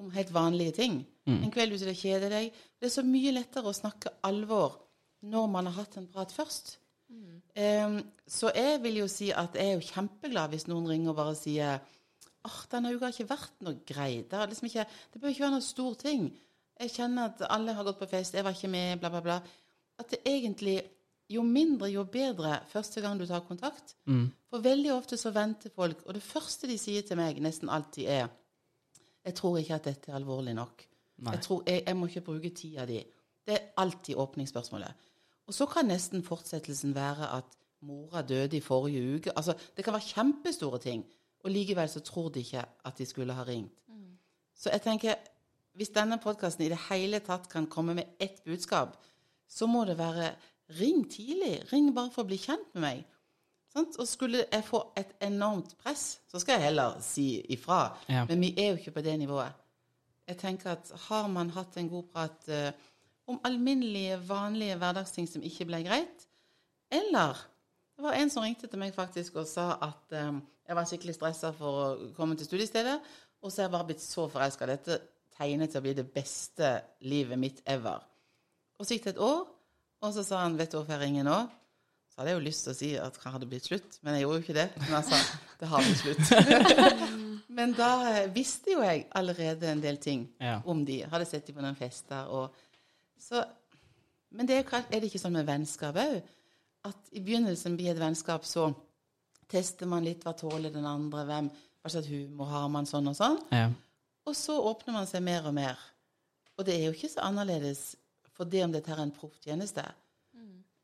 om 0.00 0.10
helt 0.14 0.32
vanlige 0.32 0.72
ting. 0.80 1.00
En 1.44 1.52
kveld 1.52 1.76
ute 1.76 1.92
og 1.92 2.00
kjeder 2.00 2.32
deg. 2.32 2.56
Det 2.80 2.88
er 2.88 2.94
så 2.96 3.04
mye 3.06 3.32
lettere 3.36 3.68
å 3.70 3.76
snakke 3.76 4.16
alvor 4.26 4.80
når 5.20 5.50
man 5.52 5.68
har 5.68 5.82
hatt 5.82 5.98
en 6.00 6.08
prat 6.10 6.32
først. 6.32 6.78
Em, 7.54 8.00
så 8.26 8.50
jeg 8.54 8.80
vil 8.82 9.00
jo 9.02 9.08
si 9.10 9.30
at 9.34 9.56
jeg 9.58 9.68
er 9.68 9.76
jo 9.76 9.88
kjempeglad 9.92 10.52
hvis 10.54 10.68
noen 10.70 10.88
ringer 10.88 11.12
og 11.12 11.18
bare 11.18 11.36
sier 11.38 11.80
åh, 12.46 12.60
denne 12.72 12.92
uka 12.94 13.08
har 13.08 13.14
ikke 13.14 13.28
vært 13.30 13.64
noe 13.66 13.80
grei. 13.86 14.22
Det, 14.30 14.40
liksom 14.52 14.70
ikke, 14.70 14.86
det 15.12 15.20
bør 15.20 15.34
ikke 15.34 15.44
være 15.44 15.56
noe 15.58 15.66
stor 15.66 15.98
ting. 16.00 16.30
Jeg 16.80 16.90
kjenner 16.94 17.28
at 17.28 17.42
alle 17.52 17.74
har 17.76 17.84
gått 17.84 17.98
på 18.00 18.08
fest, 18.08 18.34
jeg 18.34 18.44
var 18.44 18.56
ikke 18.56 18.70
med, 18.72 18.98
bla, 19.02 19.10
bla, 19.12 19.20
bla. 19.20 19.36
At 20.00 20.10
det 20.14 20.22
egentlig 20.26 20.80
Jo 21.30 21.44
mindre, 21.46 21.86
jo 21.86 22.02
bedre 22.10 22.56
første 22.66 23.00
gang 23.00 23.18
du 23.20 23.22
tar 23.26 23.44
kontakt. 23.46 23.92
For 24.50 24.58
veldig 24.64 24.90
ofte 24.96 25.14
så 25.16 25.30
venter 25.30 25.70
folk, 25.70 26.00
og 26.06 26.16
det 26.16 26.22
første 26.26 26.66
de 26.66 26.74
sier 26.78 27.04
til 27.06 27.20
meg 27.20 27.38
nesten 27.38 27.70
alltid 27.70 28.08
er 28.10 28.26
Jeg 29.24 29.34
tror 29.38 29.58
ikke 29.60 29.76
at 29.76 29.84
dette 29.84 30.10
er 30.10 30.16
alvorlig 30.16 30.56
nok. 30.56 30.82
Nei. 31.20 31.36
Jeg, 31.36 31.42
tror, 31.44 31.62
jeg, 31.66 31.84
jeg 31.86 31.96
må 31.96 32.06
ikke 32.06 32.24
bruke 32.26 32.50
tida 32.50 32.86
di. 32.88 32.98
Det 33.46 33.54
er 33.54 33.68
alltid 33.76 34.16
åpningsspørsmålet. 34.16 35.06
Og 35.46 35.54
så 35.54 35.66
kan 35.66 35.86
nesten 35.86 36.22
fortsettelsen 36.22 36.94
være 36.94 37.30
at 37.36 37.56
mora 37.86 38.22
døde 38.22 38.56
i 38.56 38.60
forrige 38.60 39.16
uke. 39.16 39.36
Altså, 39.36 39.54
det 39.76 39.84
kan 39.84 39.92
være 39.92 40.08
kjempestore 40.10 40.78
ting. 40.78 41.04
Og 41.44 41.50
likevel 41.50 41.88
så 41.88 42.00
tror 42.00 42.28
de 42.28 42.40
ikke 42.40 42.64
at 42.84 42.98
de 42.98 43.06
skulle 43.06 43.34
ha 43.34 43.42
ringt. 43.46 43.72
Så 44.56 44.70
jeg 44.72 44.82
tenker, 44.82 45.14
hvis 45.78 45.92
denne 45.94 46.18
podkasten 46.22 46.66
i 46.66 46.70
det 46.72 46.80
hele 46.88 47.20
tatt 47.24 47.48
kan 47.50 47.68
komme 47.70 47.94
med 47.98 48.16
ett 48.22 48.42
budskap, 48.44 48.96
så 49.50 49.66
må 49.70 49.84
det 49.88 49.98
være 49.98 50.32
ring 50.78 51.04
tidlig. 51.10 51.56
Ring 51.72 51.90
bare 51.94 52.12
for 52.14 52.24
å 52.24 52.30
bli 52.30 52.38
kjent 52.40 52.68
med 52.74 52.84
meg. 52.84 53.02
Sånt? 53.70 53.96
Og 54.02 54.08
skulle 54.10 54.44
jeg 54.44 54.66
få 54.66 54.82
et 54.98 55.12
enormt 55.22 55.76
press, 55.82 56.20
så 56.26 56.40
skal 56.42 56.58
jeg 56.58 56.70
heller 56.70 56.98
si 57.04 57.26
ifra. 57.54 57.84
Ja. 58.10 58.24
Men 58.28 58.42
vi 58.42 58.54
er 58.58 58.72
jo 58.72 58.80
ikke 58.80 58.96
på 58.98 59.04
det 59.06 59.14
nivået. 59.20 59.54
Jeg 60.30 60.38
tenker 60.42 60.74
at 60.74 60.90
har 61.08 61.28
man 61.30 61.50
hatt 61.54 61.78
en 61.78 61.90
god 61.90 62.10
prat 62.12 62.50
uh, 62.50 62.70
om 63.30 63.38
alminnelige, 63.46 64.18
vanlige 64.26 64.78
hverdagsting 64.78 65.26
som 65.30 65.42
ikke 65.46 65.66
ble 65.70 65.82
greit, 65.86 66.26
eller 66.90 67.38
det 67.94 68.06
var 68.06 68.16
en 68.18 68.30
som 68.32 68.42
ringte 68.42 68.66
til 68.70 68.80
meg 68.80 68.94
faktisk 68.94 69.38
og 69.38 69.48
sa 69.50 69.74
at 69.84 70.14
um, 70.18 70.40
jeg 70.66 70.76
var 70.78 70.86
skikkelig 70.88 71.14
stressa 71.16 71.50
for 71.54 71.80
å 71.80 71.88
komme 72.16 72.38
til 72.38 72.48
studiestedet, 72.48 72.96
og 73.42 73.50
så 73.50 73.60
er 73.60 73.66
jeg 73.66 73.74
bare 73.74 73.88
blitt 73.90 74.02
så 74.02 74.26
forelska. 74.30 74.68
Dette 74.70 74.98
tegnet 75.40 75.72
til 75.72 75.80
å 75.80 75.84
bli 75.86 75.94
det 75.96 76.04
beste 76.12 76.74
livet 77.08 77.40
mitt 77.40 77.62
ever. 77.66 78.02
Og 78.78 78.84
så 78.86 78.94
gikk 78.96 79.08
det 79.08 79.14
et 79.16 79.24
år, 79.24 79.46
og 80.00 80.12
så 80.14 80.24
sa 80.24 80.42
han 80.44 80.56
'Vet 80.56 80.70
du 80.72 80.76
hvorfor 80.78 80.92
jeg 80.98 81.00
ringer 81.08 81.24
nå?' 81.24 81.48
Så 82.10 82.18
hadde 82.18 82.30
jeg 82.32 82.40
jo 82.40 82.44
lyst 82.48 82.64
til 82.64 82.72
å 82.72 82.76
si 82.76 82.88
at 82.98 83.14
det 83.14 83.32
hadde 83.32 83.46
blitt 83.46 83.64
slutt, 83.68 83.98
men 84.02 84.14
jeg 84.14 84.22
gjorde 84.24 84.36
jo 84.40 84.42
ikke 84.42 84.54
det. 84.54 84.68
Men 84.76 84.88
han 84.98 85.04
sa 85.06 85.16
det 85.60 85.68
har 85.68 85.84
blitt 85.86 86.00
slutt. 86.02 86.24
men 87.58 87.72
da 87.72 87.90
eh, 88.10 88.26
visste 88.34 88.72
jo 88.74 88.80
jeg 88.82 89.06
allerede 89.14 89.70
en 89.70 89.80
del 89.80 89.96
ting 89.96 90.28
Ja. 90.40 90.60
om 90.66 90.84
de. 90.84 91.02
Hadde 91.06 91.24
sett 91.26 91.46
de 91.46 91.52
på 91.52 91.62
noen 91.62 91.76
fester 91.78 92.26
og 92.26 92.50
så, 93.18 93.44
Men 94.32 94.46
det 94.46 94.56
er, 94.60 94.84
er 94.90 95.00
det 95.00 95.08
ikke 95.10 95.18
sånn 95.18 95.32
med 95.32 95.46
vennskap 95.46 95.96
òg? 95.96 96.22
At 96.84 96.96
i 97.12 97.20
begynnelsen 97.20 97.76
blir 97.76 97.90
et 97.90 97.98
vennskap, 97.98 98.44
så 98.44 98.74
tester 99.48 99.86
man 99.86 100.04
litt 100.04 100.22
hva 100.24 100.32
tåler 100.38 100.70
den 100.70 100.86
andre, 100.86 101.24
hvem, 101.24 101.50
hva 101.82 101.90
slags 101.90 102.06
humor 102.08 102.46
har 102.46 102.68
man, 102.68 102.86
sånn 102.86 103.08
og 103.10 103.16
sånn. 103.18 103.38
Ja. 103.50 103.70
Og 104.30 104.36
så 104.38 104.54
åpner 104.70 104.94
man 104.94 105.08
seg 105.10 105.24
mer 105.26 105.46
og 105.50 105.54
mer. 105.56 105.80
Og 106.58 106.66
det 106.68 106.76
er 106.76 106.86
jo 106.88 106.94
ikke 106.94 107.10
så 107.10 107.24
annerledes 107.26 107.96
for 108.36 108.48
det 108.48 108.62
om 108.64 108.72
dette 108.72 108.92
er 108.94 109.02
en 109.02 109.12
profftjeneste. 109.12 109.82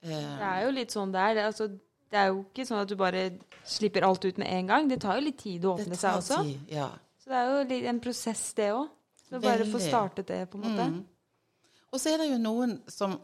Eh, 0.02 0.10
Det 0.10 0.48
er 0.50 0.64
jo 0.66 0.72
litt 0.74 0.94
sånn 0.94 1.12
det 1.14 1.22
er. 1.22 1.34
Det, 1.36 1.42
er 1.42 1.50
altså, 1.52 1.68
det 2.12 2.18
er 2.20 2.26
jo 2.32 2.42
ikke 2.44 2.66
sånn 2.68 2.82
at 2.82 2.90
du 2.90 2.96
bare 3.00 3.22
slipper 3.66 4.06
alt 4.06 4.26
ut 4.26 4.40
med 4.42 4.50
en 4.52 4.70
gang. 4.72 4.90
Det 4.90 4.98
tar 5.02 5.20
jo 5.20 5.24
litt 5.28 5.38
tid 5.40 5.64
å 5.64 5.76
det 5.78 5.86
åpne 5.86 5.98
seg 6.00 6.20
også. 6.20 6.42
tid, 6.44 6.74
ja. 6.76 6.90
Så 7.22 7.32
det 7.32 7.38
er 7.40 7.52
jo 7.54 7.88
en 7.94 8.02
prosess, 8.04 8.44
det 8.58 8.68
òg. 8.74 8.92
Så 9.26 9.40
bare 9.42 9.66
få 9.66 9.80
startet 9.82 10.28
det, 10.30 10.42
på 10.50 10.58
en 10.60 10.66
måte. 10.68 10.84
Mm. 10.92 11.00
Og 11.90 11.98
så 11.98 12.12
er 12.12 12.20
det 12.22 12.28
jo 12.30 12.38
noen 12.42 12.76
som 12.90 13.16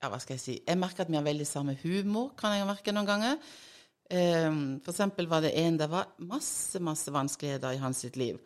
Ja, 0.00 0.08
hva 0.12 0.18
skal 0.20 0.34
jeg 0.34 0.42
si 0.42 0.54
Jeg 0.60 0.76
merker 0.76 1.04
at 1.04 1.08
vi 1.08 1.16
har 1.16 1.24
veldig 1.24 1.46
samme 1.48 1.74
humor, 1.82 2.30
kan 2.36 2.52
jeg 2.52 2.66
merke 2.68 2.92
noen 2.92 3.08
ganger. 3.08 3.36
Um, 4.12 4.80
for 4.84 4.92
eksempel 4.92 5.28
var 5.28 5.40
det 5.44 5.54
en 5.56 5.78
Det 5.80 5.88
var 5.88 6.10
masse, 6.18 6.80
masse 6.80 7.12
vanskeligheter 7.12 7.72
i 7.72 7.80
hans 7.80 8.02
sitt 8.04 8.16
liv. 8.20 8.38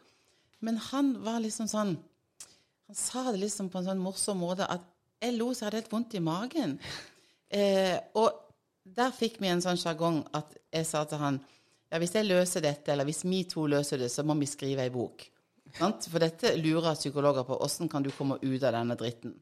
Men 0.65 0.79
han 0.91 1.13
var 1.23 1.41
liksom 1.45 1.69
sånn 1.71 1.97
Han 2.89 2.97
sa 2.97 3.27
det 3.29 3.43
liksom 3.43 3.69
på 3.69 3.83
en 3.83 3.91
sånn 3.91 4.01
morsom 4.01 4.39
måte 4.41 4.65
at 4.65 4.85
jeg 5.21 5.35
lo 5.37 5.51
så 5.53 5.65
jeg 5.65 5.67
hadde 5.67 5.81
helt 5.83 5.93
vondt 5.93 6.19
i 6.19 6.25
magen. 6.25 6.79
Eh, 7.49 7.95
og 8.21 8.43
der 8.85 9.09
fikk 9.17 9.39
vi 9.41 9.49
en 9.49 9.63
sånn 9.65 9.79
sjargong 9.81 10.19
at 10.37 10.51
jeg 10.69 10.85
sa 10.85 11.01
til 11.09 11.17
han 11.23 11.39
ja, 11.89 11.97
hvis 11.97 12.13
jeg 12.13 12.27
løser 12.27 12.61
dette, 12.61 12.93
eller 12.93 13.09
hvis 13.09 13.23
vi 13.25 13.39
to 13.49 13.65
løser 13.73 14.03
det, 14.03 14.11
så 14.13 14.21
må 14.21 14.37
vi 14.37 14.45
skrive 14.45 14.85
ei 14.85 14.93
bok. 14.93 15.25
Sant? 15.79 16.11
For 16.13 16.21
dette 16.21 16.53
lurer 16.61 16.99
psykologer 16.99 17.47
på. 17.49 17.57
Åssen 17.65 17.89
kan 17.89 18.05
du 18.05 18.11
komme 18.13 18.37
ut 18.43 18.67
av 18.69 18.77
denne 18.77 18.99
dritten? 19.01 19.33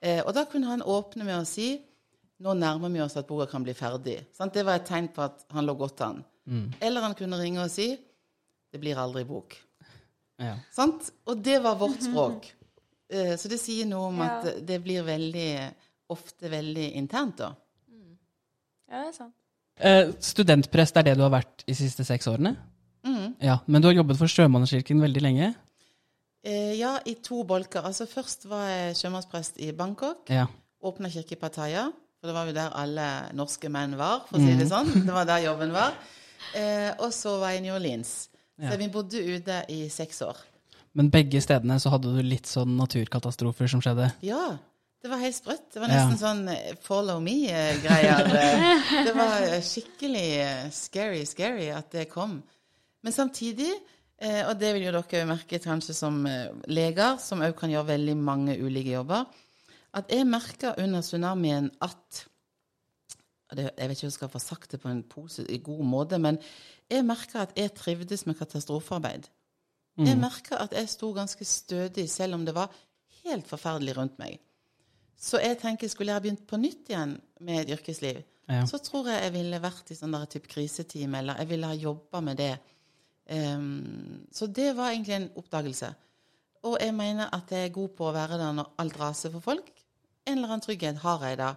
Eh, 0.00 0.22
og 0.22 0.32
da 0.36 0.46
kunne 0.48 0.70
han 0.70 0.80
åpne 0.80 1.28
med 1.28 1.36
å 1.42 1.44
si 1.44 1.74
nå 2.44 2.52
nærmer 2.56 2.92
vi 2.92 3.00
oss 3.00 3.16
at 3.16 3.28
boka 3.28 3.46
kan 3.48 3.64
bli 3.64 3.72
ferdig. 3.76 4.18
Sant? 4.36 4.56
Det 4.56 4.64
var 4.66 4.80
et 4.80 4.88
tegn 4.88 5.08
på 5.12 5.24
at 5.24 5.46
han 5.56 5.68
lå 5.68 5.76
godt 5.76 6.02
an. 6.04 6.24
Eller 6.80 7.04
han 7.04 7.16
kunne 7.16 7.38
ringe 7.40 7.62
og 7.64 7.72
si 7.72 7.90
det 8.72 8.80
blir 8.82 8.98
aldri 9.00 9.24
bok. 9.28 9.56
Ja. 10.38 10.54
Sant? 10.74 11.10
Og 11.26 11.42
det 11.42 11.58
var 11.64 11.76
vårt 11.80 12.02
språk. 12.04 12.50
Eh, 13.10 13.34
så 13.40 13.48
det 13.48 13.58
sier 13.62 13.86
noe 13.88 14.08
om 14.10 14.18
Ja. 14.18 14.38
at 14.40 14.66
det 14.66 14.80
blir 14.84 15.02
veldig, 15.06 15.72
ofte 16.10 16.50
veldig 16.50 16.92
internt, 16.98 17.36
da. 17.38 17.54
Ja, 18.90 19.02
det 19.02 19.08
er 19.08 19.12
sant. 19.16 19.34
Eh, 19.78 20.12
studentprest 20.20 20.96
er 20.96 21.02
det 21.02 21.16
du 21.18 21.22
har 21.22 21.30
vært 21.34 21.64
de 21.66 21.74
siste 21.74 22.04
seks 22.04 22.26
årene? 22.30 22.54
Mm. 23.04 23.34
Ja, 23.40 23.58
Men 23.66 23.82
du 23.82 23.88
har 23.88 23.94
jobbet 23.94 24.16
for 24.18 24.26
Sjømannskirken 24.26 25.00
veldig 25.00 25.22
lenge? 25.22 25.54
Eh, 26.44 26.74
ja, 26.78 26.98
i 27.06 27.14
to 27.14 27.42
bolker. 27.44 27.82
Altså 27.84 28.06
Først 28.06 28.46
var 28.48 28.68
jeg 28.68 28.94
sjømannsprest 28.96 29.58
i 29.58 29.72
Bangkok. 29.72 30.28
Ja. 30.30 30.46
Åpna 30.82 31.10
kirke 31.10 31.32
i 31.32 31.40
Pattaya. 31.40 31.88
For 32.20 32.28
det 32.30 32.34
var 32.34 32.46
jo 32.46 32.52
der 32.56 32.70
alle 32.74 33.06
norske 33.36 33.68
menn 33.68 33.96
var, 33.98 34.22
for 34.28 34.38
å 34.38 34.40
si 34.40 34.54
det 34.56 34.68
sånn. 34.70 34.88
Det 35.06 35.12
var 35.12 35.26
der 35.28 35.44
jobben 35.44 35.72
var. 35.74 35.92
Eh, 36.54 36.92
og 36.98 37.10
så 37.12 37.38
var 37.40 37.50
jeg 37.52 37.60
i 37.60 37.66
New 37.66 37.74
Orleans. 37.76 38.28
Ja. 38.58 38.70
Så 38.72 38.78
vi 38.80 38.88
bodde 38.88 39.20
ute 39.36 39.64
i 39.68 39.82
seks 39.92 40.22
år. 40.24 40.38
Men 40.96 41.10
begge 41.12 41.42
stedene 41.44 41.76
så 41.82 41.90
hadde 41.92 42.14
du 42.16 42.22
litt 42.24 42.48
sånn 42.48 42.72
naturkatastrofer 42.78 43.68
som 43.68 43.82
skjedde? 43.84 44.08
Ja. 44.24 44.56
Det 45.02 45.10
var 45.12 45.20
helt 45.20 45.36
sprøtt. 45.36 45.66
Det 45.74 45.78
var 45.82 45.90
Ja. 45.92 46.06
nesten 46.08 46.18
sånn 46.18 46.48
eh, 46.50 46.72
follow 46.82 47.20
me-greier. 47.22 48.24
det 49.06 49.12
var 49.14 49.44
eh, 49.44 49.60
skikkelig 49.62 50.24
eh, 50.40 50.70
scary, 50.74 51.20
scary 51.28 51.68
at 51.70 51.92
det 51.92 52.08
kom. 52.10 52.40
Men 53.04 53.12
samtidig, 53.14 53.70
og 54.48 54.54
det 54.58 54.72
vil 54.74 54.86
jo 54.88 54.92
dere 54.96 55.20
jo 55.20 55.26
merke 55.28 55.60
kanskje 55.62 55.94
som 55.94 56.16
leger, 56.66 57.18
som 57.22 57.44
òg 57.44 57.52
kan 57.58 57.70
gjøre 57.70 57.90
veldig 57.92 58.14
mange 58.18 58.56
ulike 58.58 58.96
jobber, 58.96 59.28
at 59.94 60.10
jeg 60.10 60.26
merka 60.26 60.72
under 60.82 61.04
tsunamien 61.04 61.68
at 61.84 62.24
det, 63.54 63.68
Jeg 63.78 63.88
vet 63.88 63.96
ikke 64.00 64.06
om 64.06 64.10
jeg 64.10 64.16
skal 64.16 64.32
få 64.32 64.40
sagt 64.42 64.72
det 64.72 64.80
på 64.82 64.90
en 64.90 65.04
pose, 65.06 65.44
god 65.62 65.84
måte, 65.86 66.18
men 66.18 66.40
jeg 66.90 67.04
merka 67.04 67.42
at 67.46 67.52
jeg 67.58 67.74
trivdes 67.74 68.26
med 68.26 68.36
katastrofearbeid. 68.38 69.26
Jeg 69.96 70.18
merka 70.20 70.58
at 70.60 70.74
jeg 70.76 70.88
sto 70.92 71.08
ganske 71.16 71.44
stødig, 71.48 72.04
selv 72.12 72.34
om 72.36 72.44
det 72.44 72.52
var 72.54 72.68
helt 73.24 73.46
forferdelig 73.48 73.94
rundt 73.96 74.18
meg. 74.20 74.38
Så 75.16 75.40
jeg 75.40 75.56
tenker, 75.62 75.88
skulle 75.88 76.12
jeg 76.12 76.18
ha 76.20 76.24
begynt 76.24 76.42
på 76.46 76.58
nytt 76.60 76.90
igjen 76.92 77.14
med 77.40 77.62
et 77.62 77.78
yrkesliv, 77.78 78.22
Ja. 78.48 78.66
så 78.66 78.78
tror 78.78 79.08
jeg 79.08 79.22
jeg 79.22 79.32
ville 79.32 79.58
vært 79.58 79.90
i 79.90 79.94
sånn 79.96 80.12
der 80.12 80.26
type 80.26 80.46
kriseteam, 80.52 81.14
eller 81.14 81.38
jeg 81.40 81.48
ville 81.48 81.66
ha 81.66 81.74
jobba 81.74 82.20
med 82.20 82.36
det. 82.36 82.58
Um, 83.28 84.26
så 84.30 84.46
det 84.46 84.76
var 84.76 84.92
egentlig 84.92 85.14
en 85.16 85.30
oppdagelse. 85.36 85.88
Og 86.62 86.76
jeg 86.80 86.94
mener 86.94 87.30
at 87.32 87.50
jeg 87.50 87.64
er 87.64 87.74
god 87.74 87.88
på 87.96 88.06
å 88.06 88.12
være 88.14 88.38
der 88.38 88.52
når 88.52 88.70
alt 88.78 89.00
raser 89.00 89.32
for 89.34 89.40
folk. 89.40 89.72
En 90.26 90.36
eller 90.38 90.48
annen 90.52 90.60
trygghet 90.62 91.00
har 91.02 91.24
jeg 91.26 91.38
da. 91.38 91.54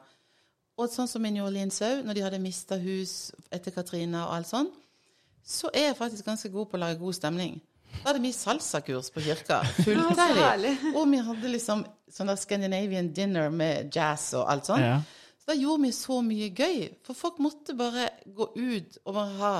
Og 0.80 0.90
sånn 0.90 1.08
som 1.12 1.26
i 1.26 1.30
New 1.36 1.46
Orleans 1.46 1.82
òg, 1.82 2.06
når 2.06 2.14
de 2.18 2.22
hadde 2.26 2.40
mista 2.42 2.78
hus 2.80 3.32
etter 3.52 3.72
Katrina 3.76 4.28
og 4.28 4.36
alt 4.40 4.48
sånn, 4.48 4.72
så 5.46 5.72
er 5.74 5.90
jeg 5.90 5.98
faktisk 5.98 6.26
ganske 6.28 6.52
god 6.54 6.70
på 6.70 6.78
å 6.78 6.82
lage 6.84 7.00
god 7.02 7.18
stemning. 7.18 7.60
Da 8.00 8.12
hadde 8.12 8.22
vi 8.24 8.32
salsakurs 8.34 9.10
på 9.12 9.24
kirka. 9.26 9.62
så 9.84 9.96
Og 10.94 11.08
vi 11.12 11.22
hadde 11.26 11.54
liksom 11.56 11.86
sånn 12.10 12.30
der 12.32 12.38
Scandinavian 12.40 13.12
dinner 13.14 13.50
med 13.54 13.90
jazz 13.94 14.34
og 14.38 14.46
alt 14.50 14.70
sånt. 14.70 14.86
Ja. 14.86 15.00
Så 15.42 15.52
da 15.52 15.58
gjorde 15.58 15.88
vi 15.88 15.92
så 15.96 16.20
mye 16.26 16.52
gøy. 16.54 16.78
For 17.06 17.18
folk 17.18 17.42
måtte 17.44 17.76
bare 17.78 18.10
gå 18.26 18.52
ut 18.56 19.00
og 19.06 19.16
bare 19.18 19.36
ha, 19.42 19.52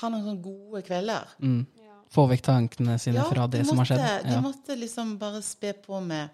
ha 0.00 0.10
noen 0.12 0.26
sånne 0.26 0.42
gode 0.44 0.82
kvelder. 0.86 1.36
Mm. 1.44 1.62
Få 2.10 2.24
vekk 2.26 2.42
tankene 2.42 2.96
sine 2.98 3.22
fra 3.28 3.46
det 3.46 3.62
de 3.62 3.68
som 3.68 3.78
har 3.78 3.86
skjedd. 3.86 4.02
Ja, 4.02 4.18
De 4.26 4.40
måtte 4.42 4.74
liksom 4.74 5.14
bare 5.20 5.42
spe 5.46 5.76
på 5.78 6.00
med 6.02 6.32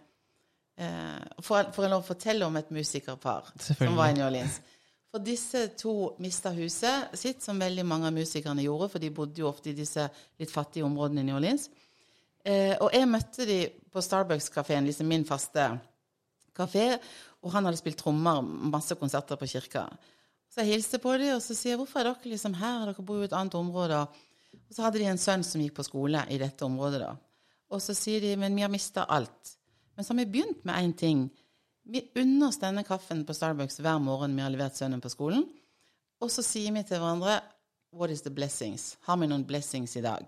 eh, 0.80 1.42
For 1.44 1.68
for 1.76 1.84
å 1.84 1.90
lov 1.92 2.06
å 2.06 2.06
fortelle 2.06 2.48
om 2.48 2.56
et 2.56 2.70
musikerpar 2.72 3.50
som 3.60 3.98
var 3.98 4.14
i 4.14 4.16
New 4.16 4.24
Orleans. 4.24 4.62
For 5.12 5.22
disse 5.22 5.68
to 5.78 6.16
mista 6.22 6.50
huset 6.56 7.14
sitt, 7.16 7.42
som 7.42 7.60
veldig 7.62 7.84
mange 7.86 8.08
av 8.10 8.16
musikerne 8.16 8.64
gjorde, 8.64 8.90
for 8.92 9.02
de 9.02 9.12
bodde 9.14 9.40
jo 9.40 9.48
ofte 9.48 9.70
i 9.70 9.76
disse 9.76 10.08
litt 10.40 10.52
fattige 10.52 10.86
områdene 10.86 11.22
i 11.22 11.28
New 11.28 11.38
Orleans. 11.38 11.68
Eh, 12.46 12.74
og 12.78 12.92
jeg 12.94 13.08
møtte 13.10 13.46
de 13.48 13.60
på 13.90 14.02
Starbucks-kafeen, 14.02 14.86
liksom 14.86 15.08
min 15.10 15.24
faste 15.26 15.70
kafé, 16.56 16.92
og 17.42 17.52
han 17.54 17.66
hadde 17.66 17.80
spilt 17.80 17.98
trommer, 18.00 18.42
masse 18.42 18.94
konserter 18.98 19.38
på 19.38 19.48
kirka. 19.50 19.86
Så 20.50 20.62
jeg 20.62 20.76
hilste 20.76 21.00
på 21.02 21.12
dem, 21.20 21.34
og 21.36 21.42
så 21.42 21.54
sier 21.54 21.74
jeg 21.74 21.78
'Hvorfor 21.78 22.00
er 22.00 22.04
dere 22.04 22.32
liksom 22.32 22.54
her? 22.54 22.86
Dere 22.86 23.02
bor 23.02 23.16
jo 23.16 23.22
i 23.22 23.30
et 23.30 23.32
annet 23.32 23.54
område.' 23.54 24.06
Og 24.68 24.74
så 24.74 24.82
hadde 24.82 24.98
de 24.98 25.04
en 25.04 25.18
sønn 25.18 25.44
som 25.44 25.60
gikk 25.60 25.74
på 25.74 25.84
skole 25.84 26.24
i 26.30 26.38
dette 26.38 26.64
området, 26.64 27.00
da. 27.00 27.16
Og 27.70 27.80
så 27.82 27.94
sier 27.94 28.20
de 28.20 28.36
'Men 28.36 28.54
vi 28.54 28.62
har 28.62 28.68
mista 28.68 29.04
alt'. 29.04 29.56
Men 29.96 30.04
så 30.04 30.14
har 30.14 30.24
vi 30.24 30.32
begynt 30.32 30.64
med 30.64 30.74
én 30.74 30.96
ting. 30.96 31.30
Vi 31.86 32.02
unner 32.18 32.48
oss 32.48 32.58
denne 32.58 32.82
kaffen 32.84 33.22
på 33.26 33.34
Starbucks 33.34 33.78
hver 33.78 34.00
morgen 34.02 34.34
vi 34.34 34.42
har 34.42 34.50
levert 34.50 34.74
sønnen 34.74 35.02
på 35.02 35.10
skolen. 35.12 35.44
Og 36.18 36.32
så 36.32 36.42
sier 36.42 36.74
vi 36.74 36.82
til 36.82 36.98
hverandre 36.98 37.40
'What 37.92 38.10
is 38.10 38.22
the 38.22 38.30
blessings?' 38.30 38.96
Har 39.06 39.16
vi 39.16 39.26
noen 39.26 39.46
blessings 39.46 39.96
i 39.96 40.02
dag? 40.02 40.26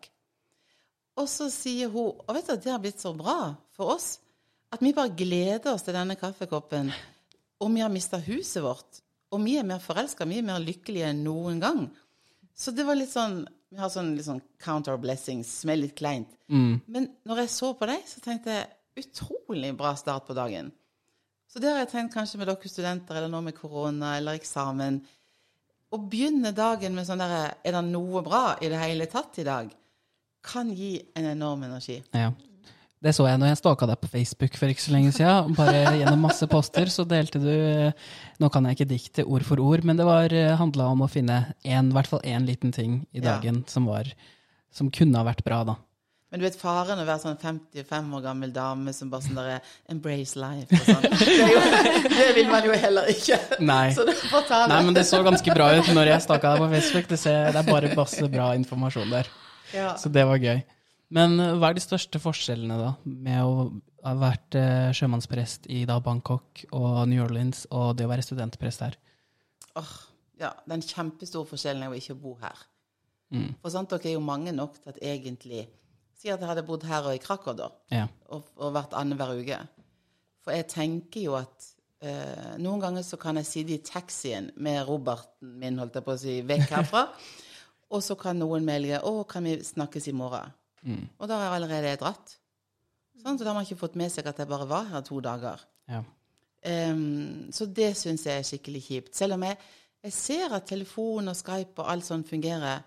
Og 1.16 1.28
så 1.28 1.50
sier 1.50 1.88
hun 1.88 2.14
Og 2.26 2.34
vet 2.34 2.46
du, 2.46 2.56
det 2.56 2.72
har 2.72 2.78
blitt 2.78 3.00
så 3.00 3.16
bra 3.16 3.56
for 3.72 3.96
oss 3.96 4.20
at 4.70 4.80
vi 4.80 4.92
bare 4.92 5.16
gleder 5.16 5.72
oss 5.72 5.82
til 5.82 5.94
denne 5.94 6.14
kaffekoppen. 6.14 6.92
Og 7.60 7.74
vi 7.74 7.80
har 7.80 7.88
mista 7.88 8.18
huset 8.18 8.62
vårt. 8.62 9.02
Og 9.32 9.42
vi 9.44 9.56
er 9.56 9.64
mer 9.64 9.78
forelska, 9.78 10.24
vi 10.24 10.38
er 10.38 10.42
mer 10.42 10.60
lykkelige 10.60 11.08
enn 11.10 11.24
noen 11.24 11.60
gang. 11.60 11.90
Så 12.54 12.70
det 12.70 12.86
var 12.86 12.94
litt 12.94 13.10
sånn 13.12 13.46
Vi 13.70 13.76
har 13.76 13.90
sånn, 13.90 14.14
litt 14.16 14.24
sånn 14.24 14.40
counter 14.58 14.96
blessings, 14.96 15.46
som 15.60 15.68
er 15.68 15.76
litt 15.76 15.94
kleint. 15.94 16.28
Men 16.86 17.10
når 17.26 17.36
jeg 17.36 17.50
så 17.50 17.74
på 17.76 17.84
deg, 17.84 18.00
så 18.08 18.20
tenkte 18.24 18.48
jeg 18.48 19.04
utrolig 19.04 19.76
bra 19.76 19.94
start 19.94 20.24
på 20.26 20.32
dagen. 20.32 20.72
Så 21.48 21.60
det 21.62 21.70
har 21.72 21.78
jeg 21.80 21.90
tenkt 21.94 22.14
kanskje 22.14 22.38
med 22.40 22.50
dere 22.50 22.68
studenter, 22.70 23.16
eller 23.16 23.30
nå 23.32 23.40
med 23.46 23.56
korona 23.56 24.16
eller 24.18 24.36
eksamen. 24.36 25.00
Å 25.88 25.96
begynne 26.12 26.52
dagen 26.52 26.92
med 26.92 27.06
sånn 27.08 27.22
derre 27.22 27.54
Er 27.64 27.72
det 27.78 27.80
noe 27.88 28.20
bra 28.26 28.58
i 28.60 28.68
det 28.68 28.76
hele 28.82 29.06
tatt 29.08 29.38
i 29.40 29.46
dag? 29.46 29.70
Kan 30.44 30.68
gi 30.76 30.98
en 31.16 31.24
enorm 31.32 31.64
energi. 31.64 32.02
Ja. 32.12 32.30
Det 33.00 33.12
så 33.14 33.28
jeg 33.28 33.38
når 33.38 33.52
jeg 33.52 33.58
stalka 33.60 33.86
deg 33.86 34.00
på 34.02 34.08
Facebook 34.10 34.56
for 34.58 34.68
ikke 34.72 34.82
så 34.82 34.92
lenge 34.92 35.12
siden. 35.14 35.54
Bare 35.54 35.94
gjennom 35.96 36.20
masse 36.26 36.46
poster 36.50 36.90
så 36.90 37.04
delte 37.06 37.38
du 37.40 37.48
eh, 37.52 37.92
Nå 38.42 38.50
kan 38.50 38.66
jeg 38.66 38.76
ikke 38.76 38.88
dikte 38.90 39.24
ord 39.24 39.46
for 39.46 39.62
ord, 39.62 39.84
men 39.86 39.96
det 39.96 40.06
var 40.06 40.34
handla 40.58 40.90
om 40.92 41.04
å 41.06 41.10
finne 41.10 41.54
en, 41.64 41.88
i 41.92 41.94
hvert 41.94 42.10
fall 42.10 42.24
én 42.26 42.44
liten 42.46 42.74
ting 42.74 43.00
i 43.14 43.22
Ja. 43.22 43.38
dagen 43.38 43.62
som, 43.70 43.86
var, 43.86 44.10
som 44.74 44.90
kunne 44.90 45.16
ha 45.18 45.24
vært 45.30 45.44
bra, 45.46 45.62
da. 45.64 45.76
Men 46.28 46.42
du 46.42 46.44
vet 46.44 46.56
faren 46.60 47.00
å 47.00 47.04
være 47.08 47.22
sånn 47.22 47.38
55 47.40 48.08
år 48.18 48.24
gammel 48.26 48.50
dame 48.52 48.92
som 48.92 49.08
bare 49.08 49.24
sånn 49.24 49.38
der 49.38 49.70
embrace 49.88 50.36
life 50.36 50.76
og 50.76 50.82
sånn. 50.84 51.06
Det, 51.08 52.10
det 52.12 52.26
vil 52.36 52.50
man 52.50 52.66
jo 52.68 52.74
heller 52.76 53.08
ikke. 53.08 53.38
Nei. 53.64 53.94
Så 53.96 54.04
det 54.04 54.12
får 54.20 54.44
ta 54.44 54.58
det. 54.66 54.74
Nei, 54.74 54.80
men 54.90 54.98
det 54.98 55.06
så 55.08 55.22
ganske 55.24 55.54
bra 55.56 55.70
ut 55.78 55.88
når 55.96 56.12
jeg 56.12 56.26
stakk 56.26 56.44
av 56.50 56.60
på 56.60 56.68
Facebook. 56.74 57.08
Det, 57.08 57.20
ser, 57.22 57.48
det 57.54 57.62
er 57.62 57.70
bare 57.70 57.94
masse 57.96 58.28
bra 58.32 58.50
informasjon 58.58 59.14
der. 59.14 59.30
Ja. 59.72 59.94
Så 60.00 60.12
det 60.12 60.26
var 60.28 60.42
gøy. 60.42 60.60
Men 61.16 61.38
eh, 61.40 61.54
hva 61.56 61.70
er 61.70 61.78
de 61.78 61.84
største 61.84 62.20
forskjellene 62.20 62.76
da, 62.76 62.92
med 63.08 63.40
å 63.48 63.68
ha 64.04 64.14
vært 64.20 64.58
eh, 64.60 64.90
sjømannsprest 64.96 65.68
i 65.72 65.82
da 65.88 65.96
Bangkok 66.04 66.66
og 66.76 67.00
New 67.08 67.24
Orleans, 67.24 67.64
og 67.72 67.96
det 67.96 68.04
å 68.04 68.12
være 68.12 68.26
studentprest 68.26 68.84
her? 68.84 68.98
Åh, 69.80 69.94
ja, 70.42 70.52
den 70.68 70.84
kjempestore 70.84 71.48
forskjellen 71.48 71.86
er 71.86 71.92
jo 71.92 72.02
ikke 72.02 72.16
å 72.18 72.22
bo 72.22 72.36
her. 72.42 72.68
Mm. 73.32 73.50
For 73.62 73.72
sant, 73.72 73.90
dere 73.92 74.12
er 74.12 74.16
jo 74.16 74.24
mange 74.24 74.52
nok 74.56 74.76
til 74.78 74.92
at 74.92 75.00
egentlig 75.04 75.66
Si 76.18 76.30
at 76.32 76.40
jeg 76.42 76.48
hadde 76.50 76.64
bodd 76.66 76.82
her 76.88 77.06
og 77.06 77.14
i 77.14 77.20
Krakow, 77.22 77.54
da, 77.54 77.68
Ja. 77.94 78.06
og, 78.34 78.48
og 78.58 78.72
vært 78.74 78.94
annenhver 78.98 79.36
uke. 79.38 79.58
For 80.42 80.50
jeg 80.56 80.66
tenker 80.72 81.20
jo 81.22 81.36
at 81.38 81.68
eh, 82.02 82.56
noen 82.58 82.80
ganger 82.82 83.04
så 83.06 83.18
kan 83.20 83.38
jeg 83.38 83.46
sitte 83.46 83.76
i 83.76 83.82
taxien 83.86 84.50
med 84.56 84.80
Roberten 84.88 85.52
min, 85.60 85.78
holdt 85.78 85.94
jeg 85.94 86.04
på 86.06 86.16
å 86.16 86.18
si, 86.18 86.40
vekk 86.42 86.74
herfra. 86.74 87.04
og 87.94 88.02
så 88.04 88.16
kan 88.18 88.38
noen 88.38 88.66
melde 88.66 88.98
'Å, 89.00 89.14
kan 89.30 89.44
vi 89.46 89.56
snakkes 89.62 90.08
i 90.10 90.12
morgen?' 90.12 90.52
Og 91.18 91.26
da 91.28 91.36
har 91.38 91.44
jeg 91.48 91.56
allerede 91.62 91.96
dratt. 92.00 92.36
Sånn, 93.18 93.36
så 93.38 93.42
da 93.44 93.50
har 93.50 93.54
man 93.58 93.64
ikke 93.66 93.80
fått 93.80 93.96
med 93.98 94.10
seg 94.14 94.26
at 94.30 94.38
jeg 94.38 94.46
bare 94.48 94.66
var 94.70 94.84
her 94.92 95.02
to 95.02 95.20
dager. 95.20 95.60
ja. 95.88 96.02
Um, 96.66 97.52
så 97.54 97.66
det 97.70 97.92
syns 97.96 98.24
jeg 98.26 98.40
er 98.40 98.42
skikkelig 98.46 98.80
kjipt. 98.82 99.14
Selv 99.14 99.34
om 99.36 99.42
jeg, 99.46 99.56
jeg 100.02 100.12
ser 100.12 100.54
at 100.56 100.66
telefon 100.66 101.28
og 101.30 101.36
Skype 101.38 101.78
og 101.78 101.90
alt 101.92 102.04
sånt 102.04 102.26
fungerer. 102.28 102.82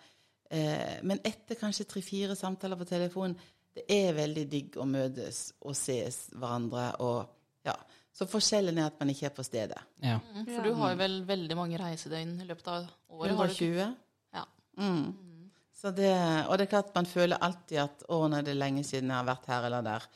Eh, 0.52 1.00
men 1.08 1.22
etter 1.24 1.56
kanskje 1.60 1.88
tre-fire 1.88 2.36
samtaler 2.36 2.80
på 2.80 2.88
telefon, 2.90 3.36
det 3.72 3.86
er 3.88 4.12
veldig 4.18 4.44
digg 4.52 4.76
å 4.76 4.86
møtes 4.90 5.46
og 5.64 5.76
ses 5.80 6.26
hverandre. 6.36 6.90
Og, 7.00 7.30
ja. 7.68 7.76
Så 8.12 8.28
forskjellen 8.28 8.78
er 8.82 8.90
at 8.90 8.98
man 9.00 9.14
ikke 9.14 9.30
er 9.30 9.36
på 9.38 9.46
stedet. 9.48 9.80
ja. 10.04 10.18
Mm, 10.20 10.46
For 10.50 10.68
du 10.68 10.74
har 10.82 10.92
jo 10.94 11.00
vel 11.00 11.20
veldig 11.30 11.56
mange 11.56 11.80
reisedøgn 11.80 12.34
i 12.44 12.48
løpet 12.50 12.68
av 12.68 12.90
året? 13.10 13.38
har 13.38 13.48
du 13.48 13.54
ikke? 13.54 13.70
120. 13.70 13.96
Ja. 14.36 14.44
Mm. 14.78 15.40
Så 15.82 15.94
det, 15.98 16.12
og 16.48 16.58
det 16.60 16.68
er 16.68 16.74
klart 16.76 16.92
man 16.96 17.08
føler 17.10 17.40
alltid 17.42 17.80
at 17.86 18.04
å, 18.12 18.26
nå 18.28 18.38
er 18.42 18.46
det 18.46 18.58
lenge 18.60 18.84
siden 18.84 19.10
jeg 19.10 19.18
har 19.18 19.30
vært 19.32 19.48
her 19.50 19.70
eller 19.70 19.88
der. 19.88 20.10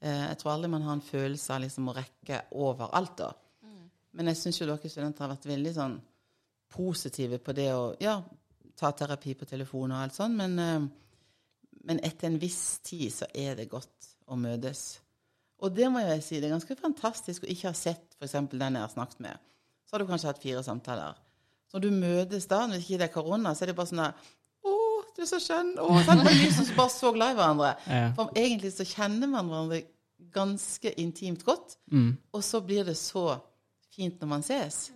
Eh, 0.00 0.24
jeg 0.30 0.38
tror 0.40 0.54
aldri 0.54 0.70
man 0.72 0.86
har 0.88 0.96
en 0.96 1.04
følelse 1.04 1.52
av 1.54 1.60
liksom 1.66 1.92
å 1.92 1.96
rekke 2.00 2.40
overalt 2.56 3.18
da. 3.20 3.30
Men 4.14 4.30
jeg 4.30 4.38
syns 4.38 4.60
jo 4.60 4.66
dere 4.70 4.88
studenter 4.88 5.24
har 5.26 5.32
vært 5.34 5.46
veldig 5.50 5.70
sånn 5.74 5.94
positive 6.74 7.38
på 7.42 7.52
det 7.56 7.68
å 7.74 7.94
ja, 8.02 8.16
ta 8.76 8.90
terapi 8.92 9.34
på 9.38 9.46
telefon 9.48 9.92
og 9.94 10.02
alt 10.02 10.14
sånt, 10.16 10.34
men, 10.36 10.58
eh, 10.58 10.86
men 11.84 12.00
etter 12.02 12.26
en 12.30 12.38
viss 12.42 12.78
tid 12.84 13.12
så 13.12 13.26
er 13.34 13.54
det 13.60 13.68
godt 13.70 14.12
å 14.28 14.36
møtes. 14.40 15.00
Og 15.64 15.72
det 15.76 15.86
må 15.92 16.00
jeg 16.02 16.22
si, 16.24 16.40
det 16.40 16.48
er 16.48 16.56
ganske 16.56 16.76
fantastisk 16.76 17.44
å 17.44 17.50
ikke 17.52 17.70
ha 17.70 17.76
sett 17.78 18.16
f.eks. 18.18 18.32
den 18.50 18.74
jeg 18.78 18.82
har 18.82 18.92
snakket 18.92 19.20
med. 19.20 19.38
Så 19.86 19.94
har 19.94 20.02
du 20.02 20.08
kanskje 20.08 20.30
hatt 20.32 20.42
fire 20.42 20.62
samtaler. 20.66 21.14
Så 21.70 21.78
når 21.78 21.84
du 21.86 21.90
møtes 22.00 22.46
da, 22.50 22.64
når 22.66 22.80
det 22.80 22.84
ikke 22.88 23.02
er 23.06 23.12
korona, 23.14 23.54
så 23.54 23.64
er 23.64 23.70
det 23.72 23.76
bare 23.78 23.90
sånn 23.92 24.02
der 24.02 24.32
Å, 24.64 24.74
du 25.16 25.22
er 25.22 25.28
så 25.28 25.38
skjønn. 25.44 25.74
Å, 25.78 25.88
sånn, 26.06 26.22
er 26.26 26.36
liksom 26.40 26.70
bare 26.76 26.90
så 26.92 27.12
glad 27.14 27.34
i 27.34 27.38
hverandre. 27.38 27.72
Ja. 27.86 28.06
For 28.16 28.32
egentlig 28.40 28.72
så 28.74 28.86
kjenner 28.88 29.30
man 29.30 29.48
hverandre 29.52 29.82
ganske 30.34 30.92
intimt 31.00 31.44
godt, 31.44 31.76
Mm. 31.92 32.16
og 32.32 32.42
så 32.42 32.60
blir 32.64 32.84
det 32.88 32.96
så 32.98 33.40
fint 33.94 34.18
når 34.20 34.28
man 34.30 34.42
ses. 34.42 34.88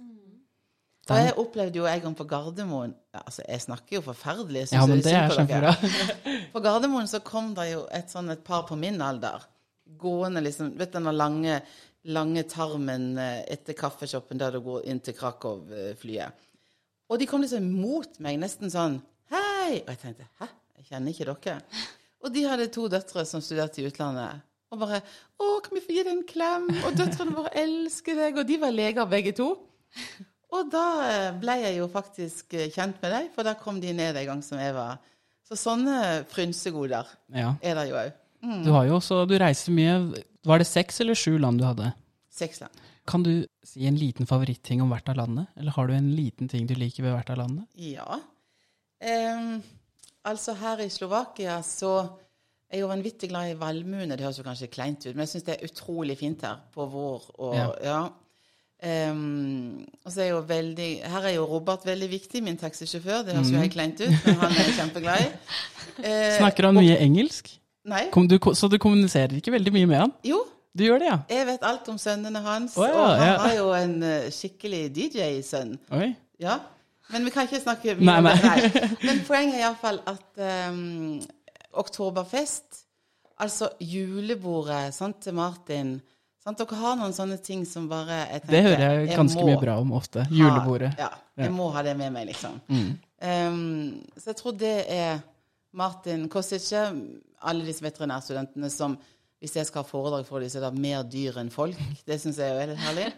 Og 1.08 1.20
jeg 1.24 1.34
opplevde 1.40 1.80
jo 1.80 1.86
en 1.88 2.00
gang 2.04 2.14
på 2.16 2.26
Gardermoen 2.28 2.94
altså 3.16 3.42
Jeg 3.48 3.62
snakker 3.64 3.96
jo 3.96 4.02
forferdelig. 4.04 4.66
Ja, 4.72 4.84
men 4.86 5.00
det 5.02 5.14
er 5.16 5.32
kjempebra. 5.32 5.72
På 6.54 6.60
Gardermoen 6.64 7.08
så 7.10 7.20
kom 7.24 7.54
det 7.56 7.70
jo 7.72 7.86
et 7.94 8.12
sånn 8.12 8.28
et 8.34 8.42
par 8.46 8.66
på 8.68 8.76
min 8.78 9.00
alder 9.02 9.46
gående 9.98 10.42
liksom 10.44 10.74
Vet 10.78 10.92
du 10.92 10.98
den 10.98 11.16
lange, 11.16 11.60
lange 12.12 12.44
tarmen 12.50 13.10
eh, 13.18 13.40
etter 13.54 13.76
kaffeshoppen 13.78 14.40
der 14.40 14.56
du 14.56 14.60
går 14.64 14.84
inn 14.90 15.00
til 15.04 15.16
Krakow-flyet. 15.16 16.46
Og 17.08 17.20
de 17.20 17.28
kom 17.28 17.42
liksom 17.44 17.70
mot 17.72 18.20
meg, 18.22 18.38
nesten 18.42 18.72
sånn 18.72 19.00
Hei! 19.32 19.80
Og 19.84 19.94
jeg 19.94 20.02
tenkte 20.02 20.28
Hæ? 20.40 20.50
Jeg 20.78 20.90
kjenner 20.92 21.12
ikke 21.12 21.28
dere. 21.28 21.86
Og 22.24 22.34
de 22.34 22.44
hadde 22.46 22.68
to 22.74 22.86
døtre 22.90 23.24
som 23.28 23.42
studerte 23.44 23.82
i 23.82 23.88
utlandet. 23.88 24.44
Og 24.72 24.80
bare 24.82 25.00
'Å, 25.00 25.60
kan 25.64 25.74
vi 25.74 25.80
få 25.80 25.94
gi 25.96 26.02
deg 26.04 26.12
en 26.12 26.26
klem?' 26.28 26.68
Og 26.84 26.96
døtrene 26.96 27.34
våre 27.34 27.52
'elsker 27.56 28.14
deg'. 28.18 28.38
Og 28.38 28.46
de 28.46 28.56
var 28.60 28.70
leger 28.74 29.08
begge 29.08 29.32
to. 29.32 29.56
Og 30.56 30.70
da 30.72 30.84
eh, 31.04 31.30
ble 31.36 31.58
jeg 31.60 31.76
jo 31.78 31.88
faktisk 31.92 32.54
eh, 32.56 32.70
kjent 32.72 33.02
med 33.04 33.12
deg, 33.12 33.30
for 33.34 33.44
da 33.44 33.52
kom 33.60 33.80
de 33.82 33.92
ned 33.92 34.16
en 34.16 34.28
gang 34.30 34.42
som 34.44 34.60
jeg 34.60 34.72
var. 34.76 34.96
Så 35.48 35.56
sånne 35.60 36.24
frynsegoder 36.28 37.08
Ja. 37.34 37.54
er 37.60 37.74
det 37.78 37.86
jo 37.90 37.96
òg. 38.00 38.12
Du 38.64 38.70
har 38.72 38.86
jo 38.86 38.96
også, 39.00 39.24
du 39.28 39.34
reiser 39.40 39.74
mye. 39.74 40.22
Var 40.46 40.60
det 40.62 40.68
seks 40.68 41.00
eller 41.02 41.16
sju 41.18 41.38
land 41.42 41.58
du 41.60 41.64
hadde? 41.66 41.90
Seks 42.30 42.60
land. 42.62 42.84
Kan 43.08 43.24
du 43.24 43.32
si 43.64 43.86
en 43.88 43.96
liten 43.98 44.28
favoritting 44.28 44.82
om 44.84 44.92
hvert 44.92 45.08
av 45.10 45.16
landet? 45.16 45.48
Eller 45.56 45.72
har 45.74 45.88
du 45.88 45.94
en 45.96 46.10
liten 46.14 46.48
ting 46.48 46.66
du 46.68 46.74
liker 46.78 47.02
ved 47.06 47.16
hvert 47.16 47.32
av 47.34 47.40
landet? 47.40 47.64
Ja. 47.80 48.20
Um, 49.00 49.58
altså 50.28 50.54
her 50.60 50.80
i 50.84 50.88
Slovakia 50.92 51.58
så 51.66 51.92
er 52.68 52.78
jeg 52.78 52.84
jo 52.84 52.90
vanvittig 52.92 53.30
glad 53.32 53.50
i 53.52 53.58
valmuene. 53.58 54.16
Det 54.16 54.26
høres 54.26 54.38
jo 54.42 54.46
kanskje 54.46 54.70
kleint 54.70 55.04
ut, 55.06 55.14
men 55.14 55.24
jeg 55.24 55.32
syns 55.34 55.46
det 55.48 55.56
er 55.56 55.68
utrolig 55.68 56.18
fint 56.20 56.44
her 56.44 56.60
på 56.74 56.86
vår 56.92 57.28
og 57.38 57.54
Ja. 57.56 57.68
ja. 57.84 58.00
Em, 58.82 59.86
og 60.06 60.12
så 60.14 60.20
er 60.22 60.28
jo 60.28 60.36
veldig 60.46 60.88
Her 61.10 61.24
er 61.26 61.32
jo 61.34 61.46
Robert 61.50 61.82
veldig 61.86 62.06
viktig, 62.12 62.42
min 62.46 62.56
taxisjåfør. 62.60 63.24
Det 63.26 63.34
høres 63.34 63.50
jo 63.50 63.58
helt 63.58 63.72
kleint 63.74 63.98
ut, 64.04 64.12
men 64.26 64.36
han 64.38 64.52
er 64.54 64.68
kjempeglad 64.76 65.24
i. 65.24 65.32
Uh, 65.98 66.36
Snakker 66.38 66.68
han 66.68 66.76
og- 66.78 66.84
mye 66.84 66.98
engelsk? 67.02 67.50
Nei. 67.88 68.04
Kom 68.12 68.28
du, 68.28 68.36
så 68.54 68.68
du 68.70 68.76
kommuniserer 68.78 69.34
ikke 69.40 69.50
veldig 69.54 69.72
mye 69.74 69.86
med 69.90 69.96
han? 70.04 70.12
Jo, 70.28 70.44
Du 70.78 70.84
gjør 70.84 70.98
det, 71.02 71.06
ja? 71.08 71.16
jeg 71.32 71.46
vet 71.48 71.62
alt 71.66 71.88
om 71.90 71.96
sønnene 71.98 72.38
hans, 72.44 72.76
Oh, 72.78 72.84
ja, 72.86 72.94
og 73.00 73.08
han 73.18 73.26
ja. 73.32 73.36
har 73.42 73.54
jo 73.56 73.68
en 73.74 73.94
uh, 74.04 74.26
skikkelig 74.30 74.82
DJ-sønn. 74.94 75.72
Oi. 75.96 76.10
Ja, 76.38 76.58
men 77.10 77.24
vi 77.24 77.32
kan 77.34 77.48
ikke 77.48 77.58
snakke 77.62 77.96
mye 77.96 78.04
Nei, 78.04 78.18
om 78.20 78.28
det 78.28 78.36
her. 78.44 78.86
Men 79.08 79.22
poenget 79.26 79.56
er 79.56 79.64
iallfall 79.64 79.98
at 80.06 80.42
um, 80.70 81.16
oktoberfest, 81.82 82.84
altså 83.40 83.70
julebordet 83.80 84.92
sant, 84.94 85.18
til 85.24 85.34
Martin 85.34 85.96
sant, 86.48 86.58
Dere 86.62 86.78
har 86.80 86.96
noen 87.00 87.14
sånne 87.16 87.38
ting 87.44 87.64
som 87.68 87.86
bare 87.90 88.22
jeg 88.32 88.46
Det 88.48 88.62
hører 88.64 88.84
jeg 89.04 89.12
ganske 89.14 89.38
jeg 89.42 89.48
mye 89.50 89.60
bra 89.60 89.76
om 89.82 89.92
ofte. 89.98 90.24
ha- 90.24 90.34
Julebordet. 90.40 90.94
Ja, 90.98 91.10
jeg 91.44 91.52
må 91.54 91.68
ha 91.74 91.82
det 91.86 91.94
med 91.96 92.12
meg, 92.14 92.26
liksom. 92.32 92.58
Mm. 92.68 92.88
Um, 93.20 94.02
så 94.16 94.32
jeg 94.32 94.40
tror 94.40 94.56
det 94.58 94.74
er 94.94 95.20
Martin 95.78 96.28
Kosice, 96.32 96.86
alle 97.44 97.66
disse 97.66 97.84
veterinærstudentene 97.84 98.70
som 98.72 98.96
hvis 99.38 99.54
jeg 99.54 99.68
skal 99.68 99.84
ha 99.84 99.86
foredrag 99.86 100.24
for 100.26 100.42
dem, 100.42 100.50
så 100.50 100.58
er 100.58 100.70
det 100.72 100.80
mer 100.82 101.04
dyr 101.06 101.36
enn 101.38 101.50
folk. 101.54 101.78
Det 102.06 102.16
syns 102.18 102.40
jeg 102.42 102.50
er 102.58 102.72
litt 102.72 102.80
herlig. 102.82 103.12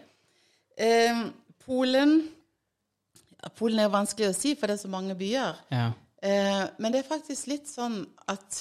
Um, 0.81 1.23
Polen 1.65 2.13
Polen 3.57 3.79
er 3.81 3.87
jo 3.87 3.93
vanskelig 3.95 4.27
å 4.29 4.35
si, 4.37 4.51
for 4.53 4.69
det 4.69 4.75
er 4.77 4.83
så 4.83 4.91
mange 4.91 5.15
byer. 5.17 5.57
Ja. 5.73 5.87
Uh, 6.21 6.67
men 6.77 6.93
det 6.93 7.01
er 7.01 7.07
faktisk 7.09 7.47
litt 7.49 7.65
sånn 7.69 8.03
at 8.29 8.59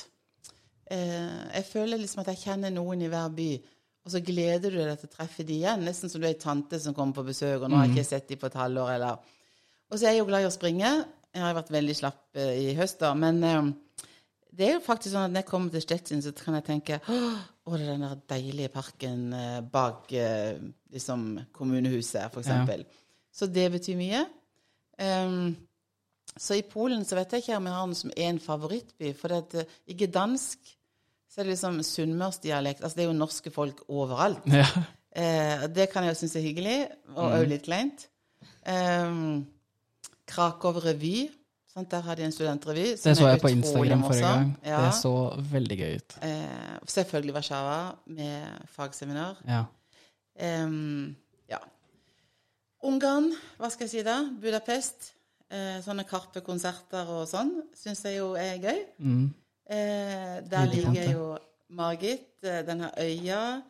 uh, 0.88 1.42
jeg 1.52 1.66
føler 1.68 2.00
liksom 2.00 2.22
at 2.22 2.30
jeg 2.32 2.40
kjenner 2.46 2.72
noen 2.72 3.04
i 3.04 3.10
hver 3.12 3.28
by, 3.36 3.50
og 4.10 4.16
så 4.16 4.22
gleder 4.26 4.72
du 4.74 4.80
deg 4.80 4.96
til 4.98 5.06
å 5.06 5.12
treffe 5.12 5.44
de 5.46 5.60
igjen. 5.60 5.84
Nesten 5.86 6.10
som 6.10 6.18
du 6.18 6.26
er 6.26 6.32
ei 6.32 6.40
tante 6.40 6.80
som 6.82 6.94
kommer 6.96 7.20
på 7.20 7.28
besøk, 7.28 7.62
og 7.62 7.70
nå 7.70 7.78
har 7.78 7.86
jeg 7.86 7.94
ikke 7.94 8.08
sett 8.08 8.26
de 8.26 8.38
på 8.40 8.48
et 8.50 8.56
halvår, 8.58 8.96
eller 8.96 9.36
Og 9.90 9.98
så 9.98 10.06
er 10.06 10.14
jeg 10.14 10.22
jo 10.22 10.26
glad 10.26 10.42
i 10.42 10.48
å 10.48 10.54
springe. 10.54 10.90
Jeg 11.30 11.44
har 11.44 11.54
vært 11.54 11.70
veldig 11.70 11.94
slapp 11.94 12.38
eh, 12.42 12.56
i 12.58 12.74
høst, 12.74 12.98
da, 13.02 13.12
men 13.14 13.38
eh, 13.46 13.70
det 14.50 14.66
er 14.66 14.72
jo 14.74 14.82
faktisk 14.82 15.12
sånn 15.12 15.28
at 15.28 15.32
når 15.34 15.44
jeg 15.44 15.48
kommer 15.52 15.74
til 15.74 15.84
Stettin, 15.84 16.22
så 16.22 16.34
kan 16.34 16.58
jeg 16.58 16.66
tenke 16.66 16.98
å, 17.06 17.76
det 17.76 17.84
er 17.84 17.92
den 17.92 18.02
der 18.02 18.18
deilige 18.34 18.72
parken 18.74 19.24
eh, 19.38 19.60
bak 19.62 20.10
liksom 20.10 21.26
kommunehuset, 21.54 22.26
for 22.34 22.42
eksempel. 22.42 22.82
Så 23.30 23.46
det 23.46 23.68
betyr 23.76 23.98
mye. 23.98 24.24
Um, 24.98 25.54
så 26.34 26.58
i 26.58 26.66
Polen 26.66 27.06
så 27.06 27.14
vet 27.18 27.30
jeg 27.36 27.44
ikke 27.44 27.60
om 27.60 27.70
jeg 27.70 27.78
har 27.78 27.86
noen 27.86 28.00
som 28.02 28.12
er 28.16 28.32
en 28.32 28.42
favorittby. 28.42 29.14
For 29.18 29.30
det 29.30 29.38
at, 29.44 29.74
ikke 29.86 30.08
i 30.08 30.10
Gdansk 30.10 30.74
så 31.30 31.40
er 31.40 31.46
det 31.46 31.54
liksom 31.54 31.78
sunnmørsdialekt. 31.86 32.82
Altså 32.82 32.98
det 32.98 33.04
er 33.04 33.10
jo 33.12 33.18
norske 33.18 33.52
folk 33.54 33.84
overalt. 33.88 34.46
Ja. 34.50 34.66
Eh, 35.10 35.66
det 35.74 35.88
kan 35.90 36.04
jeg 36.06 36.14
jo 36.14 36.18
synes 36.20 36.36
er 36.38 36.44
hyggelig, 36.44 36.78
og 37.16 37.32
òg 37.34 37.48
litt 37.50 37.64
kleint. 37.66 38.08
Eh, 38.62 39.14
Krakow 40.30 40.78
revy. 40.84 41.28
Sant? 41.70 41.90
Der 41.90 42.02
har 42.02 42.18
de 42.18 42.24
en 42.26 42.32
studentrevy. 42.34 42.96
Det 42.98 43.16
så 43.16 43.28
jeg 43.28 43.40
på 43.42 43.50
Instagram 43.54 44.02
forrige 44.02 44.26
gang. 44.26 44.48
Ja. 44.66 44.80
Det 44.86 44.94
så 44.98 45.12
veldig 45.52 45.78
gøy 45.78 45.92
ut. 46.00 46.16
Eh, 46.26 46.78
selvfølgelig 46.86 47.34
Warszawa 47.34 47.76
med 48.06 48.66
fagseminar. 48.74 49.38
Ja. 49.46 49.64
Ja. 50.40 51.58
Ungarn, 52.82 53.28
hva 53.60 53.68
skal 53.70 53.86
jeg 53.86 53.92
si 53.92 54.02
da? 54.06 54.22
Budapest. 54.40 55.12
Eh, 55.50 55.78
sånne 55.82 56.06
Karpe-konserter 56.06 57.08
og 57.10 57.24
sånn 57.28 57.50
syns 57.76 58.04
jeg 58.06 58.20
jo 58.20 58.32
er 58.38 58.58
gøy. 58.62 58.82
Mm. 59.02 59.24
Eh, 59.70 60.40
der 60.50 60.64
ligger 60.66 61.12
jo 61.12 61.26
Margit, 61.70 62.26
Den 62.42 62.66
denne 62.66 62.90
øya. 62.98 63.62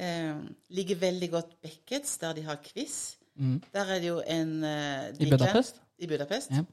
Eh, 0.00 0.34
ligger 0.68 0.96
veldig 0.96 1.30
godt 1.30 1.60
Beckets, 1.62 2.18
der 2.18 2.32
de 2.32 2.42
har 2.42 2.58
quiz. 2.64 3.16
Mm. 3.36 3.62
Der 3.72 3.80
er 3.84 3.98
det 3.98 4.08
jo 4.08 4.20
en 4.26 4.64
eh, 4.64 5.14
I 5.20 5.30
Budapest? 5.30 5.80
I 5.98 6.06
Budapest. 6.06 6.50
Ja. 6.50 6.64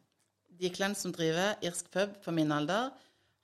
Diklen 0.61 0.95
som 0.95 1.13
driver 1.13 1.53
irsk 1.61 1.91
pub 1.91 2.09
på 2.23 2.31
min 2.31 2.51
alder. 2.51 2.89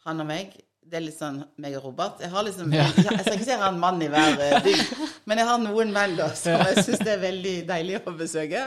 Han 0.06 0.20
og 0.20 0.26
meg. 0.28 0.56
Det 0.82 0.98
er 0.98 1.04
litt 1.06 1.18
sånn 1.18 1.44
meg 1.62 1.76
og 1.78 1.84
Robert. 1.86 2.22
Jeg 2.24 2.32
har 2.34 2.44
liksom, 2.44 2.74
Ja. 2.74 2.88
jeg, 2.98 3.06
jeg 3.06 3.20
skal 3.22 3.36
ikke 3.36 3.46
si 3.46 3.54
jeg 3.54 3.62
har 3.62 3.74
en 3.74 3.80
mann 3.80 4.02
i 4.02 4.08
hver 4.10 4.40
eh, 4.42 4.64
bygd, 4.66 4.96
men 5.30 5.38
jeg 5.38 5.48
har 5.48 5.60
noen 5.62 5.94
menn 5.94 6.16
da, 6.18 6.32
som 6.36 6.58
jeg 6.66 6.86
syns 6.88 7.04
det 7.06 7.14
er 7.14 7.22
veldig 7.22 7.56
deilig 7.70 8.00
å 8.10 8.14
besøke. 8.18 8.64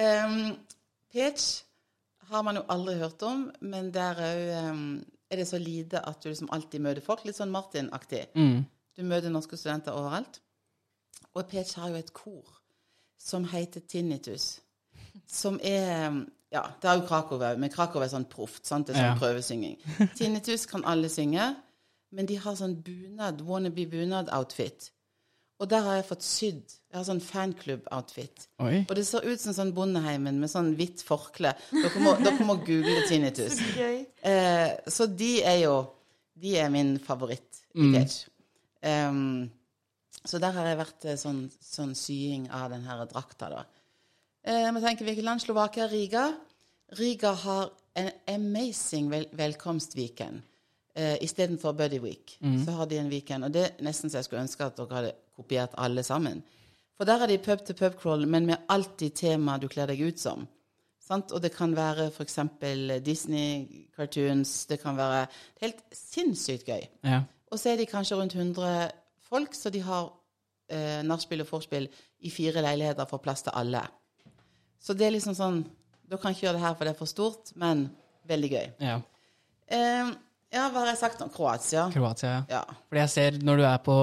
Um, 0.00 0.54
Pech 1.12 1.44
har 2.30 2.42
man 2.46 2.56
jo 2.56 2.64
aldri 2.72 2.96
hørt 2.98 3.20
om, 3.28 3.44
men 3.60 3.92
der 3.94 4.22
òg 4.24 4.70
um, 4.70 4.86
er 5.34 5.42
det 5.42 5.48
så 5.50 5.58
lite 5.60 6.00
at 6.06 6.22
du 6.22 6.28
liksom 6.30 6.48
alltid 6.54 6.80
møter 6.84 7.04
folk. 7.04 7.24
Litt 7.26 7.36
sånn 7.38 7.52
Martin-aktig. 7.54 8.24
Mm. 8.38 8.64
Du 8.96 9.02
møter 9.06 9.32
norske 9.34 9.58
studenter 9.58 9.92
overalt. 9.98 10.40
Og 11.34 11.48
Pech 11.50 11.74
har 11.80 11.90
jo 11.90 11.98
et 11.98 12.12
kor 12.14 12.46
som 13.18 13.44
heter 13.50 13.82
Tinnitus. 13.90 14.60
Som 15.26 15.60
er 15.62 16.24
Ja, 16.54 16.60
det 16.80 16.86
er 16.86 17.00
jo 17.00 17.06
Krakow 17.08 17.40
òg, 17.42 17.58
men 17.58 17.70
Krakow 17.70 18.02
er 18.04 18.08
sånn 18.12 18.28
proft. 18.30 18.64
sant? 18.66 18.86
Det 18.86 18.94
er 18.94 19.00
sånn 19.00 19.14
Ja. 19.14 19.18
prøvesynging. 19.18 19.78
Tinnitus 20.18 20.66
kan 20.70 20.84
alle 20.84 21.08
synge, 21.10 21.56
men 22.12 22.26
de 22.26 22.36
har 22.36 22.54
sånn 22.54 22.76
bunad, 22.82 23.40
wannabe 23.42 23.88
bunad-outfit. 23.90 24.90
Og 25.64 25.70
der 25.72 25.80
har 25.86 25.96
jeg 25.96 26.04
fått 26.10 26.24
sydd. 26.26 26.74
Jeg 26.92 26.98
har 26.98 27.06
sånn 27.08 27.22
fanklubb-outfit. 27.24 28.42
Og 28.84 28.92
det 28.98 29.06
ser 29.08 29.24
ut 29.24 29.40
som 29.40 29.54
sånn 29.56 29.72
Bondeheimen 29.74 30.36
med 30.42 30.50
sånn 30.52 30.74
hvitt 30.76 31.00
forkle. 31.06 31.54
Dere 31.72 32.02
må, 32.04 32.12
dere 32.20 32.44
må 32.46 32.58
google 32.66 33.00
tinnitus. 33.08 33.56
Gøy. 33.80 34.02
Eh, 34.28 34.74
så 34.92 35.08
de 35.08 35.38
er 35.42 35.62
jo 35.64 35.76
De 36.34 36.56
er 36.58 36.68
min 36.74 36.96
favoritt 36.98 37.62
i 37.78 37.88
Page. 37.94 38.28
Em, 38.84 39.46
så 40.26 40.40
der 40.42 40.52
har 40.56 40.66
jeg 40.66 40.80
vært 40.82 41.04
eh, 41.08 41.18
sånn, 41.18 41.44
sånn 41.62 41.94
sying 41.96 42.48
av 42.52 42.72
den 42.74 42.82
her 42.88 43.04
drakta, 43.08 43.48
da. 43.52 43.62
Eh, 44.44 44.66
må 44.74 44.82
tenke 44.82 45.06
hvilket 45.06 45.24
land? 45.24 45.40
Slovakia, 45.44 45.86
Riga. 45.88 46.26
Riga 46.98 47.32
har 47.46 47.70
en 47.96 48.10
amazing 48.34 49.08
vel 49.14 49.28
velkomstweekend. 49.32 50.42
Eh, 50.94 51.16
Istedenfor 51.24 51.72
Buddy 51.78 51.98
Week, 52.02 52.36
så 52.66 52.76
har 52.76 52.86
de 52.90 52.98
en 53.00 53.08
weekend. 53.10 53.46
Og 53.46 53.54
det 53.54 53.64
er 53.66 53.86
nesten 53.86 54.10
så 54.10 54.20
jeg 54.20 54.28
skulle 54.28 54.44
ønske 54.44 54.66
at 54.66 54.76
dere 54.78 54.98
hadde 55.00 55.14
kopiert 55.36 55.74
alle 55.78 56.02
sammen. 56.06 56.42
For 56.94 57.08
der 57.08 57.24
er 57.24 57.30
de 57.30 57.38
pub 57.42 57.64
til 57.66 57.74
pub 57.74 57.96
crawl, 58.00 58.26
men 58.30 58.46
med 58.46 58.68
alltid 58.70 59.16
tema 59.18 59.56
du 59.58 59.66
kler 59.68 59.90
deg 59.90 60.02
ut 60.06 60.20
som. 60.20 60.46
Sant? 61.04 61.32
Og 61.34 61.42
det 61.42 61.50
kan 61.52 61.74
være 61.76 62.06
f.eks. 62.14 62.38
Disney-cartoons. 63.04 64.52
Det 64.70 64.80
kan 64.82 64.96
være 64.96 65.26
helt 65.60 65.82
sinnssykt 65.92 66.68
gøy. 66.68 66.84
Ja. 67.04 67.22
Og 67.52 67.60
så 67.60 67.72
er 67.72 67.80
de 67.80 67.86
kanskje 67.90 68.16
rundt 68.18 68.34
100 68.34 68.90
folk, 69.28 69.54
så 69.54 69.70
de 69.74 69.82
har 69.84 70.08
eh, 70.70 71.02
nachspiel 71.06 71.44
og 71.44 71.50
vorspiel 71.50 71.88
i 72.24 72.30
fire 72.32 72.62
leiligheter 72.64 73.08
for 73.10 73.22
plass 73.22 73.44
til 73.44 73.52
alle. 73.54 73.82
Så 74.80 74.94
det 74.96 75.08
er 75.08 75.16
liksom 75.16 75.36
sånn 75.38 75.64
Da 76.04 76.18
kan 76.20 76.34
ikke 76.34 76.44
gjøre 76.44 76.58
det 76.58 76.60
her, 76.60 76.74
for 76.76 76.84
det 76.84 76.90
er 76.92 76.98
for 76.98 77.08
stort, 77.08 77.50
men 77.56 77.86
veldig 78.28 78.48
gøy. 78.52 78.66
ja. 78.84 78.98
Eh, 79.72 80.10
ja, 80.54 80.68
hva 80.70 80.84
har 80.84 80.90
jeg 80.92 81.00
sagt 81.02 81.20
om 81.24 81.30
Kroatia? 81.34 81.88
Kroatia, 81.92 82.30
ja. 82.30 82.42
Ja. 82.60 82.78
Fordi 82.88 83.02
jeg 83.02 83.12
ser, 83.14 83.38
når 83.44 83.60
du 83.60 83.64
er 83.68 83.80
på 83.84 83.96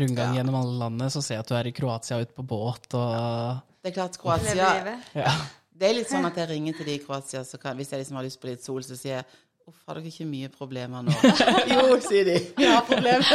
rundgang 0.00 0.32
Ja. 0.34 0.40
gjennom 0.40 0.56
alle 0.62 0.76
landene, 0.82 1.10
så 1.12 1.22
ser 1.22 1.36
jeg 1.38 1.44
at 1.46 1.52
du 1.52 1.56
er 1.60 1.68
i 1.70 1.74
Kroatia 1.76 2.20
ute 2.24 2.34
på 2.36 2.46
båt 2.48 2.94
og 2.98 3.60
Det 3.84 3.92
er 3.92 3.96
klart 4.00 4.16
Kroatia. 4.20 4.70
Ja. 5.14 5.34
Det 5.78 5.86
er 5.86 5.94
litt 5.94 6.10
sånn 6.10 6.26
at 6.26 6.34
jeg 6.40 6.48
ringer 6.50 6.74
til 6.74 6.88
de 6.88 6.96
i 6.98 7.02
Kroatia, 7.04 7.44
så 7.46 7.60
kan, 7.62 7.76
hvis 7.78 7.92
jeg 7.94 8.00
liksom 8.02 8.16
har 8.18 8.26
lyst 8.26 8.40
på 8.42 8.48
litt 8.50 8.64
sol, 8.64 8.82
så 8.82 8.96
sier 8.98 9.20
jeg 9.20 9.28
Uff, 9.68 9.82
har 9.86 9.98
dere 9.98 10.08
ikke 10.08 10.24
mye 10.24 10.48
problemer 10.48 11.02
nå? 11.04 11.12
jo, 11.74 11.98
sier 12.00 12.24
de. 12.24 12.38
Vi 12.56 12.64
har 12.64 12.86
problemer. 12.88 13.26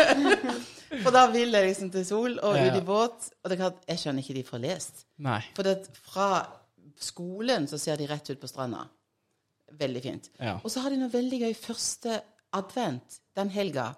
For 1.03 1.13
da 1.13 1.27
vil 1.29 1.53
jeg 1.53 1.67
liksom 1.67 1.91
til 1.93 2.05
sol 2.09 2.39
og 2.41 2.57
ut 2.57 2.77
i 2.79 2.81
båt. 2.81 3.27
Og 3.43 3.51
det 3.51 3.53
er 3.53 3.61
klart, 3.61 3.83
jeg 3.85 4.01
skjønner 4.01 4.25
ikke 4.25 4.35
de 4.39 4.43
får 4.47 4.63
lest. 4.63 5.03
Nei. 5.21 5.37
For 5.53 5.61
det, 5.69 5.75
fra 6.09 6.31
skolen 6.97 7.67
så 7.69 7.77
ser 7.77 8.01
de 8.01 8.07
rett 8.09 8.33
ut 8.33 8.41
på 8.41 8.49
stranda. 8.49 8.87
Veldig 9.77 10.01
fint. 10.07 10.31
Ja. 10.41 10.55
Og 10.63 10.73
så 10.73 10.81
har 10.81 10.89
de 10.93 10.97
noe 11.03 11.13
veldig 11.13 11.39
gøy 11.45 11.53
første 11.53 12.17
advent 12.53 13.19
den 13.35 13.49
helga. 13.49 13.93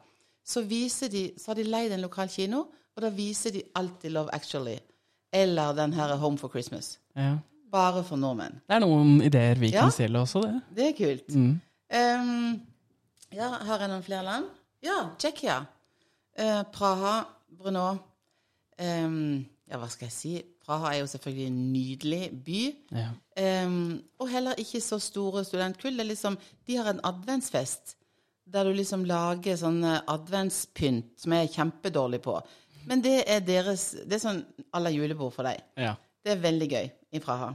Så, 0.46 0.62
de, 0.64 0.90
så 1.38 1.48
har 1.52 1.56
de 1.56 1.64
leid 1.64 1.92
en 1.92 2.02
lokal 2.06 2.30
kino, 2.30 2.66
og 2.96 3.02
da 3.02 3.10
viser 3.10 3.52
de 3.52 3.64
alltid 3.76 4.12
Love 4.14 4.30
Actually. 4.36 4.78
Eller 5.34 5.74
den 5.74 5.94
her 5.94 6.16
Home 6.16 6.38
for 6.38 6.50
Christmas. 6.50 7.00
Ja. 7.16 7.38
Bare 7.72 8.04
for 8.04 8.16
nordmenn. 8.16 8.62
Det 8.70 8.76
er 8.78 8.80
noen 8.86 9.18
ideer 9.26 9.56
vi 9.60 9.72
Ja. 9.74 9.82
kan 9.82 9.92
stille 9.92 10.20
også, 10.20 10.42
det. 10.46 10.62
Det 10.76 10.86
er 10.90 10.94
kult. 11.00 11.36
Mm. 11.36 11.62
Um, 11.96 12.62
ja, 13.34 13.50
har 13.68 13.80
jeg 13.80 13.90
noen 13.92 14.04
flere 14.06 14.24
land? 14.24 14.46
Ja, 14.84 15.10
Tsjekkia. 15.20 15.58
Uh, 16.40 16.64
Praha, 16.72 17.24
Brno. 17.58 17.90
um, 18.80 19.46
ja, 19.72 19.78
hva 19.82 19.90
skal 19.90 20.06
jeg 20.06 20.14
si? 20.14 20.34
Praha 20.66 20.94
er 20.94 21.00
jo 21.02 21.08
selvfølgelig 21.10 21.48
en 21.48 21.60
nydelig 21.74 22.32
by. 22.46 22.62
Ja. 22.96 23.66
Um, 23.66 24.02
og 24.20 24.30
heller 24.30 24.54
ikke 24.62 24.82
så 24.82 25.00
store 25.00 25.44
studentkull. 25.46 25.94
Det 25.98 26.06
er 26.06 26.12
liksom, 26.14 26.38
de 26.68 26.78
har 26.78 26.90
en 26.94 27.00
adventsfest 27.04 27.96
der 28.48 28.64
du 28.68 28.74
liksom 28.78 29.06
lager 29.10 29.58
sånne 29.58 30.04
adventspynt 30.12 31.16
som 31.20 31.34
jeg 31.34 31.48
er 31.48 31.54
kjempedårlig 31.56 32.22
på. 32.26 32.36
Men 32.86 33.02
det 33.02 33.24
er 33.28 33.40
deres 33.42 33.92
Det 34.06 34.14
er 34.20 34.22
sånn 34.22 34.44
à 34.74 34.80
la 34.84 34.92
julebord 34.94 35.34
for 35.34 35.44
deg. 35.48 35.62
ja. 35.78 35.96
Det 36.26 36.32
er 36.34 36.42
veldig 36.42 36.68
gøy 36.72 36.88
i 37.14 37.20
Praha. 37.22 37.52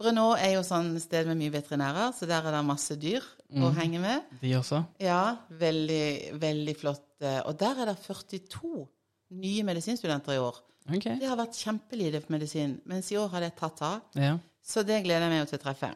Brunå 0.00 0.30
er 0.40 0.54
jo 0.54 0.62
sånn 0.64 0.94
sted 1.00 1.26
med 1.28 1.36
mye 1.36 1.50
veterinærer, 1.52 2.12
så 2.16 2.24
der 2.26 2.40
er 2.46 2.54
det 2.56 2.62
masse 2.64 2.94
dyr 2.96 3.20
å 3.52 3.68
henge 3.76 3.98
med. 4.00 4.22
De 4.40 4.54
også. 4.56 4.78
Ja, 5.02 5.36
veldig, 5.50 6.38
veldig 6.40 6.74
flott. 6.80 7.04
eh, 7.20 7.42
Og 7.44 7.58
der 7.60 7.82
er 7.82 7.90
det 7.90 7.98
42 8.06 8.86
nye 9.30 9.62
medisinstudenter 9.62 10.32
i 10.32 10.38
år. 10.40 10.56
Okay. 10.88 11.18
Det 11.20 11.28
har 11.28 11.36
vært 11.36 11.52
kjempelite 11.60 12.22
medisin, 12.32 12.78
mens 12.86 13.10
i 13.12 13.16
år 13.20 13.28
har 13.28 13.40
det 13.44 13.56
tatt 13.56 13.82
av. 13.82 14.00
Ja. 14.16 14.38
Så 14.64 14.82
det 14.86 15.02
gleder 15.04 15.28
jeg 15.28 15.30
meg 15.34 15.40
jo 15.42 15.50
til 15.50 15.58
å 15.58 15.64
treffe. 15.66 15.90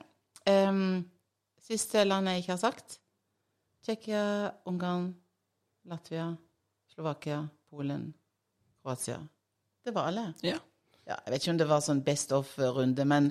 Um, 0.46 1.04
siste 1.64 2.04
land 2.04 2.28
jeg 2.28 2.42
ikke 2.42 2.52
har 2.58 2.60
sagt. 2.68 2.98
Tsjekkia, 3.82 4.52
Ungarn, 4.66 5.14
Latvia, 5.88 6.36
Slovakia, 6.94 7.48
Polen, 7.70 8.12
Kroatia. 8.82 9.18
Det 9.84 9.94
var 9.94 10.06
alle. 10.12 10.28
Ja. 10.46 10.58
Ja, 11.02 11.16
jeg 11.26 11.32
vet 11.34 11.42
ikke 11.42 11.50
om 11.50 11.56
det 11.58 11.66
var 11.66 11.80
sånn 11.82 12.00
best 12.06 12.30
of-runde, 12.36 13.02
men 13.10 13.24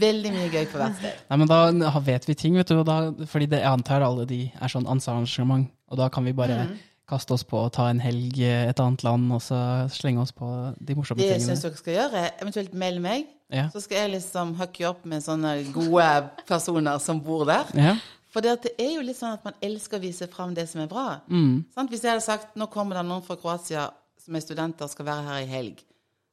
veldig 0.00 0.30
mye 0.32 0.46
gøy 0.54 0.64
på 0.72 0.78
hvert 0.80 0.94
sted. 0.96 1.18
Nei, 1.28 1.36
men 1.42 1.50
da 1.50 1.90
vet 2.00 2.24
vi 2.30 2.34
ting, 2.40 2.54
vet 2.56 2.70
du. 2.72 2.78
Da, 2.88 2.94
fordi 3.28 3.48
det, 3.52 3.58
jeg 3.60 3.68
antar 3.68 4.00
alle 4.06 4.24
de 4.30 4.38
er 4.56 4.72
sånn 4.72 4.88
ansvarsarrangement. 4.88 5.68
Og 5.92 5.98
da 6.00 6.06
kan 6.08 6.24
vi 6.24 6.32
bare 6.32 6.62
Mhm. 6.64 6.78
kaste 7.10 7.34
oss 7.36 7.42
på 7.44 7.58
og 7.66 7.72
ta 7.76 7.88
en 7.90 8.00
helg 8.00 8.38
et 8.40 8.80
annet 8.80 9.02
land, 9.04 9.32
og 9.36 9.42
så 9.42 9.58
slenge 9.92 10.22
oss 10.22 10.32
på 10.32 10.48
de 10.80 10.94
morsomme 10.96 11.18
Det 11.20 11.28
jeg 11.28 11.42
syns 11.42 11.60
dere 11.66 11.76
skal 11.76 11.94
gjøre, 11.98 12.24
eventuelt 12.40 12.72
melde 12.72 13.00
meg, 13.04 13.26
Ja. 13.52 13.68
så 13.68 13.82
skal 13.82 13.98
jeg 14.08 14.12
liksom 14.22 14.54
hooke 14.56 14.88
opp 14.88 15.04
med 15.04 15.20
sånne 15.22 15.72
gode 15.74 16.30
personer 16.46 16.98
som 17.00 17.20
bor 17.20 17.44
der. 17.44 17.66
Ja. 17.74 17.96
For 18.30 18.40
det, 18.44 18.72
er 18.78 18.92
jo 18.94 19.02
litt 19.02 19.18
sånn 19.18 19.32
at 19.34 19.44
man 19.44 19.54
elsker 19.60 19.98
å 19.98 20.02
vise 20.04 20.28
fram 20.30 20.52
det 20.54 20.68
som 20.70 20.80
er 20.84 20.86
bra. 20.90 21.20
Mm. 21.28 21.64
Sant? 21.74 21.90
Hvis 21.90 22.04
jeg 22.04 22.12
hadde 22.12 22.22
sagt 22.26 22.56
nå 22.56 22.68
kommer 22.70 23.00
det 23.00 23.06
noen 23.08 23.24
fra 23.26 23.34
Kroatia 23.40 23.88
som 24.22 24.36
er 24.38 24.44
studenter 24.44 24.86
og 24.86 24.92
skal 24.92 25.08
være 25.08 25.24
her 25.32 25.40
i 25.46 25.48
helg, 25.50 25.86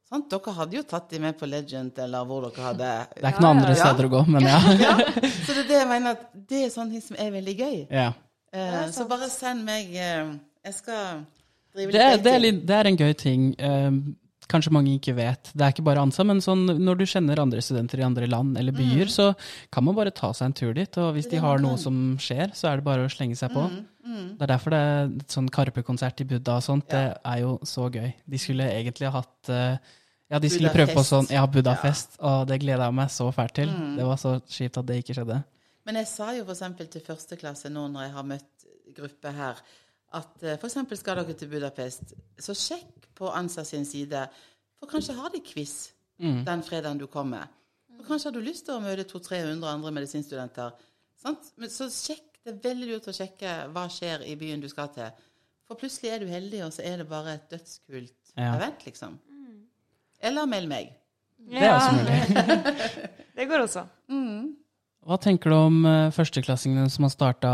Sant? 0.08 0.30
Dere 0.32 0.54
hadde 0.56 0.78
jo 0.78 0.84
tatt 0.88 1.10
dem 1.12 1.26
med 1.26 1.36
på 1.36 1.44
Legend, 1.52 1.98
eller 2.00 2.24
hvor 2.30 2.46
dere 2.46 2.64
hadde 2.64 2.92
Det 3.18 3.26
er 3.26 3.34
ikke 3.34 3.42
noen 3.44 3.58
andre 3.58 3.74
ja. 3.74 3.80
steder 3.82 4.06
å 4.08 4.12
gå, 4.14 4.22
men 4.32 4.46
ja. 4.48 4.60
ja. 4.86 4.94
Så 5.44 5.52
det 5.52 5.66
er 5.66 5.68
det 5.68 5.80
jeg 5.82 5.88
mener, 5.90 6.14
at 6.16 6.30
det 6.48 6.62
er 6.64 6.70
sånne 6.72 6.96
ting 6.96 7.04
som 7.04 7.18
er 7.20 7.34
veldig 7.34 7.56
gøy. 7.60 7.76
ja. 7.92 8.06
Eh, 8.56 8.86
så 8.96 9.04
bare 9.10 9.28
send 9.28 9.66
meg 9.68 9.90
eh, 9.92 10.30
Jeg 10.64 10.74
skal 10.78 11.26
drive 11.76 11.90
litt 11.92 11.98
Det, 11.98 12.06
er- 12.06 12.22
det, 12.24 12.32
er, 12.38 12.40
litt- 12.46 12.62
det 12.70 12.78
er 12.78 12.88
en 12.94 13.00
gøy 13.02 13.14
ting. 13.20 13.44
eh, 13.60 13.92
kanskje 14.48 14.72
mange 14.72 14.94
ikke 14.96 15.14
vet. 15.18 15.52
Det 15.54 15.64
er 15.66 15.74
ikke 15.74 15.84
bare 15.88 16.02
ANSA, 16.06 16.24
men 16.26 16.40
sånn, 16.44 16.66
når 16.80 16.98
du 17.02 17.06
kjenner 17.06 17.40
andre 17.44 17.62
studenter 17.62 18.00
i 18.00 18.06
andre 18.08 18.28
land 18.32 18.58
eller 18.58 18.72
byer, 18.76 19.10
så 19.12 19.30
kan 19.72 19.84
man 19.84 19.96
bare 19.98 20.14
ta 20.16 20.32
seg 20.34 20.46
en 20.50 20.54
tur 20.58 20.74
dit. 20.74 20.98
Og 20.98 21.14
hvis 21.16 21.28
Mm. 21.28 21.32
Det 21.32 21.38
de 21.40 21.44
har 21.46 21.60
noe 21.60 21.78
som 21.78 22.18
skjer, 22.18 22.54
så 22.56 22.70
er 22.72 22.78
det 22.78 22.86
bare 22.86 23.06
å 23.06 23.12
slenge 23.12 23.36
seg 23.36 23.52
på. 23.52 23.66
Mm, 24.08 24.38
Det 24.38 24.42
er 24.42 24.48
derfor 24.54 24.70
det 24.72 24.80
er 24.80 25.08
sånn 25.28 25.50
Karpe-konsert 25.52 26.22
i 26.22 26.24
Buddha 26.24 26.56
og 26.58 26.64
sånt. 26.64 26.88
Det 26.88 27.18
er 27.26 27.40
jo 27.42 27.58
så 27.64 27.90
gøy. 27.92 28.14
De 28.28 28.38
skulle 28.38 28.64
egentlig 28.72 29.12
ha 29.12 29.20
hatt 29.20 29.50
eh, 29.50 29.78
Ja, 30.30 30.40
de 30.40 30.50
skulle 30.50 30.72
prøve 30.72 30.94
på 30.96 31.04
sånn 31.04 31.28
Ja, 31.30 31.46
Buddha-fest. 31.46 32.18
Og 32.20 32.48
det 32.48 32.60
gleda 32.62 32.86
jeg 32.88 32.94
meg 32.94 33.10
så 33.10 33.28
fælt 33.34 33.54
til. 33.54 33.68
Mm. 33.70 33.98
Det 33.98 34.06
var 34.06 34.16
så 34.18 34.40
kjipt 34.48 34.78
at 34.78 34.86
det 34.86 35.04
ikke 35.04 35.16
skjedde. 35.16 35.44
Men 35.86 35.96
jeg 35.96 36.08
sa 36.08 36.32
jo 36.36 36.44
f.eks. 36.44 36.90
til 36.92 37.02
første 37.02 37.38
klasse 37.40 37.70
nå 37.72 37.86
når 37.92 38.02
jeg 38.08 38.12
har 38.12 38.24
møtt 38.24 38.66
gruppe 38.96 39.32
her, 39.36 39.56
at 40.14 40.44
eh, 40.44 40.56
f.eks. 40.58 40.78
skal 41.00 41.16
dere 41.20 41.34
til 41.34 41.50
Budapest, 41.52 42.14
så 42.40 42.54
sjekk 42.56 43.08
på 43.18 43.30
ANSA 43.34 43.64
sin 43.66 43.86
side, 43.86 44.28
for 44.80 44.88
kanskje 44.92 45.16
har 45.20 45.30
de 45.34 45.42
quiz 45.42 45.94
Mm. 46.20 46.40
den 46.48 46.62
fredagen 46.66 46.98
du 46.98 47.06
kommer. 47.06 47.44
Og 48.00 48.06
kanskje 48.08 48.32
har 48.32 48.34
du 48.34 48.40
lyst 48.42 48.66
til 48.66 48.74
å 48.74 48.80
møte 48.82 49.04
200-300 49.06 49.68
andre 49.70 49.92
medisinstudenter. 49.94 50.72
Sant? 51.22 51.52
Men 51.58 51.70
så 51.70 51.86
sjekk. 51.94 52.24
Det 52.44 52.56
er 52.56 52.62
veldig 52.72 52.88
lurt 52.90 53.06
å 53.12 53.14
sjekke 53.14 53.52
hva 53.70 53.84
skjer 53.92 54.24
i 54.26 54.34
byen 54.36 54.60
du 54.64 54.66
skal 54.72 54.88
til. 54.96 55.12
For 55.68 55.78
plutselig 55.78 56.10
er 56.16 56.20
du 56.24 56.26
heldig, 56.32 56.64
og 56.66 56.72
så 56.74 56.82
er 56.90 56.98
det 57.04 57.08
bare 57.10 57.36
et 57.36 57.46
dødskult 57.52 58.32
Ja. 58.36 58.56
event, 58.56 58.82
liksom. 58.88 59.20
Eller 60.24 60.46
meld 60.50 60.70
meg. 60.72 60.90
Det 61.38 61.62
er 61.62 61.76
også 61.76 61.92
mulig. 62.00 62.18
Det 63.38 63.48
går 63.52 63.60
også. 63.68 63.86
Hva 65.06 65.18
tenker 65.22 65.50
du 65.54 65.56
om 65.56 65.86
eh, 65.86 66.10
førsteklassingene 66.18 66.90
som 66.90 67.06
har 67.06 67.14
starta 67.14 67.52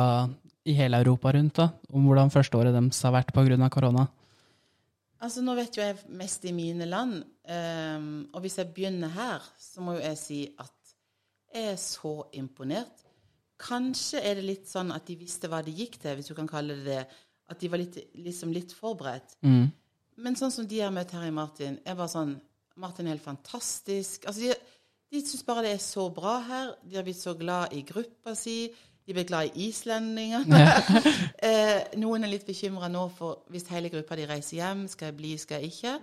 i 0.66 0.76
hele 0.78 1.00
Europa 1.04 1.34
rundt? 1.36 1.56
da? 1.60 1.70
Om 1.94 2.06
hvordan 2.08 2.32
førsteåret 2.34 2.76
deres 2.76 3.02
har 3.04 3.16
vært 3.16 3.34
pga. 3.36 3.70
korona? 3.70 4.08
Altså, 5.24 5.42
Nå 5.42 5.56
vet 5.56 5.78
jo 5.78 5.84
jeg 5.84 5.98
mest 6.20 6.46
i 6.46 6.52
mine 6.52 6.86
land, 6.86 7.22
um, 7.48 8.08
og 8.34 8.42
hvis 8.44 8.58
jeg 8.60 8.74
begynner 8.76 9.12
her, 9.14 9.44
så 9.60 9.82
må 9.82 9.96
jo 9.98 10.04
jeg 10.04 10.18
si 10.20 10.40
at 10.60 10.96
jeg 11.54 11.70
er 11.72 11.78
så 11.80 12.16
imponert. 12.34 13.04
Kanskje 13.62 14.20
er 14.20 14.36
det 14.40 14.48
litt 14.48 14.68
sånn 14.68 14.92
at 14.92 15.06
de 15.08 15.16
visste 15.16 15.48
hva 15.48 15.62
de 15.64 15.72
gikk 15.72 16.00
til, 16.02 16.18
hvis 16.18 16.32
du 16.32 16.36
kan 16.36 16.50
kalle 16.50 16.76
det 16.80 16.86
det. 16.90 17.04
At 17.52 17.60
de 17.60 17.70
var 17.70 17.80
litt, 17.80 18.00
liksom 18.16 18.52
litt 18.56 18.72
forberedt. 18.74 19.36
Mm. 19.46 19.68
Men 20.24 20.38
sånn 20.40 20.52
som 20.52 20.68
de 20.68 20.80
har 20.82 20.92
møtt 20.96 21.12
her 21.14 21.28
i 21.28 21.36
Martin, 21.36 21.78
er 21.86 21.98
bare 22.00 22.12
sånn 22.12 22.34
Martin 22.82 23.08
er 23.08 23.16
helt 23.16 23.26
fantastisk. 23.26 24.26
Altså, 24.26 24.48
de, 24.48 24.56
de 25.14 25.22
syns 25.22 25.46
bare 25.46 25.68
det 25.68 25.76
er 25.76 25.84
så 25.84 26.08
bra 26.14 26.40
her. 26.48 26.74
De 26.82 26.98
har 26.98 27.06
blitt 27.06 27.22
så 27.22 27.36
glad 27.38 27.76
i 27.78 27.84
gruppa 27.86 28.34
si. 28.38 28.72
De 29.04 29.16
blir 29.16 29.28
glad 29.28 29.52
i 29.52 29.68
islendingene. 29.68 30.60
eh, 31.48 31.80
noen 32.00 32.24
er 32.24 32.32
litt 32.32 32.46
bekymra 32.48 32.88
nå 32.92 33.08
for 33.18 33.44
hvis 33.52 33.68
hele 33.74 33.92
gruppa 33.92 34.16
de 34.20 34.28
reiser 34.30 34.62
hjem, 34.62 34.86
skal 34.92 35.12
jeg 35.12 35.18
bli, 35.18 35.34
skal 35.42 35.60
jeg 35.60 35.74
ikke. 35.74 35.96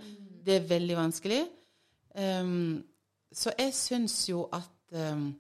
Det 0.44 0.58
er 0.58 0.66
veldig 0.68 0.98
vanskelig. 0.98 1.40
Um, 2.14 2.82
så 3.32 3.54
jeg 3.56 3.72
syns 3.76 4.16
jo 4.28 4.48
at 4.52 4.96
um, 4.98 5.30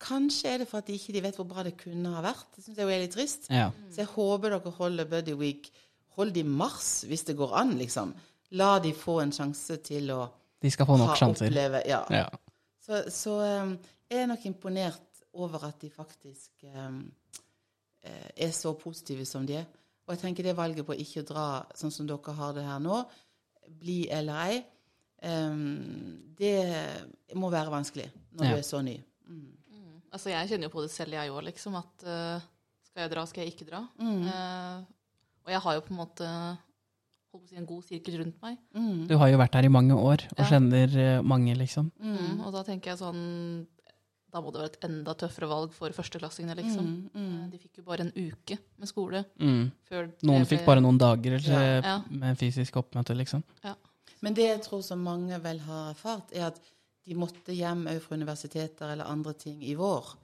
Kanskje 0.00 0.48
er 0.48 0.62
det 0.62 0.66
for 0.70 0.80
at 0.80 0.88
de 0.88 0.96
ikke 0.96 1.20
vet 1.20 1.36
hvor 1.36 1.44
bra 1.44 1.62
det 1.62 1.74
kunne 1.76 2.14
ha 2.14 2.22
vært. 2.24 2.46
Det 2.56 2.64
syns 2.64 2.78
jeg 2.78 2.88
jo 2.88 2.92
er 2.92 3.02
litt 3.02 3.12
trist. 3.12 3.50
Ja. 3.52 3.66
Så 3.92 4.00
jeg 4.00 4.08
håper 4.14 4.54
dere 4.54 4.72
holder 4.78 5.08
Buddy 5.10 5.34
Week. 5.36 5.68
Hold 6.16 6.32
det 6.32 6.40
i 6.40 6.48
mars, 6.48 7.02
hvis 7.08 7.26
det 7.28 7.36
går 7.36 7.52
an, 7.60 7.74
liksom. 7.76 8.14
La 8.56 8.78
de 8.80 8.94
få 8.96 9.18
en 9.20 9.32
sjanse 9.32 9.76
til 9.84 10.08
å 10.14 10.22
De 10.60 10.72
skal 10.72 10.88
få 10.88 10.96
nok 11.00 11.12
sjanser. 11.20 11.52
oppleve 11.52 11.82
Ja. 11.88 12.00
Ja. 12.16 12.24
Så, 12.80 13.02
så 13.12 13.36
um, 13.60 13.74
jeg 14.08 14.24
er 14.24 14.32
nok 14.32 14.46
imponert 14.48 15.09
over 15.34 15.64
at 15.68 15.78
de 15.80 15.90
faktisk 15.90 16.64
um, 16.74 17.04
eh, 18.02 18.30
er 18.36 18.50
så 18.56 18.72
positive 18.78 19.24
som 19.28 19.46
de 19.46 19.54
er. 19.60 19.66
Og 20.06 20.14
jeg 20.16 20.22
tenker 20.24 20.42
det 20.48 20.56
valget 20.58 20.86
på 20.86 20.96
ikke 20.98 21.22
å 21.22 21.28
dra 21.28 21.46
sånn 21.78 21.92
som 21.94 22.06
dere 22.08 22.34
har 22.34 22.54
det 22.56 22.64
her 22.66 22.80
nå, 22.82 23.04
bli 23.80 24.00
eller 24.10 24.40
ei, 24.48 24.56
um, 25.22 26.32
det 26.38 26.56
må 27.38 27.50
være 27.52 27.70
vanskelig 27.70 28.08
når 28.32 28.44
Ja. 28.44 28.50
du 28.50 28.58
er 28.58 28.66
så 28.66 28.80
ny. 28.82 28.96
Altså, 30.12 30.30
jeg 30.32 30.48
kjenner 30.50 30.66
jo 30.66 30.72
på 30.74 30.82
det 30.82 30.90
selv, 30.90 31.12
jeg 31.14 31.30
òg, 31.30 31.44
liksom. 31.46 31.76
At 31.78 32.02
uh, 32.02 32.40
skal 32.82 33.04
jeg 33.04 33.10
dra, 33.12 33.22
skal 33.30 33.44
jeg 33.44 33.52
ikke 33.54 33.68
dra. 33.68 33.84
Mm. 34.02 34.24
Uh, 34.26 34.80
og 35.46 35.52
jeg 35.54 35.60
har 35.62 35.76
jo 35.76 35.84
på 35.86 35.92
en 35.94 36.00
måte 36.00 36.26
holdt 37.30 37.44
på 37.44 37.46
å 37.46 37.48
si, 37.52 37.54
en 37.60 37.68
god 37.68 37.84
sirkel 37.86 38.16
rundt 38.18 38.40
meg. 38.42 38.56
Mm. 38.74 39.04
Du 39.06 39.14
har 39.20 39.30
jo 39.30 39.38
vært 39.38 39.54
her 39.54 39.68
i 39.68 39.70
mange 39.70 39.94
år 39.94 40.24
og 40.32 40.40
Ja. 40.42 40.48
kjenner 40.50 41.22
mange, 41.22 41.54
liksom. 41.54 41.92
Mm. 42.02 42.40
Og 42.42 42.50
da 42.56 42.64
tenker 42.66 42.90
jeg 42.90 42.98
sånn 42.98 43.22
Da 44.30 44.40
må 44.40 44.52
det 44.52 44.60
være 44.60 44.70
et 44.70 44.84
enda 44.86 45.14
tøffere 45.18 45.48
valg 45.50 45.72
for 45.74 45.90
førsteklassingene, 45.90 46.54
liksom. 46.60 46.86
Mm, 46.86 47.10
mm. 47.14 47.38
Eh, 47.44 47.46
De 47.50 47.58
fikk 47.58 47.78
jo 47.80 47.82
bare 47.82 48.00
en 48.06 48.12
uke 48.14 48.58
med 48.78 48.88
skole 48.88 49.24
Mm. 49.40 49.70
før 49.88 50.10
Noen 50.22 50.46
fikk 50.46 50.64
bare 50.64 50.80
noen 50.80 50.98
dager 50.98 51.34
eller, 51.38 51.82
Ja. 51.82 52.02
med 52.10 52.38
fysisk 52.38 52.76
oppmøte, 52.76 53.16
liksom. 53.16 53.42
Men 54.22 54.34
det 54.34 54.44
jeg 54.48 54.62
tror 54.62 54.82
som 54.84 55.02
mange 55.02 55.38
vel 55.42 55.58
har 55.60 55.94
erfart, 55.94 56.30
er 56.32 56.46
at 56.48 56.60
de 57.06 57.14
måtte 57.14 57.54
hjem 57.56 57.86
òg 57.88 58.00
fra 58.02 58.14
universiteter 58.16 58.92
eller 58.92 59.04
andre 59.04 59.32
ting 59.32 59.62
i 59.64 59.74
vår. 59.74 60.14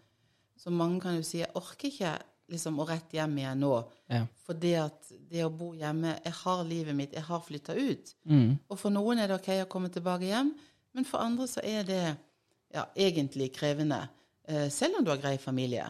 Så 0.57 0.71
mange 0.71 1.01
kan 1.01 1.17
jo 1.17 1.23
si 1.23 1.39
jeg 1.39 1.51
orker 1.55 1.89
ikke 1.89 2.19
liksom 2.51 2.77
å 2.79 2.87
rett 2.87 3.11
hjem 3.11 3.39
igjen 3.39 3.59
nå. 3.59 3.85
Ja. 4.09 4.27
For 4.45 4.55
det 4.55 4.75
at 4.77 5.09
det 5.31 5.43
å 5.45 5.51
bo 5.51 5.73
hjemme 5.75 6.23
Jeg 6.25 6.33
har 6.33 6.63
livet 6.65 6.95
mitt, 6.95 7.13
jeg 7.13 7.23
har 7.23 7.41
flytta 7.41 7.75
ut. 7.75 8.15
Mm. 8.29 8.59
Og 8.71 8.79
for 8.79 8.91
noen 8.91 9.19
er 9.19 9.27
det 9.29 9.41
ok 9.41 9.49
å 9.65 9.69
komme 9.69 9.89
tilbake 9.89 10.29
hjem, 10.29 10.53
men 10.95 11.05
for 11.05 11.19
andre 11.19 11.47
så 11.47 11.61
er 11.65 11.83
det 11.83 12.17
ja, 12.77 12.87
egentlig 12.97 13.53
krevende. 13.57 14.09
eh, 14.49 14.69
selv 14.71 14.99
om 14.99 15.05
du 15.05 15.11
har 15.11 15.23
grei 15.23 15.37
familie. 15.39 15.87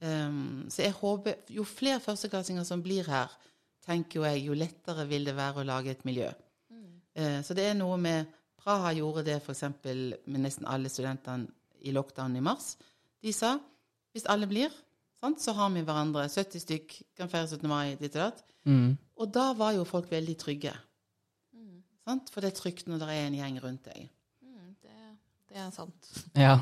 Um, 0.00 0.66
så 0.68 0.82
jeg 0.82 0.92
håper 0.92 1.34
Jo 1.48 1.64
flere 1.64 2.00
førsteklassinger 2.00 2.64
som 2.66 2.82
blir 2.82 3.06
her, 3.08 3.30
tenker 3.86 4.18
jo 4.18 4.24
jeg, 4.26 4.42
jo 4.48 4.56
lettere 4.58 5.06
vil 5.08 5.24
det 5.24 5.36
være 5.36 5.62
å 5.62 5.68
lage 5.68 5.92
et 5.92 6.04
miljø. 6.04 6.30
Eh, 7.14 7.40
så 7.46 7.54
det 7.54 7.68
er 7.68 7.76
noe 7.78 7.96
med 8.00 8.26
Praha 8.58 8.92
gjorde 8.96 9.22
det 9.26 9.36
f.eks. 9.38 9.62
med 10.26 10.40
nesten 10.40 10.66
alle 10.66 10.88
studentene 10.88 11.46
i 11.84 11.92
lockdown 11.92 12.36
i 12.36 12.42
mars. 12.42 12.74
De 13.22 13.32
sa 13.32 13.58
hvis 14.14 14.26
alle 14.30 14.48
blir, 14.48 14.72
sant, 15.20 15.40
så 15.42 15.52
har 15.52 15.70
vi 15.74 15.82
hverandre. 15.84 16.28
70 16.28 16.62
stykk 16.62 16.96
kan 17.18 17.28
feire 17.28 17.50
17. 17.50 17.68
mai, 17.68 17.94
ditt 18.00 18.16
og 18.16 18.22
datt. 18.22 18.44
Mm. 18.64 18.96
Og 19.20 19.32
da 19.34 19.50
var 19.58 19.74
jo 19.76 19.84
folk 19.84 20.10
veldig 20.10 20.36
trygge. 20.40 20.72
Sant? 22.04 22.30
For 22.32 22.44
det 22.44 22.52
er 22.52 22.58
trygt 22.58 22.88
når 22.88 23.00
det 23.02 23.08
er 23.10 23.26
en 23.26 23.36
gjeng 23.38 23.60
rundt 23.64 23.88
deg. 23.88 24.08
Mm, 25.54 25.60
det, 25.60 25.64
er 25.64 25.70
sant. 25.70 26.08
Ja. 26.34 26.54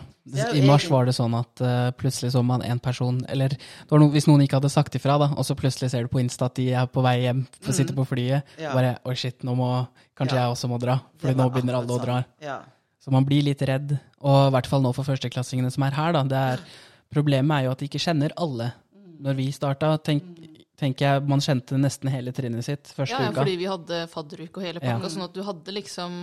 I 0.52 0.62
mars 0.66 0.84
var 0.92 1.06
det 1.08 1.14
sånn 1.16 1.32
at 1.38 1.62
uh, 1.64 1.90
plutselig 1.96 2.32
så 2.34 2.42
man 2.44 2.62
en 2.62 2.78
person 2.78 3.22
Eller 3.32 3.54
noe, 3.90 4.10
hvis 4.12 4.28
noen 4.28 4.44
ikke 4.44 4.58
hadde 4.60 4.70
sagt 4.72 4.94
ifra, 4.98 5.16
da, 5.18 5.30
og 5.32 5.46
så 5.48 5.56
plutselig 5.58 5.90
ser 5.90 6.04
du 6.04 6.12
på 6.12 6.20
Insta 6.20 6.50
at 6.50 6.58
de 6.60 6.68
er 6.76 6.86
på 6.92 7.02
vei 7.04 7.22
hjem, 7.24 7.42
for 7.58 7.72
å 7.72 7.76
sitte 7.76 7.96
på 7.96 8.04
flyet. 8.06 8.44
Mm. 8.58 8.62
Ja. 8.66 8.74
Bare 8.76 8.92
Oi, 9.08 9.16
shit, 9.16 9.40
nå 9.46 9.56
må 9.56 9.70
Kanskje 10.18 10.36
Ja. 10.36 10.44
jeg 10.44 10.54
også 10.58 10.68
må 10.68 10.78
dra. 10.78 11.00
for 11.18 11.32
nå 11.32 11.48
begynner 11.50 11.80
alle 11.80 11.96
å 11.96 12.02
dra. 12.02 12.20
Ja. 12.44 12.60
Så 13.02 13.10
man 13.10 13.24
blir 13.26 13.42
litt 13.42 13.62
redd. 13.66 13.96
Og 14.20 14.48
i 14.48 14.52
hvert 14.54 14.68
fall 14.70 14.84
nå 14.84 14.92
for 14.94 15.08
førsteklassingene 15.08 15.72
som 15.72 15.82
er 15.88 15.96
her, 15.96 16.12
da. 16.12 16.22
Det 16.22 16.42
er, 16.52 16.60
problemet 17.12 17.56
er 17.56 17.64
jo 17.66 17.72
at 17.72 17.80
de 17.80 17.88
ikke 17.88 18.02
kjenner 18.04 18.30
alle. 18.36 18.74
Mm. 18.94 19.16
Når 19.24 19.38
vi 19.40 19.48
starta, 19.56 19.96
tenk, 20.04 20.28
tenker 20.78 21.08
jeg 21.08 21.26
man 21.32 21.42
kjente 21.42 21.80
nesten 21.80 22.12
hele 22.12 22.30
trinnet 22.36 22.66
sitt 22.68 22.92
første 22.92 23.16
Ja, 23.16 23.30
ja, 23.30 23.34
fordi 23.34 23.56
vi 23.58 23.66
hadde 23.70 24.04
fadderuke 24.12 24.60
og 24.60 24.66
hele 24.68 24.80
Ja. 24.82 24.98
pakka, 24.98 25.10
sånn 25.16 25.24
at 25.24 25.34
du 25.34 25.42
hadde 25.42 25.74
liksom 25.74 26.20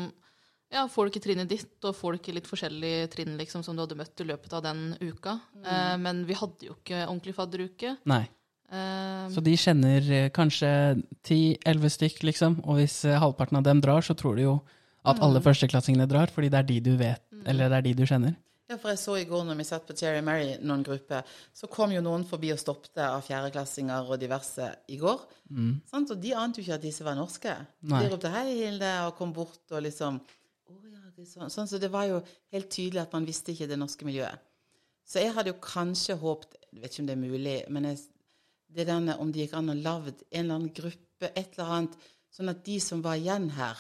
ja, 0.71 0.88
folk 0.88 1.15
i 1.15 1.19
trinnet 1.23 1.49
ditt 1.49 1.86
og 1.89 1.95
folk 1.97 2.27
i 2.29 2.36
litt 2.36 2.47
forskjellige 2.47 3.08
trinn 3.15 3.38
liksom, 3.39 3.63
som 3.65 3.75
du 3.75 3.82
hadde 3.84 3.97
møtt 3.97 4.21
i 4.21 4.27
løpet 4.29 4.53
av 4.53 4.63
den 4.63 4.84
uka. 5.01 5.39
Eh, 5.65 5.95
men 5.97 6.25
vi 6.29 6.34
hadde 6.38 6.67
jo 6.69 6.75
ikke 6.77 7.05
ordentlig 7.08 7.36
fadderuke. 7.36 7.95
Nei. 8.05 8.27
Eh, 8.71 9.29
Så 9.34 9.41
de 9.41 9.55
kjenner 9.58 10.12
eh, 10.13 10.29
kanskje 10.29 10.69
10-11 11.23 11.89
stykk, 11.95 12.19
liksom. 12.29 12.60
Og 12.65 12.77
hvis 12.82 12.99
eh, 13.05 13.17
halvparten 13.19 13.58
av 13.58 13.63
dem 13.65 13.82
drar, 13.82 14.01
så 14.05 14.13
tror 14.17 14.36
du 14.38 14.43
jo 14.43 14.60
at 15.05 15.15
Mm. 15.17 15.23
alle 15.23 15.39
førsteklassingene 15.41 16.05
drar, 16.12 16.27
fordi 16.27 16.49
det 16.51 16.60
er 16.60 16.63
de 16.67 16.79
du 16.82 16.95
vet, 16.97 17.21
eller 17.47 17.69
det 17.69 17.77
er 17.77 17.82
de 17.82 17.93
du 17.93 18.05
kjenner. 18.05 18.36
Ja, 18.69 18.75
for 18.77 18.89
jeg 18.91 19.00
så 19.00 19.15
i 19.17 19.23
går 19.25 19.46
når 19.48 19.58
vi 19.58 19.63
satt 19.65 19.87
på 19.87 19.96
Cherry 19.98 20.21
Mary, 20.21 20.58
noen 20.62 20.83
grupper, 20.85 21.23
så 21.56 21.67
kom 21.71 21.89
jo 21.91 22.02
noen 22.06 22.25
forbi 22.27 22.52
og 22.54 22.60
stoppet 22.60 23.00
av 23.02 23.23
fjerdeklassinger 23.25 24.06
og 24.12 24.19
diverse 24.21 24.67
i 24.89 24.98
går. 25.02 25.19
Sant? 25.89 26.12
Og 26.12 26.19
de 26.21 26.35
ante 26.37 26.60
jo 26.62 26.67
ikke 26.67 26.75
at 26.77 26.81
disse 26.83 27.02
var 27.08 27.15
norske. 27.17 27.56
Nei. 27.81 28.04
De 28.04 28.10
ropte 28.12 28.29
'hei, 28.29 28.54
Hilde', 28.60 29.08
og 29.08 29.15
kom 29.17 29.33
bort 29.33 29.71
og 29.71 29.81
liksom 29.81 30.19
«Å 30.70 30.78
ja, 30.86 31.02
det 31.15 31.26
sånn. 31.26 31.50
sånn. 31.50 31.67
Så 31.67 31.80
det 31.82 31.90
var 31.94 32.06
jo 32.10 32.22
helt 32.54 32.70
tydelig 32.70 33.02
at 33.02 33.13
man 33.15 33.26
visste 33.28 33.54
ikke 33.54 33.67
det 33.70 33.80
norske 33.80 34.06
miljøet. 34.08 34.46
Så 35.10 35.24
jeg 35.24 35.34
hadde 35.34 35.50
jo 35.50 35.62
kanskje 35.63 36.20
håpet 36.22 36.58
Jeg 36.70 36.82
vet 36.84 36.94
ikke 36.94 37.02
om 37.02 37.08
det 37.10 37.13
er 37.15 37.22
mulig, 37.24 37.54
men 37.74 37.86
jeg, 37.90 38.02
det 38.78 38.86
denne, 38.86 39.15
om 39.17 39.32
det 39.34 39.48
gikk 39.48 39.56
an 39.58 39.74
å 39.74 39.78
lage 39.78 40.13
en 40.30 40.44
eller 40.44 40.60
annen 40.60 40.74
gruppe, 40.78 41.32
et 41.34 41.56
eller 41.58 41.72
annet, 41.80 41.96
sånn 42.30 42.52
at 42.52 42.62
de 42.67 42.76
som 42.84 43.02
var 43.02 43.17
igjen 43.17 43.48
her 43.56 43.80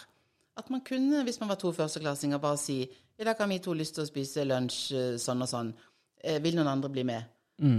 At 0.57 0.71
man 0.73 0.81
kunne, 0.81 1.21
hvis 1.23 1.37
man 1.39 1.51
var 1.51 1.59
to 1.61 1.69
førsteklassinger, 1.71 2.41
bare 2.41 2.57
si 2.57 2.81
i 3.19 3.27
dag 3.27 3.37
har 3.37 3.47
vi 3.51 3.59
to 3.61 3.75
lyst 3.77 3.93
til 3.95 4.07
å 4.07 4.09
spise 4.09 4.47
lunsj 4.47 4.79
eh, 4.95 5.13
sånn 5.21 5.43
og 5.43 5.49
sånn. 5.51 5.69
Eh, 6.23 6.39
vil 6.41 6.55
noen 6.57 6.71
andre 6.71 6.89
bli 6.91 7.03
med? 7.07 7.27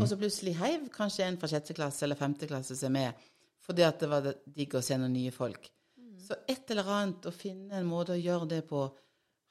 Og 0.00 0.06
så 0.08 0.18
plutselig 0.20 0.54
heiv 0.58 0.86
kanskje 0.92 1.24
en 1.24 1.38
fra 1.40 1.48
sjette 1.48 1.74
klasse 1.76 2.04
eller 2.04 2.18
femte 2.20 2.48
klasse 2.48 2.76
seg 2.76 2.92
med 2.92 3.28
fordi 3.64 3.84
at 3.86 4.00
det 4.02 4.08
var 4.10 4.26
digg 4.44 4.74
å 4.74 4.82
se 4.82 4.96
noen 4.98 5.12
nye 5.14 5.30
folk. 5.32 5.68
Så 6.30 6.36
et 6.48 6.70
eller 6.70 6.86
annet 6.94 7.26
å 7.26 7.32
finne 7.34 7.80
en 7.80 7.88
måte 7.90 8.14
å 8.14 8.20
gjøre 8.22 8.46
det 8.52 8.60
på, 8.68 8.84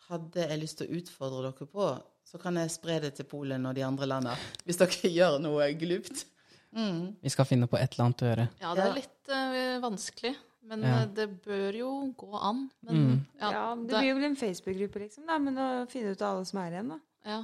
hadde 0.09 0.45
jeg 0.47 0.59
lyst 0.61 0.77
til 0.79 0.87
å 0.87 0.99
utfordre 1.01 1.49
dere 1.51 1.67
på, 1.67 1.87
så 2.29 2.39
kan 2.39 2.55
jeg 2.61 2.71
spre 2.71 2.99
det 3.03 3.13
til 3.17 3.25
Polen 3.27 3.65
og 3.67 3.75
de 3.75 3.83
andre 3.83 4.07
landene, 4.07 4.37
hvis 4.65 4.79
dere 4.79 5.11
gjør 5.19 5.39
noe 5.43 5.67
glupt. 5.75 6.23
Mm. 6.71 7.15
Vi 7.25 7.29
skal 7.33 7.45
finne 7.49 7.67
på 7.67 7.75
et 7.81 7.91
eller 7.97 8.05
annet 8.07 8.23
å 8.23 8.29
gjøre. 8.29 8.47
Ja, 8.61 8.71
det 8.77 8.85
er 8.85 8.95
litt 8.95 9.33
uh, 9.33 9.79
vanskelig. 9.83 10.35
Men 10.69 10.83
Ja. 10.85 10.95
eh, 11.01 11.05
det 11.17 11.25
bør 11.41 11.73
jo 11.79 11.91
gå 12.19 12.29
an. 12.45 12.69
Men 12.85 12.95
Mm. 12.95 13.25
ja, 13.41 13.51
Ja, 13.51 13.75
det 13.75 13.87
det- 13.89 13.99
blir 13.99 14.09
jo 14.19 14.25
en 14.27 14.35
Facebook-gruppe, 14.35 14.99
liksom. 15.01 15.25
Da, 15.25 15.37
men 15.39 15.55
å 15.55 15.87
finne 15.89 16.11
ut 16.11 16.21
av 16.21 16.35
alle 16.37 16.45
som 16.45 16.59
er 16.59 16.71
igjen, 16.71 16.89
da. 16.89 16.99
ja. 17.25 17.43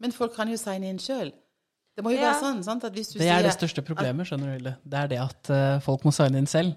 Men 0.00 0.12
folk 0.12 0.34
kan 0.34 0.48
jo 0.48 0.56
signe 0.56 0.88
inn 0.90 0.98
sjøl. 0.98 1.32
Det 1.96 2.04
må 2.04 2.10
jo 2.12 2.18
Ja. 2.20 2.32
være 2.32 2.42
sånn 2.42 2.64
sant? 2.64 2.84
at 2.84 2.92
hvis 2.94 3.12
du 3.12 3.18
Det 3.18 3.28
er 3.28 3.42
det 3.42 3.52
største 3.52 3.82
problemet, 3.84 4.26
skjønner 4.26 4.46
du. 4.46 4.52
Hilde. 4.58 4.76
Det 4.84 4.98
er 4.98 5.06
det 5.08 5.18
at 5.18 5.50
uh, 5.50 5.78
folk 5.80 6.02
må 6.04 6.12
signe 6.12 6.38
inn 6.38 6.46
selv. 6.46 6.74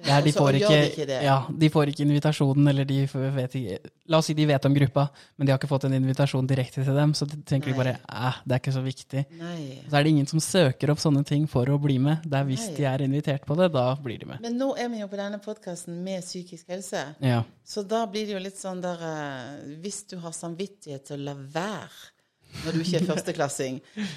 Det 0.00 0.12
er, 0.14 0.22
de, 0.24 0.32
får 0.32 0.56
ikke, 0.56 1.04
de. 1.08 1.16
Ja, 1.24 1.36
de 1.62 1.68
får 1.72 1.90
ikke 1.92 2.04
invitasjonen, 2.06 2.68
eller 2.72 2.86
de 2.88 3.02
vet 3.10 3.56
ikke 3.58 3.90
La 4.10 4.18
oss 4.18 4.30
si 4.30 4.34
de 4.34 4.46
vet 4.48 4.64
om 4.66 4.74
gruppa, 4.74 5.04
men 5.36 5.46
de 5.46 5.52
har 5.52 5.60
ikke 5.60 5.68
fått 5.70 5.84
en 5.86 5.94
invitasjon 5.94 6.48
direkte 6.50 6.82
til 6.86 6.96
dem, 6.96 7.12
så 7.14 7.28
de 7.30 7.36
tenker 7.46 7.70
de 7.70 7.76
bare 7.78 7.92
eh, 8.00 8.38
det 8.42 8.56
er 8.56 8.62
ikke 8.62 8.74
så 8.74 8.82
viktig. 8.82 9.24
Nei. 9.38 9.58
Så 9.84 9.98
er 9.98 10.06
det 10.06 10.14
ingen 10.14 10.26
som 10.30 10.42
søker 10.42 10.90
opp 10.94 11.02
sånne 11.02 11.22
ting 11.28 11.44
for 11.50 11.70
å 11.70 11.76
bli 11.82 12.00
med. 12.02 12.24
Det 12.24 12.40
er 12.40 12.48
hvis 12.48 12.64
Nei. 12.70 12.76
de 12.80 12.88
er 12.90 13.04
invitert 13.06 13.46
på 13.46 13.54
det, 13.60 13.70
da 13.76 13.84
blir 14.02 14.18
de 14.22 14.30
med. 14.32 14.42
Men 14.42 14.58
nå 14.58 14.72
er 14.80 14.90
vi 14.90 15.02
jo 15.02 15.10
på 15.12 15.20
denne 15.20 15.38
podkasten 15.44 16.00
med 16.06 16.24
psykisk 16.26 16.72
helse. 16.74 17.04
Ja. 17.22 17.42
Så 17.62 17.84
da 17.86 18.02
blir 18.10 18.26
det 18.26 18.34
jo 18.34 18.42
litt 18.42 18.58
sånn 18.58 18.82
der 18.82 19.04
eh, 19.06 19.76
Hvis 19.84 20.02
du 20.10 20.16
har 20.24 20.34
samvittighet 20.34 21.06
til 21.06 21.20
å 21.20 21.30
la 21.30 21.36
være 21.38 22.64
når 22.64 22.74
du 22.74 22.82
ikke 22.82 22.98
er 22.98 23.08
førsteklassing, 23.12 23.76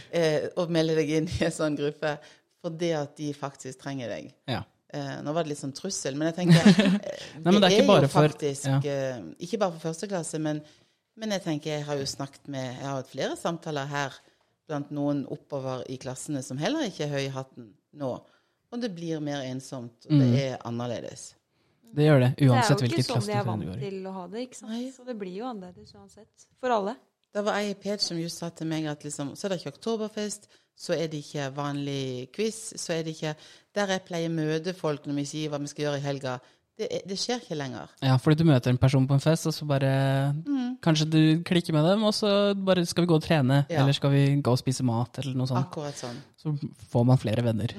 eh, 0.10 0.48
å 0.58 0.66
melde 0.74 0.98
deg 0.98 1.12
inn 1.20 1.30
i 1.30 1.44
en 1.46 1.54
sånn 1.54 1.78
gruppe 1.78 2.18
fordi 2.64 2.94
at 2.96 3.18
de 3.20 3.34
faktisk 3.36 3.82
trenger 3.84 4.10
deg. 4.16 4.32
ja. 4.50 4.64
Eh, 4.94 5.22
nå 5.26 5.34
var 5.34 5.44
det 5.44 5.50
litt 5.56 5.58
sånn 5.64 5.74
trussel, 5.74 6.14
men 6.16 6.30
jeg 6.30 6.36
tenker 6.44 6.68
eh, 6.70 7.22
Nei, 7.42 7.52
men 7.52 7.62
det 7.64 7.70
er 7.72 7.76
ikke 7.80 7.88
bare 7.90 8.06
jo 8.06 8.12
for- 8.14 8.44
ja. 8.70 8.76
eh, 8.86 9.22
Ikke 9.42 9.58
bare 9.64 9.74
for 9.74 9.88
første 9.90 10.08
klasse, 10.12 10.40
men, 10.40 10.60
men 11.18 11.34
jeg 11.34 11.42
tenker 11.48 11.72
jeg 11.80 11.86
har 11.88 11.98
jo 11.98 12.06
snakket 12.06 12.48
med 12.54 12.68
Jeg 12.76 12.84
har 12.86 13.00
hatt 13.00 13.10
flere 13.10 13.38
samtaler 13.40 13.90
her 13.90 14.14
blant 14.70 14.92
noen 14.96 15.24
oppover 15.34 15.82
i 15.90 15.98
klassene 15.98 16.44
som 16.46 16.58
heller 16.62 16.86
ikke 16.88 17.08
er 17.08 17.12
høy 17.16 17.24
i 17.26 17.32
hatten 17.34 17.72
nå. 18.00 18.12
Og 18.72 18.80
det 18.82 18.94
blir 18.96 19.20
mer 19.22 19.42
ensomt, 19.50 20.06
og 20.08 20.14
Mm. 20.14 20.22
det 20.32 20.44
er 20.54 20.62
annerledes. 20.66 21.34
Det 21.94 22.06
gjør 22.08 22.20
det, 22.24 22.30
uansett 22.48 22.80
hvilket 22.82 23.06
klasse 23.10 23.28
du 23.28 23.34
gjør. 23.34 23.44
det 23.44 23.44
er 23.44 23.44
jo 23.44 23.44
ikke 23.44 23.44
sånn 23.44 23.44
de 23.44 23.44
er 23.44 23.44
vant 23.46 23.82
til 23.84 24.08
å 24.08 24.14
ha 24.14 24.24
det, 24.28 24.40
ikke 24.48 24.56
sant. 24.62 24.72
Nei. 24.72 24.86
Så 24.96 25.06
det 25.06 25.18
blir 25.20 25.36
jo 25.36 25.46
annerledes 25.46 25.92
uansett. 25.94 26.48
For 26.64 26.70
alle. 26.74 26.96
Det 27.34 27.44
var 27.46 27.60
ei 27.60 27.70
i 27.74 27.76
Page 27.84 28.02
som 28.02 28.18
just 28.18 28.38
sa 28.42 28.50
til 28.50 28.68
meg 28.72 28.86
at 28.90 29.04
liksom, 29.04 29.34
så 29.36 29.46
er 29.46 29.50
det 29.54 29.60
ikke 29.62 29.76
oktoberfest, 29.76 30.48
så 30.76 30.94
er 30.98 31.08
det 31.08 31.20
ikke 31.24 31.52
vanlig 31.56 32.30
quiz, 32.34 32.74
så 32.82 32.94
er 32.98 33.04
det 33.06 33.14
ikke 33.18 33.36
Der 33.74 33.88
jeg 33.96 34.04
pleier 34.06 34.30
å 34.30 34.34
møte 34.34 34.74
folk 34.78 35.06
når 35.10 35.16
vi 35.16 35.26
sier 35.26 35.50
hva 35.50 35.58
vi 35.62 35.68
skal 35.72 35.86
gjøre 35.88 35.98
i 35.98 36.04
helga, 36.06 36.40
det, 36.78 36.88
det 37.10 37.18
skjer 37.22 37.40
ikke 37.42 37.56
lenger. 37.58 37.90
Ja, 38.02 38.16
fordi 38.18 38.40
du 38.42 38.48
møter 38.50 38.70
en 38.74 38.78
person 38.82 39.06
på 39.10 39.14
en 39.14 39.22
fest, 39.22 39.46
og 39.50 39.54
så 39.54 39.66
bare 39.70 39.90
Kanskje 40.84 41.06
du 41.10 41.20
klikker 41.46 41.74
med 41.74 41.86
dem, 41.86 42.04
og 42.04 42.14
så 42.18 42.54
bare 42.58 42.84
skal 42.86 43.06
vi 43.06 43.12
gå 43.14 43.16
og 43.18 43.24
trene, 43.24 43.66
Ja. 43.70 43.82
eller 43.84 43.94
skal 43.94 44.12
vi 44.12 44.24
gå 44.42 44.52
og 44.52 44.60
spise 44.60 44.84
mat, 44.84 45.18
eller 45.22 45.34
noe 45.38 45.48
sånt. 45.48 45.66
Akkurat 45.70 45.96
sånn. 45.98 46.18
Så 46.38 46.54
får 46.92 47.06
man 47.06 47.18
flere 47.22 47.44
venner. 47.46 47.74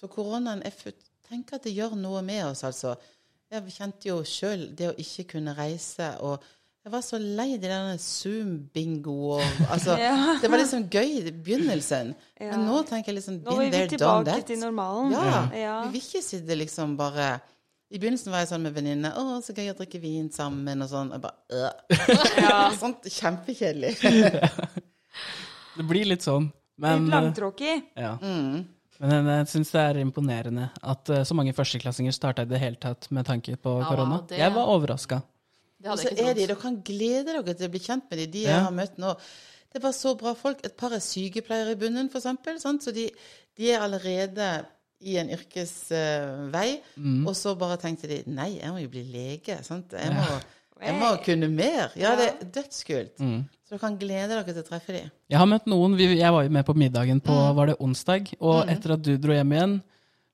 Så 0.00 0.08
koronaen 0.08 0.62
Jeg 0.64 0.94
tenker 1.28 1.56
at 1.58 1.66
det 1.66 1.74
gjør 1.76 1.94
noe 1.98 2.22
med 2.22 2.44
oss, 2.46 2.64
altså. 2.64 2.96
Jeg 3.50 3.62
kjente 3.74 4.08
jo 4.08 4.20
sjøl 4.24 4.68
det 4.78 4.88
å 4.90 4.96
ikke 4.96 5.26
kunne 5.34 5.54
reise, 5.58 6.12
og 6.22 6.42
jeg 6.84 6.92
var 6.92 7.02
så 7.04 7.18
lei 7.20 7.56
de 7.60 7.68
denne 7.68 7.96
Zoom-bingo 8.00 9.14
og 9.36 9.42
Altså, 9.74 9.96
Ja. 10.00 10.38
det 10.40 10.50
var 10.50 10.58
liksom 10.62 10.86
gøy 10.90 11.18
i 11.20 11.30
begynnelsen. 11.30 12.14
Ja. 12.40 12.50
Men 12.56 12.66
nå 12.68 12.82
tenker 12.88 13.12
jeg 13.12 13.18
liksom 13.20 13.42
Nå 13.44 13.58
er 13.60 13.70
vi 13.70 13.86
tilbake 13.96 14.24
that. 14.30 14.46
til 14.46 14.58
normalen. 14.62 15.12
Ja. 15.12 15.42
Ja. 15.54 15.74
Vi 15.84 15.98
vil 15.98 16.00
ikke 16.06 16.22
sitte 16.24 16.56
liksom 16.56 16.96
bare 16.96 17.40
I 17.90 17.98
begynnelsen 17.98 18.30
var 18.32 18.38
jeg 18.44 18.48
sånn 18.52 18.62
med 18.62 18.74
venninne 18.74 19.10
'Å, 19.12 19.40
så 19.42 19.52
gøy 19.52 19.72
å 19.72 19.76
drikke 19.76 19.98
vin 20.00 20.28
sammen', 20.30 20.82
og 20.82 20.88
sånn. 20.88 21.10
Jeg 21.10 21.20
bare 21.20 21.34
øh. 21.50 22.72
Sånt 22.82 23.02
kjempekjedelig. 23.10 23.96
Det 25.76 25.86
blir 25.88 26.04
litt 26.06 26.22
sånn. 26.22 26.50
Men, 26.80 27.04
Litt 27.04 27.12
langtråkig. 27.12 27.74
ja. 27.98 28.16
Mm. 28.22 28.64
Men 29.00 29.26
jeg 29.32 29.46
syns 29.48 29.70
det 29.72 29.80
er 29.80 29.98
imponerende 30.02 30.66
at 30.84 31.08
eh, 31.08 31.22
så 31.24 31.32
mange 31.36 31.54
førsteklassinger 31.56 32.12
starta 32.12 32.42
i 32.44 32.48
det 32.50 32.58
hele 32.60 32.76
tatt 32.76 33.06
med 33.10 33.24
tanke 33.26 33.54
på 33.56 33.78
korona. 33.88 34.18
det- 34.28 34.38
Jeg 34.38 34.52
var 34.52 34.66
overraska. 34.68 35.22
Det 35.80 35.88
Og 35.90 35.98
så 35.98 36.10
ikke 36.10 36.26
er 36.28 36.34
de, 36.36 36.46
dere 36.46 36.56
kan 36.60 36.74
glede 36.84 37.24
dere 37.32 37.54
til 37.56 37.68
å 37.68 37.72
bli 37.72 37.80
kjent 37.80 38.04
med 38.10 38.18
de, 38.20 38.26
de 38.34 38.42
Ja. 38.44 38.50
jeg 38.50 38.64
har 38.66 38.74
møtt 38.76 38.98
nå. 39.00 39.14
Det 39.72 39.80
var 39.82 39.92
så 39.96 40.14
bra 40.18 40.34
folk. 40.34 40.58
Et 40.66 40.76
par 40.76 40.92
er 40.92 41.00
sykepleiere 41.00 41.72
i 41.72 41.78
bunnen, 41.80 42.10
for 42.10 42.18
eksempel. 42.20 42.58
Sant? 42.60 42.82
Så 42.84 42.92
de, 42.92 43.08
de 43.56 43.70
er 43.70 43.80
allerede 43.80 44.48
i 45.00 45.14
en 45.16 45.30
yrkesvei. 45.32 46.80
Mm. 46.96 47.26
Og 47.28 47.36
så 47.38 47.54
bare 47.58 47.78
tenkte 47.80 48.08
de 48.10 48.22
nei, 48.30 48.58
jeg 48.58 48.72
må 48.74 48.82
jo 48.82 48.90
bli 48.92 49.04
lege. 49.08 49.60
Sant? 49.66 49.94
Jeg, 49.96 50.12
må, 50.16 50.26
jeg 50.84 50.96
må 50.98 51.10
kunne 51.24 51.48
mer. 51.52 51.94
Ja, 51.98 52.16
det 52.18 52.28
er 52.32 52.50
dødskult. 52.58 53.20
Mm. 53.22 53.44
Så 53.64 53.76
dere 53.76 53.82
kan 53.84 53.96
glede 54.00 54.28
dere 54.34 54.44
til 54.50 54.62
å 54.64 54.66
treffe 54.66 54.96
de. 54.96 55.04
Jeg 55.30 55.38
har 55.38 55.46
møtt 55.48 55.66
noen 55.70 55.94
vi, 55.98 56.10
Jeg 56.18 56.32
var 56.34 56.42
jo 56.46 56.50
med 56.58 56.66
på 56.66 56.74
middagen 56.74 57.20
på 57.22 57.32
Mm. 57.32 57.54
var 57.56 57.66
det 57.70 57.76
onsdag, 57.80 58.32
og 58.40 58.68
etter 58.68 58.96
at 58.96 59.02
du 59.06 59.16
dro 59.16 59.32
hjem 59.32 59.52
igjen, 59.56 59.76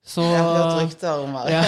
så 0.06 0.22
Jeg 0.22 0.38
har 0.38 0.54
hørt 0.56 0.76
rykter 0.84 1.22
om 1.24 1.32
det. 1.46 1.50
Ja. 1.50 1.62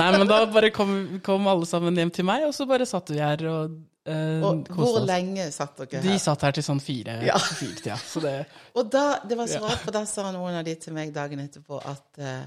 Nei, 0.00 0.06
men 0.18 0.26
da 0.30 0.38
bare 0.50 0.70
kom, 0.74 0.94
kom 1.24 1.46
alle 1.50 1.66
sammen 1.68 1.96
hjem 2.00 2.12
til 2.14 2.24
meg, 2.28 2.46
og 2.48 2.54
så 2.56 2.66
bare 2.68 2.86
satt 2.88 3.12
vi 3.12 3.20
her 3.20 3.44
og 3.50 3.74
eh, 4.08 4.40
Og 4.44 4.68
hvor 4.72 5.00
oss. 5.02 5.06
lenge 5.08 5.46
satt 5.54 5.76
dere 5.82 6.00
her? 6.00 6.06
De 6.08 6.18
satt 6.22 6.44
her 6.48 6.56
til 6.56 6.66
sånn 6.66 6.80
fire, 6.84 7.18
Ja. 7.28 7.36
fire 7.38 7.76
tida. 7.80 7.96
Så 8.00 8.22
det 8.24 8.34
Og 8.74 8.88
da, 8.92 9.04
det 9.28 9.36
var 9.38 9.46
så 9.52 9.60
rart, 9.64 9.82
for 9.84 9.92
da 9.96 10.04
sa 10.08 10.30
noen 10.34 10.56
av 10.60 10.64
de 10.66 10.74
til 10.80 10.96
meg 10.96 11.12
dagen 11.14 11.44
etterpå 11.44 11.80
at 11.84 12.20
eh, 12.24 12.44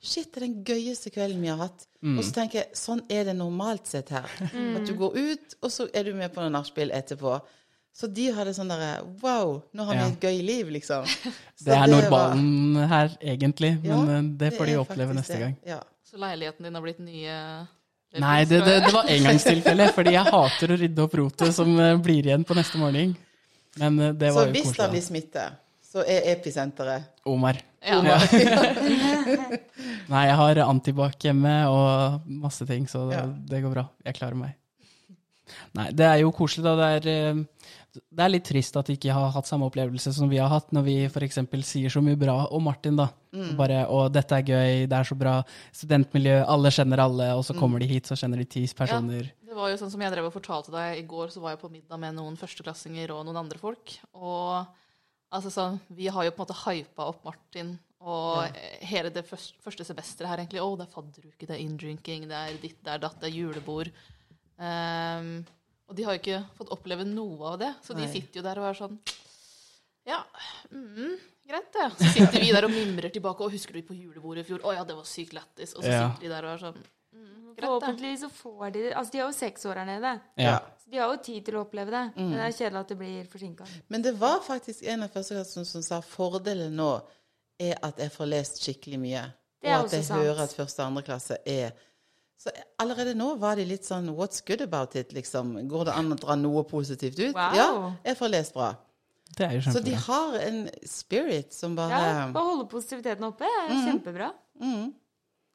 Shit, 0.00 0.30
det 0.32 0.38
er 0.40 0.46
den 0.46 0.60
gøyeste 0.64 1.10
kvelden 1.12 1.42
vi 1.44 1.50
har 1.52 1.58
hatt. 1.60 1.82
Og 2.00 2.22
så 2.24 2.30
tenker 2.32 2.62
jeg, 2.62 2.68
sånn 2.80 3.02
er 3.12 3.26
det 3.28 3.34
normalt 3.36 3.84
sett 3.90 4.08
her. 4.14 4.24
At 4.48 4.86
du 4.88 4.94
går 4.96 5.12
ut, 5.18 5.56
og 5.60 5.68
så 5.74 5.84
er 5.92 6.06
du 6.08 6.14
med 6.16 6.32
på 6.32 6.40
noe 6.40 6.48
nachspiel 6.54 6.88
etterpå. 6.96 7.34
Så 7.92 8.06
de 8.08 8.28
hadde 8.32 8.52
sånn 8.56 8.70
derre 8.70 9.02
Wow, 9.22 9.62
nå 9.76 9.84
har 9.84 9.98
vi 9.98 10.04
et 10.06 10.20
gøy 10.24 10.38
liv, 10.46 10.70
liksom. 10.76 11.04
Så 11.58 11.64
Det 11.66 11.74
er 11.74 11.80
var- 11.82 11.88
normalen 11.90 12.88
her, 12.88 13.16
egentlig, 13.20 13.72
men 13.84 14.08
ja, 14.08 14.20
det 14.44 14.52
får 14.56 14.66
de 14.70 14.76
oppleve 14.80 15.14
neste 15.16 15.36
det. 15.36 15.40
gang. 15.40 15.56
Ja. 15.66 15.80
Så 16.10 16.18
leiligheten 16.18 16.64
din 16.66 16.74
har 16.74 16.82
blitt 16.82 16.98
nye 17.02 17.34
Nei, 18.18 18.44
det, 18.44 18.58
det, 18.66 18.76
det 18.86 18.92
var 18.94 19.06
engangstilfelle, 19.06 19.84
fordi 19.96 20.16
jeg 20.16 20.26
hater 20.34 20.72
å 20.74 20.78
rydde 20.80 21.02
opp 21.04 21.12
rotet 21.20 21.54
som 21.54 21.68
eh, 21.78 21.92
blir 22.02 22.26
igjen 22.26 22.42
på 22.48 22.56
neste 22.58 22.78
morgen. 22.80 23.12
Men 23.78 23.98
det 24.18 24.32
var 24.34 24.48
Så 24.48 24.48
jo 24.48 24.54
koselig. 24.56 24.64
Så 24.64 24.64
hvis 24.64 24.78
det 24.80 24.88
blir 24.90 25.04
smittet, 25.04 25.44
smitte, 25.44 25.90
så 25.90 26.02
er 26.06 26.26
episenteret 26.32 27.26
Omar. 27.30 27.60
Ja. 27.86 28.00
Ja. 28.02 28.18
Nei, 30.10 30.24
jeg 30.26 30.36
har 30.40 30.60
antibac 30.64 31.14
hjemme 31.22 31.52
og 31.70 32.26
masse 32.42 32.66
ting, 32.68 32.88
så 32.90 33.04
det, 33.10 33.16
Ja. 33.20 33.26
det 33.52 33.62
går 33.62 33.72
bra. 33.76 33.84
Jeg 34.04 34.14
klarer 34.18 34.34
meg. 34.38 34.56
Nei, 35.74 35.88
det 35.94 36.06
er 36.06 36.18
jo 36.22 36.30
koselig, 36.34 36.64
da. 36.66 36.74
Det 36.78 36.90
er, 37.06 37.08
eh, 37.30 37.44
det 38.10 38.24
er 38.24 38.32
litt 38.32 38.46
trist 38.48 38.76
at 38.78 38.88
de 38.88 38.96
ikke 38.96 39.14
har 39.14 39.32
hatt 39.34 39.48
samme 39.48 39.68
opplevelse 39.70 40.12
som 40.16 40.30
vi 40.30 40.40
har 40.40 40.50
hatt, 40.50 40.72
når 40.74 40.84
vi 40.86 40.94
f.eks. 41.06 41.40
sier 41.66 41.92
så 41.92 42.02
mye 42.04 42.18
bra 42.18 42.36
om 42.50 42.64
Martin, 42.66 42.96
da. 42.98 43.10
Mm. 43.30 43.52
Bare 43.58 43.84
'Å, 43.86 44.08
dette 44.10 44.34
er 44.34 44.42
gøy, 44.42 44.86
det 44.90 44.96
er 44.96 45.06
så 45.06 45.16
bra'. 45.18 45.44
Studentmiljø, 45.76 46.40
alle 46.46 46.72
kjenner 46.74 47.04
alle, 47.04 47.28
og 47.38 47.44
så 47.46 47.54
kommer 47.54 47.78
de 47.78 47.86
hit, 47.90 48.10
så 48.10 48.18
kjenner 48.18 48.42
de 48.42 48.48
ti 48.50 48.64
personer. 48.66 49.30
Ja, 49.30 49.50
Det 49.50 49.58
var 49.58 49.70
jo 49.70 49.78
sånn 49.78 49.90
som 49.90 50.02
jeg 50.02 50.12
drev 50.12 50.26
og 50.26 50.34
fortalte 50.34 50.70
deg 50.70 50.98
i 50.98 51.06
går, 51.06 51.30
så 51.30 51.40
var 51.42 51.54
jeg 51.54 51.62
på 51.62 51.70
middag 51.70 51.98
med 51.98 52.14
noen 52.14 52.36
førsteklassinger 52.38 53.10
og 53.10 53.24
noen 53.26 53.40
andre 53.44 53.58
folk. 53.58 53.98
Og 54.14 54.66
altså 55.30 55.50
sånn, 55.50 55.80
vi 55.90 56.06
har 56.06 56.24
jo 56.24 56.34
på 56.34 56.42
en 56.42 56.46
måte 56.46 56.60
hypa 56.64 57.06
opp 57.10 57.24
Martin 57.24 57.78
og 58.00 58.46
ja. 58.46 58.70
hele 58.88 59.10
det 59.12 59.26
første, 59.28 59.58
første 59.60 59.84
semesteret 59.84 60.30
her, 60.30 60.40
egentlig. 60.40 60.62
Å, 60.62 60.76
det 60.78 60.86
er 60.86 60.94
fadderuke, 60.94 61.46
det 61.46 61.56
er 61.56 61.62
inndrinking, 61.62 62.28
det 62.30 62.38
er 62.38 62.60
ditt, 62.62 62.78
det 62.80 62.94
er 62.94 63.02
datt, 63.02 63.18
det 63.20 63.28
er 63.28 63.36
julebord. 63.36 63.90
Ehm, 64.60 65.42
og 65.90 65.96
de 65.98 66.04
har 66.06 66.14
jo 66.16 66.20
ikke 66.22 66.38
fått 66.56 66.70
oppleve 66.76 67.04
noe 67.08 67.50
av 67.52 67.58
det, 67.60 67.72
så 67.84 67.96
de 67.98 68.04
Nei. 68.06 68.12
sitter 68.12 68.38
jo 68.40 68.46
der 68.46 68.60
og 68.62 68.68
er 68.70 68.78
sånn 68.78 68.94
Ja, 70.06 70.20
mm, 70.70 71.16
greit 71.50 71.72
det. 71.74 71.88
Så 71.98 72.12
sitter 72.16 72.40
vi 72.40 72.52
der 72.54 72.64
og 72.66 72.72
mimrer 72.72 73.10
tilbake. 73.12 73.44
Og 73.44 73.52
husker 73.52 73.76
du 73.76 73.82
på 73.90 73.94
julebordet 73.98 74.44
i 74.46 74.48
fjor? 74.48 74.62
Å 74.64 74.72
ja, 74.78 74.84
det 74.88 74.96
var 74.96 75.04
sykt 75.08 75.34
lættis. 75.36 75.74
Og 75.76 75.84
så 75.84 75.90
Ja. 75.92 76.06
sitter 76.08 76.24
de 76.28 76.32
der 76.32 76.46
og 76.48 76.54
er 76.54 76.62
sånn 76.64 76.78
mm, 76.78 77.26
Greit, 77.50 77.56
det. 77.58 77.66
Forhåpentligvis 77.66 78.22
så 78.24 78.30
får 78.32 78.72
de 78.72 78.82
det. 78.86 78.94
Altså, 78.96 79.12
de 79.12 79.18
har 79.20 79.26
jo 79.28 79.36
seks 79.36 79.66
år 79.68 79.80
her 79.82 79.88
nede. 79.90 80.12
Ja. 80.40 80.54
Så 80.80 80.90
de 80.94 80.98
har 81.02 81.12
jo 81.12 81.18
tid 81.26 81.44
til 81.44 81.58
å 81.58 81.64
oppleve 81.66 81.90
det. 81.92 82.04
Men 82.16 82.32
det 82.38 82.46
er 82.46 82.56
kjedelig 82.62 82.80
at 82.80 82.88
det 82.94 82.98
blir 83.02 83.28
forsinka. 83.34 83.68
Men 83.92 84.02
det 84.06 84.14
var 84.22 84.40
faktisk 84.46 84.82
en 84.94 85.02
av 85.04 85.12
førsteklassene 85.12 85.68
som 85.68 85.82
sa 85.84 86.00
fordelen 86.00 86.72
nå 86.80 86.88
er 87.60 87.76
at 87.84 87.98
jeg 88.00 88.14
får 88.14 88.30
lest 88.32 88.62
skikkelig 88.64 88.98
mye. 89.02 89.26
Det 89.60 89.68
er 89.68 89.76
og 89.76 89.84
at 89.84 89.90
også 89.90 89.96
jeg 90.00 90.04
sant. 90.08 90.22
hører 90.24 90.42
at 90.46 90.54
første 90.56 90.80
og 90.80 90.86
andre 90.94 91.02
klasse 91.10 91.36
er 91.44 91.74
Så 92.40 92.48
allerede 92.80 93.12
nå 93.18 93.34
var 93.36 93.58
de 93.60 93.66
litt 93.68 93.84
sånn 93.84 94.06
What's 94.16 94.40
good 94.46 94.62
about 94.64 94.94
it? 94.96 95.12
liksom. 95.12 95.52
Går 95.68 95.90
det 95.90 95.96
an 95.96 96.14
å 96.14 96.16
dra 96.16 96.36
noe 96.40 96.62
positivt 96.64 97.18
ut? 97.20 97.34
Wow. 97.36 97.56
Ja, 97.58 97.66
jeg 98.06 98.16
får 98.16 98.32
lest 98.32 98.54
bra. 98.56 98.70
Det 99.36 99.44
er 99.46 99.52
jo 99.58 99.60
kjempebra. 99.66 99.74
Så 99.76 99.84
de 99.84 99.94
har 100.06 100.38
en 100.46 100.62
spirit 100.88 101.52
som 101.54 101.76
bare 101.78 101.98
Ja, 102.00 102.24
Å 102.32 102.44
holde 102.48 102.64
positiviteten 102.72 103.28
oppe 103.28 103.44
er 103.44 103.74
kjempebra. 103.84 104.32
mm. 104.60 104.88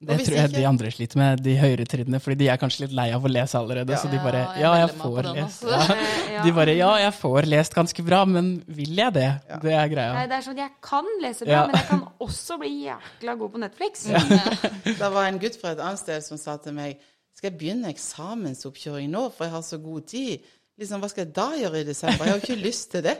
Det 0.01 0.17
tror 0.25 0.35
jeg 0.35 0.49
ikke- 0.49 0.57
de 0.59 0.65
andre 0.67 0.89
sliter 0.91 1.15
med, 1.17 1.41
de 1.41 1.53
høyere 1.55 1.85
trinnene, 1.87 2.19
fordi 2.19 2.35
de 2.37 2.47
er 2.49 2.57
kanskje 2.57 2.81
litt 2.81 2.91
lei 2.93 3.11
av 3.15 3.23
å 3.23 3.29
lese 3.31 3.55
allerede. 3.55 3.95
Så 3.97 4.09
de 4.11 4.17
bare 4.19 4.41
Ja, 4.59 4.73
jeg 4.75 4.89
Ja, 4.89 4.93
får 4.99 5.29
lest. 5.37 5.63
Ja. 5.63 5.79
Eh. 5.95 6.43
De 6.43 6.51
bare 6.51 6.75
Ja, 6.75 6.89
jeg 6.99 7.13
får 7.13 7.45
lest 7.47 7.73
ganske 7.73 8.03
bra, 8.05 8.25
men 8.25 8.61
vil 8.67 8.93
jeg 8.95 9.13
det? 9.13 9.29
Det 9.63 9.71
er 9.73 9.87
greia. 9.87 10.13
Nei, 10.13 10.27
det 10.27 10.35
er 10.35 10.41
sånn, 10.41 10.57
Jeg 10.57 10.71
kan 10.81 11.05
lese 11.21 11.45
bra, 11.45 11.51
Ja. 11.51 11.65
men 11.67 11.75
jeg 11.75 11.87
kan 11.87 12.03
også 12.19 12.59
bli 12.59 12.73
jækla 12.85 13.37
god 13.39 13.51
på 13.53 13.57
Netflix. 13.63 14.03
Det 14.99 14.99
var 15.11 15.25
en 15.27 15.39
gutt 15.39 15.55
fra 15.61 15.71
et 15.71 15.79
annet 15.79 15.99
sted 15.99 16.21
som 16.23 16.37
sa 16.37 16.57
til 16.57 16.73
meg 16.73 16.97
Skal 17.35 17.51
jeg 17.51 17.57
begynne 17.59 17.89
eksamensoppkjøring 17.91 19.09
nå, 19.11 19.31
for 19.33 19.45
jeg 19.45 19.51
har 19.53 19.61
så 19.61 19.77
god 19.81 20.05
tid? 20.07 20.39
Liksom, 20.79 20.99
Hva 21.01 21.09
skal 21.09 21.25
jeg 21.25 21.33
da 21.33 21.49
gjøre 21.55 21.79
i 21.81 21.87
desember? 21.87 22.25
Jeg 22.25 22.33
har 22.33 22.39
jo 22.39 22.45
ikke 22.53 22.63
lyst 22.65 22.91
til 22.91 23.01
det. 23.01 23.17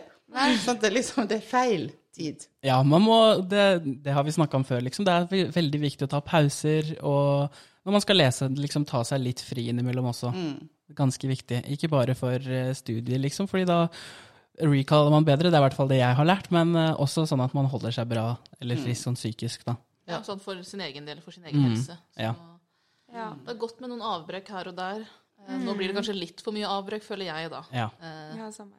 Sånn, 0.66 0.80
det, 0.82 0.90
er 0.90 0.96
liksom, 0.96 1.28
det 1.28 1.38
er 1.38 1.46
feil 1.48 1.92
tid. 2.16 2.46
Ja, 2.66 2.80
man 2.84 3.04
må 3.06 3.18
Det, 3.44 3.66
det 4.04 4.14
har 4.16 4.24
vi 4.28 4.34
snakka 4.36 4.58
om 4.60 4.66
før, 4.68 4.82
liksom. 4.86 5.06
Det 5.08 5.14
er 5.14 5.52
veldig 5.56 5.82
viktig 5.84 6.08
å 6.08 6.12
ta 6.16 6.22
pauser, 6.26 6.96
og 7.06 7.52
når 7.86 7.98
man 7.98 8.02
skal 8.04 8.18
lese, 8.18 8.48
liksom 8.58 8.86
ta 8.90 9.04
seg 9.06 9.22
litt 9.22 9.44
fri 9.46 9.68
innimellom 9.70 10.08
også. 10.10 10.32
Ganske 10.96 11.28
viktig. 11.30 11.64
Ikke 11.76 11.90
bare 11.92 12.16
for 12.18 12.36
eh, 12.40 12.72
studier, 12.78 13.20
liksom, 13.22 13.48
fordi 13.52 13.66
da 13.70 13.80
recaller 14.62 15.12
man 15.12 15.26
bedre. 15.28 15.50
Det 15.52 15.58
er 15.58 15.64
i 15.64 15.68
hvert 15.68 15.78
fall 15.78 15.90
det 15.92 16.00
jeg 16.00 16.18
har 16.18 16.28
lært, 16.28 16.50
men 16.56 16.76
eh, 16.80 16.94
også 17.02 17.26
sånn 17.30 17.44
at 17.46 17.54
man 17.58 17.68
holder 17.72 17.94
seg 17.96 18.08
bra 18.10 18.28
eller 18.62 18.80
frisk 18.82 19.08
sånn 19.10 19.18
psykisk, 19.20 19.66
da. 19.68 19.76
Ja, 20.08 20.22
sånn 20.26 20.40
for 20.42 20.60
sin 20.66 20.84
egen 20.86 21.06
del, 21.10 21.20
for 21.26 21.34
sin 21.34 21.46
egen 21.50 21.64
helse. 21.72 21.96
Så 21.98 22.22
ja. 22.22 22.34
Ja. 23.16 23.32
det 23.46 23.54
er 23.56 23.62
godt 23.62 23.80
med 23.82 23.90
noen 23.94 24.04
avbrekk 24.06 24.50
her 24.54 24.70
og 24.72 24.78
der. 24.78 25.06
Mm. 25.46 25.62
Nå 25.66 25.74
blir 25.78 25.90
det 25.92 25.98
kanskje 25.98 26.16
litt 26.18 26.42
for 26.46 26.56
mye 26.56 26.70
avbrekk, 26.70 27.04
føler 27.06 27.30
jeg, 27.30 27.52
da. 27.54 27.64
Ja. 27.74 27.90
Eh, 28.02 28.36
Ja, 28.40 28.50
samme. 28.54 28.78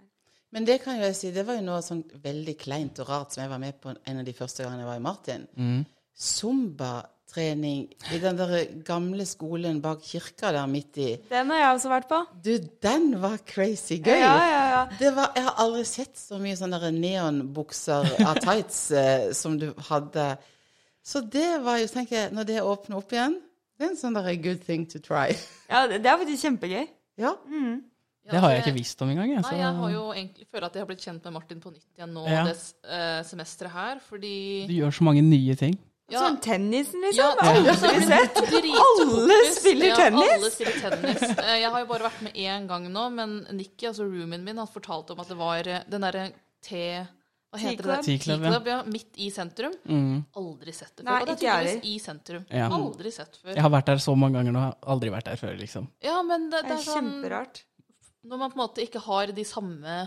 Men 0.54 0.64
det 0.64 0.78
kan 0.84 0.96
jo 0.96 1.02
jeg 1.08 1.16
si, 1.18 1.30
det 1.34 1.42
var 1.48 1.58
jo 1.58 1.64
noe 1.66 1.82
sånn 1.82 2.04
veldig 2.22 2.54
kleint 2.60 2.98
og 3.02 3.08
rart 3.10 3.34
som 3.34 3.42
jeg 3.42 3.50
var 3.50 3.58
med 3.60 3.76
på 3.82 3.90
en 3.92 4.20
av 4.22 4.24
de 4.24 4.32
første 4.36 4.62
gangene 4.62 4.84
jeg 4.84 4.88
var 4.92 5.00
i 5.00 5.04
Martin. 5.04 5.46
Zumba-trening 6.16 7.82
i 8.14 8.18
den 8.22 8.38
der 8.38 8.52
gamle 8.86 9.26
skolen 9.28 9.80
bak 9.84 10.04
kirka 10.06 10.52
der 10.54 10.66
midt 10.70 10.96
i. 11.02 11.08
Den 11.30 11.50
har 11.52 11.58
jeg 11.60 11.72
også 11.74 11.90
vært 11.92 12.08
på. 12.10 12.20
Du, 12.46 12.52
den 12.82 13.08
var 13.22 13.36
crazy 13.48 13.98
gøy. 13.98 14.16
Ja, 14.22 14.36
ja, 14.48 14.62
ja. 14.72 14.82
Det 15.00 15.10
var, 15.16 15.32
jeg 15.36 15.44
har 15.48 15.58
aldri 15.64 15.82
sett 15.88 16.16
så 16.20 16.38
mye 16.40 16.56
sånne 16.56 16.92
neonbukser 16.94 18.14
av 18.24 18.40
tights 18.46 18.80
eh, 18.96 19.26
som 19.36 19.58
du 19.60 19.72
hadde. 19.90 20.30
Så 21.06 21.20
det 21.20 21.50
var 21.66 21.82
jo, 21.82 21.90
tenker 21.92 22.16
jeg, 22.20 22.32
når 22.34 22.48
det 22.48 22.62
åpner 22.62 23.02
opp 23.02 23.12
igjen, 23.14 23.36
det 23.76 23.84
er 23.84 23.92
en 23.92 24.00
sånn 24.00 24.16
der 24.16 24.32
good 24.40 24.62
thing 24.64 24.86
to 24.88 25.02
try. 25.04 25.34
ja 25.68 25.84
det 25.90 26.00
det 26.06 26.08
er 26.10 26.22
faktisk 26.22 26.46
kjempegøy. 26.48 26.86
ja. 27.20 27.34
Ja, 28.26 28.32
Det 28.34 28.40
har 28.42 28.50
jeg 28.56 28.62
ikke 28.64 28.74
visst 28.76 29.02
om 29.02 29.10
engang. 29.12 29.30
jeg, 29.32 29.42
Nei, 29.46 29.56
jeg 29.60 29.74
har 29.80 29.90
jo 29.94 30.04
egentlig 30.12 30.46
føler 30.50 30.66
at 30.66 30.74
jeg 30.74 30.82
har 30.82 30.88
blitt 30.90 31.04
kjent 31.06 31.24
med 31.28 31.32
Martin 31.38 31.60
på 31.62 31.70
nytt 31.72 31.86
igjen 31.96 32.12
nå 32.16 32.24
Ja. 32.28 32.44
det 32.48 32.56
uh, 32.90 33.20
semesteret 33.24 33.72
her, 33.72 34.00
fordi 34.08 34.66
Du 34.68 34.74
gjør 34.74 34.90
så 34.98 35.06
mange 35.06 35.22
nye 35.22 35.54
ting. 35.56 35.76
ja, 36.10 36.20
Sånn 36.22 36.40
tennisen, 36.42 37.00
liksom. 37.02 37.40
Ja, 37.42 37.74
sett. 38.06 38.38
Alle 38.86 39.38
spiller 39.56 39.86
ja, 39.92 39.96
tennis. 39.96 40.32
Alle 40.36 40.50
spiller 40.54 40.80
tennis. 40.90 41.22
Eh, 41.38 41.58
Jeg 41.62 41.70
har 41.70 41.80
jo 41.82 41.86
bare 41.90 42.08
vært 42.10 42.22
med 42.22 42.34
én 42.34 42.66
gang 42.70 42.86
nå, 42.92 43.06
men 43.14 43.38
Nikki, 43.52 43.86
altså 43.90 44.06
roomien 44.06 44.42
min, 44.44 44.58
har 44.58 44.66
fortalt 44.70 45.10
om 45.14 45.20
at 45.22 45.28
det 45.32 45.38
var 45.38 45.66
eh, 45.66 45.82
den 45.90 46.00
derre 46.06 46.28
T... 46.62 46.82
Hva 47.56 47.60
heter 47.62 47.86
det? 47.88 47.96
T-club, 48.04 48.42
ja. 48.42 48.58
Ja. 48.66 48.76
Midt 48.90 49.16
i 49.22 49.30
sentrum. 49.30 49.72
Mm. 49.88 50.24
Aldri 50.36 50.72
sett 50.74 50.90
det 50.98 51.04
før. 51.04 51.08
Nei, 51.08 51.20
og 51.22 51.26
det 51.28 51.34
er 51.36 51.38
tydeligvis 51.40 51.86
i 51.88 51.92
sentrum. 52.02 52.42
Ja. 52.50 52.66
Aldri 52.74 53.12
sett 53.14 53.38
før. 53.38 53.52
Jeg 53.54 53.62
har 53.64 53.70
vært 53.72 53.86
der 53.92 54.02
så 54.02 54.14
mange 54.18 54.36
ganger 54.40 54.52
nå, 54.52 54.64
aldri 54.92 55.12
vært 55.14 55.28
der 55.30 55.38
før, 55.40 55.54
liksom. 55.56 55.86
Ja, 56.04 56.18
men 56.26 56.50
det, 56.50 56.64
Det 56.66 56.68
det 56.68 56.74
er 56.74 56.82
er 56.82 56.84
sånn 56.84 57.06
kjemperart. 57.06 57.62
Når 58.26 58.40
man 58.40 58.52
på 58.52 58.58
en 58.58 58.64
måte 58.64 58.84
ikke 58.84 59.02
har 59.06 59.32
de 59.34 59.44
samme 59.46 59.98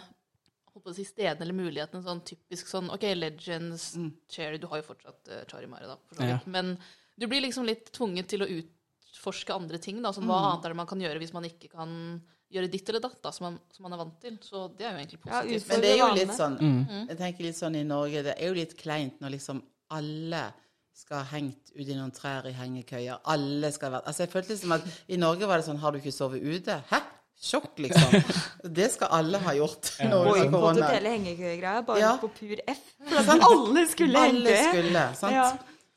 på 0.79 0.93
å 0.93 0.95
si, 0.95 1.03
stedene 1.07 1.43
eller 1.43 1.57
mulighetene, 1.57 2.01
sånn 2.05 2.21
typisk 2.27 2.69
sånn 2.71 2.89
OK, 2.93 3.03
Legends, 3.17 3.91
Cherry 4.31 4.59
Du 4.61 4.67
har 4.71 4.79
jo 4.81 4.87
fortsatt 4.87 5.31
uh, 5.31 5.41
Charimare, 5.49 5.89
da, 5.89 5.97
for 6.07 6.19
så 6.19 6.27
Ja. 6.29 6.39
Men 6.47 6.77
du 7.19 7.27
blir 7.27 7.43
liksom 7.43 7.65
litt 7.67 7.91
tvunget 7.91 8.29
til 8.31 8.45
å 8.45 8.47
utforske 8.47 9.55
andre 9.55 9.79
ting. 9.83 10.01
da, 10.01 10.13
sånn 10.15 10.27
Hva 10.29 10.37
annet 10.53 10.65
er 10.65 10.75
det 10.75 10.79
man 10.79 10.87
kan 10.87 11.01
gjøre 11.03 11.19
hvis 11.19 11.35
man 11.35 11.47
ikke 11.49 11.71
kan 11.73 11.91
gjøre 12.49 12.71
ditt 12.71 12.87
eller 12.89 13.03
datt, 13.03 13.19
da, 13.21 13.33
som 13.35 13.49
man, 13.49 13.59
som 13.75 13.83
man 13.85 13.93
er 13.93 14.01
vant 14.01 14.15
til. 14.23 14.39
Så 14.41 14.63
det 14.77 14.87
er 14.87 14.95
jo 14.95 15.01
egentlig 15.03 15.21
positivt. 15.25 15.67
Ja, 15.67 15.73
Men 15.73 15.83
det 15.83 15.91
er 15.91 15.99
jo 15.99 16.09
litt 16.15 16.33
sånn 16.37 16.57
Jeg 17.09 17.19
tenker 17.19 17.49
litt 17.49 17.59
sånn 17.59 17.75
i 17.75 17.83
Norge, 17.83 18.23
det 18.29 18.37
er 18.37 18.47
jo 18.47 18.57
litt 18.57 18.77
kleint 18.79 19.19
når 19.21 19.35
liksom 19.35 19.61
alle 19.99 20.47
skal 20.99 21.21
ha 21.23 21.27
hengt 21.31 21.71
ut 21.75 21.87
i 21.87 21.95
noen 21.95 22.11
trær 22.11 22.47
i 22.49 22.55
hengekøyer. 22.55 23.21
Alle 23.31 23.71
skal 23.71 23.93
være 23.93 24.07
Altså, 24.09 24.25
jeg 24.25 24.31
følte 24.33 24.55
liksom 24.55 24.75
at 24.75 24.87
i 25.07 25.19
Norge 25.19 25.47
var 25.47 25.61
det 25.61 25.65
sånn 25.69 25.79
Har 25.79 25.91
du 25.95 25.99
ikke 26.01 26.11
sovet 26.11 26.43
ute? 26.43 26.75
Hæ? 26.89 26.99
Sjokk, 27.39 27.77
liksom. 27.79 28.17
Det 28.79 28.89
skal 28.91 29.07
alle 29.15 29.39
ha 29.39 29.53
gjort 29.55 29.93
nå 30.03 30.17
under 30.27 30.49
korona. 30.51 30.89
hele 30.91 31.13
hengekøyegreia, 31.15 31.81
bare 31.87 31.99
Ja. 32.03 32.13
på 32.19 32.27
pur 32.35 32.55
F. 32.67 32.81
For 33.07 33.33
at 33.35 33.45
alle 33.47 33.85
skulle 33.87 34.19
Alle 34.27 34.49
henge. 34.57 34.71
skulle, 34.73 35.03
sant? 35.15 35.33
Ja. 35.37 35.45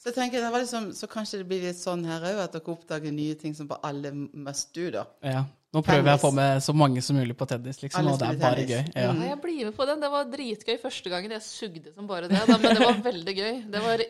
Så 0.03 0.11
jeg 0.11 0.15
tenker, 0.19 0.41
det 0.43 0.51
var 0.51 0.63
liksom, 0.63 0.87
så 0.99 1.07
kanskje 1.11 1.39
det 1.43 1.49
blir 1.51 1.61
litt 1.63 1.79
sånn 1.79 2.05
her 2.07 2.23
òg, 2.27 2.39
at 2.45 2.55
dere 2.57 2.73
oppdager 2.75 3.13
nye 3.15 3.35
ting 3.39 3.55
som 3.55 3.69
bare 3.71 3.83
alle 3.87 4.11
must 4.15 4.73
do, 4.75 4.89
da. 4.95 5.05
Ja. 5.23 5.45
Nå 5.73 5.81
prøver 5.87 6.11
jeg 6.11 6.19
å 6.19 6.21
få 6.21 6.31
med 6.37 6.59
så 6.63 6.75
mange 6.77 7.01
som 7.03 7.17
mulig 7.17 7.35
på 7.39 7.47
tennis, 7.49 7.79
liksom, 7.83 8.07
og 8.11 8.19
det 8.21 8.27
er 8.29 8.41
bare 8.43 8.57
tennis. 8.63 8.71
gøy. 8.71 8.97
Ja. 8.99 9.13
Ja, 9.13 9.29
jeg 9.31 9.39
blir 9.43 9.65
med 9.71 9.77
på 9.79 9.87
den. 9.89 10.01
Det 10.03 10.11
var 10.13 10.25
dritgøy 10.31 10.75
første 10.83 11.11
gangen. 11.11 11.31
Jeg 11.39 11.43
sugde 11.47 11.95
som 11.95 12.07
bare 12.11 12.29
det, 12.29 12.43
da, 12.47 12.59
men 12.59 12.75
det 12.77 12.83
var 12.87 12.99
veldig 13.07 13.35
gøy. 13.39 13.55
Det 13.73 13.83
var 13.87 14.03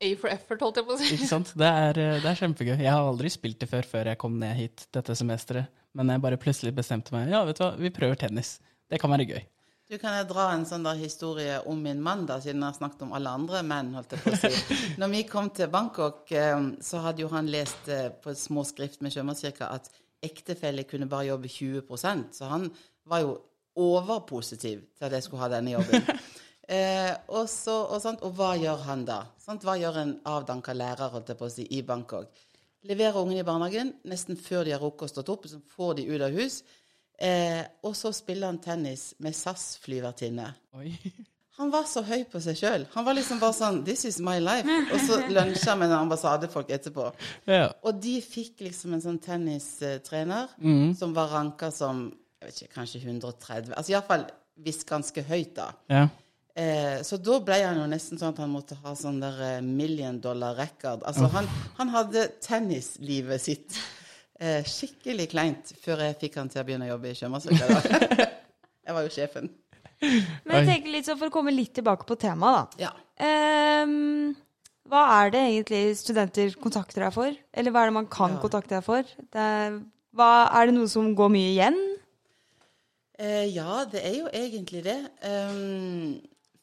A 0.00 0.10
for 0.16 0.32
effort, 0.32 0.62
holdt 0.64 0.80
jeg 0.80 0.88
på 0.88 0.94
å 0.94 0.98
si. 0.98 1.12
Ikke 1.16 1.28
sant? 1.28 1.52
Det 1.60 1.68
er, 1.68 1.98
eh, 2.00 2.18
det 2.22 2.28
er 2.30 2.40
kjempegøy. 2.40 2.76
Jeg 2.78 2.90
har 2.90 3.04
aldri 3.04 3.30
spilt 3.32 3.60
det 3.60 3.68
før 3.68 3.84
før 3.84 4.12
jeg 4.12 4.20
kom 4.22 4.38
ned 4.40 4.56
hit 4.56 4.86
dette 4.96 5.16
semesteret. 5.18 5.68
Men 5.98 6.12
jeg 6.12 6.22
bare 6.22 6.38
plutselig 6.40 6.72
bestemte 6.76 7.12
meg 7.12 7.32
ja, 7.32 7.42
vet 7.44 7.58
du 7.58 7.64
hva, 7.64 7.72
vi 7.76 7.90
prøver 7.92 8.16
tennis. 8.16 8.58
Det 8.90 9.00
kan 9.02 9.10
være 9.12 9.26
gøy. 9.28 9.42
Du 9.90 9.96
Kan 9.98 10.14
jeg 10.14 10.28
dra 10.30 10.44
en 10.54 10.64
sånn 10.68 10.84
der 10.86 11.00
historie 11.00 11.56
om 11.66 11.80
min 11.82 11.98
mann, 12.00 12.22
da, 12.28 12.36
siden 12.38 12.62
jeg 12.62 12.68
har 12.68 12.76
snakket 12.78 13.00
om 13.08 13.14
alle 13.18 13.32
andre 13.34 13.62
menn? 13.66 13.90
holdt 13.98 14.14
jeg 14.14 14.22
på 14.22 14.34
å 14.36 14.38
si. 14.38 14.76
Når 15.02 15.10
vi 15.16 15.22
kom 15.26 15.50
til 15.50 15.70
Bangkok, 15.72 16.22
eh, 16.30 16.62
så 16.86 17.02
hadde 17.02 17.24
jo 17.24 17.30
han 17.34 17.50
lest 17.50 17.90
eh, 17.90 18.06
på 18.22 18.34
små 18.38 18.62
skrift 18.68 19.02
med 19.02 19.12
Sjømannskirka 19.12 19.72
at 19.74 19.90
ektefelle 20.22 20.84
kunne 20.86 21.08
bare 21.10 21.32
jobbe 21.32 21.50
20% 21.50 22.36
så 22.36 22.50
han 22.52 22.68
var 23.08 23.24
jo 23.24 23.34
overpositiv 23.80 24.84
til 24.98 25.06
at 25.08 25.16
jeg 25.16 25.26
skulle 25.26 25.42
ha 25.42 25.50
denne 25.56 25.74
jobben. 25.74 26.06
Eh, 26.70 27.14
og, 27.34 27.48
så, 27.50 27.74
og, 27.88 27.98
sant, 28.02 28.20
og 28.22 28.36
hva 28.38 28.52
gjør 28.60 28.84
han 28.86 29.02
da? 29.08 29.24
Sant? 29.42 29.64
Hva 29.66 29.74
gjør 29.80 29.96
en 30.04 30.12
avdanka 30.30 30.74
lærer 30.76 31.10
holdt 31.10 31.32
jeg 31.32 31.40
på 31.40 31.48
å 31.48 31.52
si, 31.52 31.66
i 31.74 31.80
Bangkok? 31.86 32.44
Leverer 32.86 33.18
ungene 33.18 33.42
i 33.42 33.46
barnehagen 33.46 33.90
nesten 34.08 34.38
før 34.38 34.62
de 34.64 34.76
har 34.76 34.82
rukket 34.82 35.08
å 35.08 35.14
stått 35.16 35.32
opp, 35.34 35.48
så 35.50 35.58
får 35.74 35.98
de 35.98 36.06
ut 36.12 36.22
av 36.22 36.38
hus. 36.38 36.60
Eh, 37.20 37.64
og 37.84 37.96
så 37.98 38.14
spiller 38.16 38.48
han 38.48 38.62
tennis 38.62 39.10
med 39.20 39.34
SAS-flyvertinne. 39.36 40.46
Han 41.60 41.68
var 41.74 41.84
så 41.90 42.00
høy 42.06 42.22
på 42.30 42.40
seg 42.40 42.56
sjøl. 42.56 42.86
Han 42.94 43.04
var 43.04 43.18
liksom 43.18 43.42
bare 43.42 43.52
sånn 43.52 43.82
'This 43.84 44.06
is 44.08 44.20
my 44.24 44.38
life'. 44.40 44.70
Og 44.94 45.02
så 45.04 45.18
lunsja 45.28 45.74
med 45.76 45.92
ambassadefolk 45.92 46.70
etterpå. 46.70 47.10
Ja. 47.50 47.66
Og 47.82 48.00
de 48.00 48.14
fikk 48.24 48.62
liksom 48.64 48.94
en 48.94 49.02
sånn 49.04 49.18
tennistrener 49.20 50.48
som 50.96 51.12
var 51.12 51.28
ranka 51.34 51.68
som 51.70 52.06
jeg 52.40 52.48
vet 52.48 52.62
ikke, 52.62 52.74
kanskje 52.78 53.00
130 53.04 53.74
Altså 53.76 53.92
iallfall 53.92 54.24
visst 54.64 54.86
ganske 54.88 55.22
høyt, 55.22 55.54
da. 55.56 55.72
ja. 55.90 56.08
Eh, 56.58 56.98
så 57.06 57.16
da 57.22 57.38
ble 57.44 57.60
han 57.62 57.78
jo 57.78 57.86
nesten 57.90 58.18
sånn 58.18 58.34
at 58.34 58.40
han 58.42 58.50
måtte 58.52 58.76
ha 58.82 58.94
sånn 58.98 59.20
der 59.22 59.38
eh, 59.46 59.62
million 59.64 60.18
dollar 60.20 60.56
record. 60.58 61.04
Altså 61.06 61.30
han, 61.34 61.48
han 61.78 61.92
hadde 61.94 62.26
tennislivet 62.42 63.44
sitt 63.44 63.78
eh, 64.40 64.66
skikkelig 64.66 65.28
kleint 65.30 65.72
før 65.80 66.02
jeg 66.08 66.18
fikk 66.24 66.40
han 66.40 66.50
til 66.50 66.62
å 66.62 66.66
begynne 66.66 66.88
å 66.88 66.94
jobbe 66.96 67.12
i 67.12 67.18
Sjømannskirka. 67.18 67.80
jeg 68.86 68.96
var 68.96 69.06
jo 69.06 69.14
sjefen. 69.14 69.50
Men 70.00 70.62
jeg 70.62 70.68
tenker 70.70 70.94
litt 70.94 71.08
så 71.08 71.16
for 71.20 71.28
å 71.28 71.34
komme 71.34 71.52
litt 71.54 71.74
tilbake 71.76 72.06
på 72.08 72.16
temaet, 72.20 72.74
da. 72.80 72.88
Ja. 72.88 72.92
Ehm, 73.20 74.32
hva 74.88 75.04
er 75.20 75.34
det 75.34 75.42
egentlig 75.44 75.82
studenter 76.00 76.54
kontakter 76.60 77.04
deg 77.04 77.14
for? 77.14 77.36
Eller 77.52 77.74
hva 77.74 77.84
er 77.84 77.90
det 77.90 77.96
man 77.98 78.08
kan 78.10 78.34
Ja. 78.38 78.40
kontakte 78.42 78.78
deg 78.78 78.86
for? 78.86 79.04
Det 79.04 79.44
er, 79.44 79.76
hva, 80.16 80.48
er 80.56 80.66
det 80.66 80.74
noe 80.78 80.88
som 80.90 81.12
går 81.14 81.30
mye 81.36 81.52
igjen? 81.52 81.78
Eh, 83.20 83.46
ja, 83.52 83.84
det 83.84 84.00
er 84.00 84.16
jo 84.16 84.32
egentlig 84.32 84.82
det. 84.88 84.98
Ehm, 85.28 86.16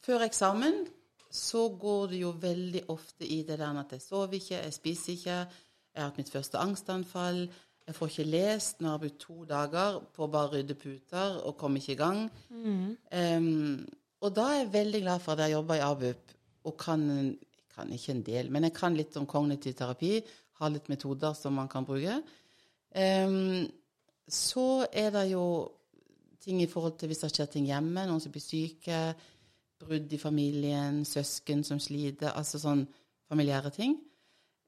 før 0.08 0.24
eksamen 0.28 0.86
så 1.34 1.68
går 1.76 2.12
det 2.14 2.20
jo 2.22 2.34
veldig 2.40 2.84
ofte 2.94 3.28
i 3.28 3.42
det 3.48 3.60
der 3.60 3.80
at 3.82 3.92
jeg 3.92 4.02
sover 4.02 4.38
ikke, 4.38 4.62
jeg 4.62 4.74
spiser 4.74 5.14
ikke, 5.14 5.38
jeg 5.38 6.02
har 6.02 6.10
hatt 6.10 6.20
mitt 6.22 6.32
første 6.32 6.62
angstanfall, 6.62 7.42
jeg 7.88 7.96
får 7.96 8.12
ikke 8.12 8.28
lest 8.32 8.82
jeg 8.82 8.90
har 8.90 9.02
brukt 9.02 9.20
to 9.20 9.44
dager 9.48 10.00
på 10.16 10.26
å 10.26 10.32
bare 10.32 10.58
rydde 10.58 10.76
puter 10.80 11.38
og 11.44 11.56
komme 11.60 11.80
ikke 11.80 11.96
i 11.96 12.00
gang. 12.00 12.26
Ehm, 13.16 13.86
og 14.24 14.34
da 14.36 14.48
er 14.52 14.60
jeg 14.62 14.74
veldig 14.74 15.02
glad 15.04 15.24
for 15.24 15.34
at 15.34 15.46
jeg 15.46 15.56
jobber 15.56 15.80
i 15.80 15.86
ABUP 15.86 16.34
og 16.68 16.78
kan, 16.80 17.06
kan 17.76 17.94
ikke 17.94 18.16
en 18.16 18.26
del, 18.28 18.52
men 18.52 18.68
jeg 18.68 18.76
kan 18.76 18.98
litt 18.98 19.16
om 19.20 19.28
kognitiv 19.30 19.76
terapi, 19.78 20.20
har 20.60 20.74
litt 20.74 20.90
metoder 20.90 21.36
som 21.38 21.54
man 21.54 21.70
kan 21.70 21.86
bruke. 21.86 22.18
Um, 22.98 23.68
så 24.28 24.88
er 24.92 25.12
det 25.14 25.28
jo 25.32 25.46
ting 26.44 26.64
i 26.64 26.70
forhold 26.72 26.98
til 26.98 27.12
hvis 27.12 27.24
det 27.24 27.32
skjer 27.36 27.52
ting 27.54 27.68
hjemme, 27.70 28.08
noen 28.08 28.24
som 28.24 28.34
blir 28.34 28.44
syke, 28.44 29.00
brudd 29.80 30.14
i 30.14 30.20
familien, 30.22 31.04
søsken 31.06 31.64
som 31.68 31.80
sliter, 31.82 32.34
altså 32.34 32.60
sånn 32.62 32.86
familiære 33.30 33.72
ting. 33.76 33.98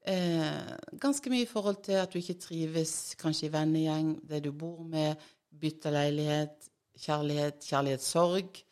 Eh, 0.08 0.76
ganske 1.00 1.30
mye 1.32 1.44
i 1.44 1.50
forhold 1.50 1.82
til 1.84 1.98
at 2.00 2.12
du 2.12 2.20
ikke 2.20 2.38
trives 2.40 3.14
kanskje 3.20 3.48
i 3.48 3.52
vennegjeng, 3.52 4.14
det 4.28 4.42
du 4.44 4.52
bor 4.56 4.82
med, 4.88 5.20
bytte 5.60 5.92
leilighet, 5.92 6.70
kjærlighet, 7.00 7.64
kjærlighetssorg. 7.66 8.62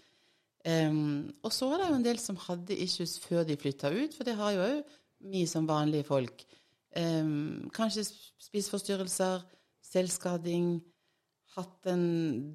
Um, 0.68 1.30
og 1.46 1.52
så 1.54 1.68
er 1.72 1.80
det 1.80 1.88
jo 1.88 1.96
en 1.96 2.04
del 2.04 2.18
som 2.20 2.36
hadde 2.48 2.76
issues 2.76 3.16
før 3.22 3.44
de 3.46 3.56
flytta 3.56 3.92
ut, 3.94 4.14
for 4.16 4.26
det 4.26 4.34
har 4.36 4.52
jo 4.56 4.64
òg 4.66 4.96
vi 5.32 5.44
som 5.50 5.68
vanlige 5.68 6.06
folk. 6.06 6.44
Ehm, 6.96 7.68
kanskje 7.74 8.04
sp- 8.06 8.34
spiseforstyrrelser, 8.48 9.44
selvskading, 9.84 10.78
hatt 11.56 11.88
en 11.90 12.04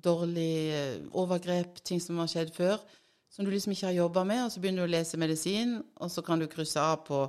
dårlig 0.04 0.54
eh, 0.74 1.00
overgrep, 1.12 1.82
ting 1.84 2.02
som 2.02 2.20
har 2.22 2.30
skjedd 2.32 2.54
før, 2.56 2.78
som 3.34 3.46
du 3.46 3.52
liksom 3.52 3.74
ikke 3.74 3.90
har 3.90 3.98
jobba 3.98 4.24
med, 4.30 4.44
og 4.46 4.52
så 4.54 4.62
begynner 4.62 4.86
du 4.86 4.92
å 4.92 4.94
lese 4.94 5.18
medisin, 5.18 5.80
og 5.98 6.12
så 6.14 6.22
kan 6.26 6.42
du 6.42 6.46
krysse 6.52 6.82
av 6.82 7.02
på 7.08 7.24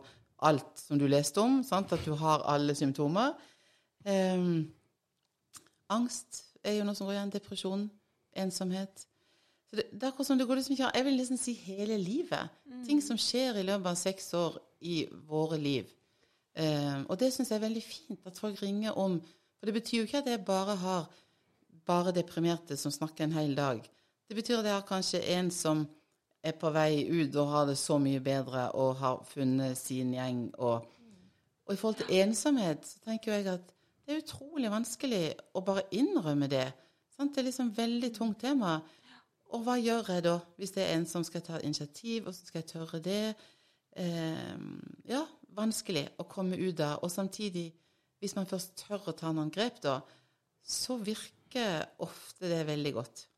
alt 0.45 0.83
som 0.83 1.01
du 1.01 1.07
leste 1.09 1.41
om, 1.41 1.63
sant? 1.65 1.93
at 1.97 2.05
du 2.05 2.13
har 2.21 2.45
alle 2.51 2.75
symptomer. 2.77 3.33
Um, 4.05 4.67
angst 5.89 6.43
er 6.61 6.77
jo 6.79 6.85
noe 6.85 6.97
som 6.99 7.09
går 7.09 7.17
igjen. 7.17 7.33
Depresjon, 7.33 7.87
ensomhet. 8.45 9.07
Så 9.71 9.79
det, 9.79 9.87
det 9.93 10.03
er 10.03 10.13
akkurat 10.13 10.29
som 10.29 10.41
det 10.41 10.49
går 10.51 10.61
liksom 10.61 10.77
ikke 10.77 10.91
an. 10.91 10.99
Jeg 10.99 11.09
vil 11.09 11.19
liksom 11.23 11.41
si 11.41 11.57
hele 11.65 11.99
livet. 12.01 12.61
Ting 12.85 13.01
som 13.05 13.21
skjer 13.21 13.63
i 13.63 13.65
løpet 13.65 13.89
av 13.95 13.97
seks 13.97 14.29
år 14.37 14.61
i 14.85 14.99
våre 15.29 15.57
liv. 15.61 15.89
Um, 16.55 17.09
og 17.09 17.17
det 17.19 17.33
syns 17.35 17.49
jeg 17.51 17.59
er 17.59 17.65
veldig 17.65 17.83
fint 17.83 18.29
at 18.29 18.39
folk 18.39 18.61
ringer 18.63 19.01
om. 19.01 19.17
For 19.57 19.71
det 19.71 19.79
betyr 19.81 20.03
jo 20.03 20.09
ikke 20.11 20.21
at 20.21 20.29
jeg 20.35 20.45
bare 20.45 20.77
har 20.85 21.09
bare 21.89 22.13
deprimerte 22.17 22.77
som 22.81 22.93
snakker 22.93 23.25
en 23.25 23.37
hel 23.37 23.57
dag. 23.57 23.81
Det 24.29 24.37
betyr 24.37 24.63
jeg 24.65 24.73
har 24.73 24.87
kanskje 24.89 25.21
en 25.37 25.51
som 25.53 25.85
er 26.45 26.57
på 26.61 26.71
vei 26.73 27.05
ut 27.09 27.37
og 27.41 27.51
har 27.53 27.67
det 27.69 27.77
så 27.81 27.99
mye 28.01 28.21
bedre 28.25 28.71
og 28.77 28.97
har 29.01 29.23
funnet 29.29 29.79
sin 29.79 30.13
gjeng. 30.17 30.47
Og, 30.59 30.85
og 31.67 31.73
i 31.73 31.77
forhold 31.81 32.01
til 32.03 32.21
ensomhet 32.21 32.87
så 32.89 33.01
tenker 33.05 33.37
jeg 33.37 33.49
at 33.53 33.73
det 34.05 34.13
er 34.13 34.21
utrolig 34.21 34.71
vanskelig 34.73 35.23
å 35.57 35.63
bare 35.65 35.87
innrømme 35.97 36.49
det. 36.53 36.67
Sant? 37.17 37.33
Det 37.33 37.41
er 37.41 37.49
liksom 37.49 37.71
et 37.73 37.79
veldig 37.79 38.11
tungt 38.17 38.41
tema. 38.45 38.79
Og 39.55 39.63
hva 39.65 39.77
gjør 39.81 40.11
jeg 40.13 40.25
da, 40.27 40.39
hvis 40.59 40.75
det 40.77 40.85
er 40.85 40.97
en 40.97 41.07
som 41.09 41.25
skal 41.25 41.45
ta 41.45 41.61
initiativ, 41.63 42.27
og 42.27 42.35
så 42.35 42.49
skal 42.49 42.61
jeg 42.61 42.71
tørre 42.73 43.01
det? 43.05 43.35
Eh, 43.97 44.57
ja, 45.09 45.23
vanskelig 45.57 46.09
å 46.21 46.27
komme 46.29 46.59
ut 46.59 46.81
av. 46.85 46.99
Og 47.05 47.13
samtidig, 47.13 47.71
hvis 48.21 48.37
man 48.37 48.49
først 48.51 48.77
tør 48.83 49.13
å 49.13 49.17
ta 49.17 49.33
noen 49.33 49.53
grep, 49.55 49.81
da, 49.85 50.01
så 50.65 50.99
virker 51.01 51.87
ofte 52.05 52.51
det 52.51 52.65
veldig 52.69 52.95
godt. 52.97 53.29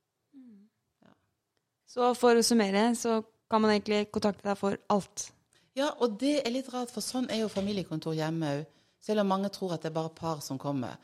Så 1.87 2.13
for 2.19 2.37
å 2.39 2.45
summere, 2.45 2.89
så 2.99 3.21
kan 3.51 3.63
man 3.63 3.73
egentlig 3.75 4.09
kontakte 4.15 4.49
deg 4.49 4.59
for 4.59 4.79
alt. 4.93 5.29
Ja, 5.77 5.93
og 6.01 6.17
det 6.21 6.41
er 6.41 6.53
litt 6.55 6.71
rart, 6.73 6.91
for 6.93 7.05
sånn 7.05 7.29
er 7.31 7.45
jo 7.45 7.53
familiekontor 7.53 8.17
hjemme 8.17 8.55
òg. 8.59 8.65
Selv 9.07 9.23
om 9.23 9.29
mange 9.31 9.53
tror 9.55 9.77
at 9.77 9.85
det 9.85 9.93
er 9.93 9.99
bare 9.99 10.11
par 10.17 10.41
som 10.43 10.59
kommer. 10.59 10.97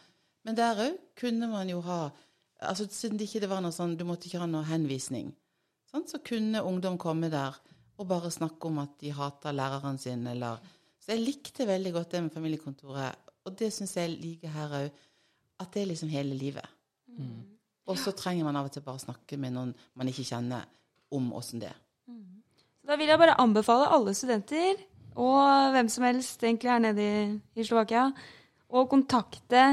Men 0.42 0.56
der 0.58 0.80
òg 0.88 0.96
kunne 1.18 1.46
man 1.50 1.70
jo 1.70 1.82
ha 1.86 2.08
altså 2.62 2.86
Siden 2.86 3.18
det 3.18 3.26
ikke 3.26 3.48
var 3.50 3.62
noe 3.62 3.74
sånn, 3.74 3.96
du 3.98 4.04
måtte 4.06 4.28
ikke 4.28 4.38
ha 4.38 4.46
noe 4.46 4.62
henvisning, 4.68 5.32
sånn, 5.90 6.04
så 6.06 6.20
kunne 6.22 6.62
ungdom 6.62 6.94
komme 7.00 7.26
der 7.32 7.56
og 7.98 8.06
bare 8.06 8.30
snakke 8.30 8.68
om 8.68 8.78
at 8.82 8.94
de 9.00 9.10
hater 9.14 9.54
læreren 9.54 9.98
sin, 9.98 10.26
eller 10.26 10.60
Så 11.02 11.16
jeg 11.16 11.24
likte 11.24 11.66
veldig 11.66 11.92
godt 11.92 12.12
det 12.12 12.20
med 12.22 12.30
familiekontoret, 12.30 13.30
og 13.42 13.56
det 13.58 13.72
syns 13.74 13.96
jeg 13.96 14.12
liker 14.22 14.52
her 14.54 14.74
òg. 14.84 15.00
At 15.58 15.72
det 15.74 15.82
er 15.82 15.88
liksom 15.90 16.08
hele 16.08 16.34
livet. 16.38 16.68
Og 17.92 18.00
så 18.00 18.14
trenger 18.16 18.48
man 18.48 18.56
av 18.58 18.70
og 18.70 18.74
til 18.74 18.84
bare 18.86 19.02
snakke 19.02 19.38
med 19.40 19.54
noen 19.54 19.74
man 19.98 20.10
ikke 20.10 20.24
kjenner, 20.32 20.64
om 21.12 21.28
åssen 21.36 21.60
det 21.60 21.68
er. 21.68 21.78
Så 22.82 22.88
da 22.90 22.96
vil 22.98 23.12
jeg 23.12 23.20
bare 23.20 23.38
anbefale 23.38 23.90
alle 23.94 24.14
studenter, 24.16 24.80
og 25.20 25.74
hvem 25.74 25.90
som 25.92 26.06
helst 26.08 26.42
egentlig 26.42 26.72
her 26.72 26.80
nede 26.82 27.04
i, 27.04 27.24
i 27.60 27.66
Slovakia, 27.68 28.08
å 28.72 28.86
kontakte 28.90 29.66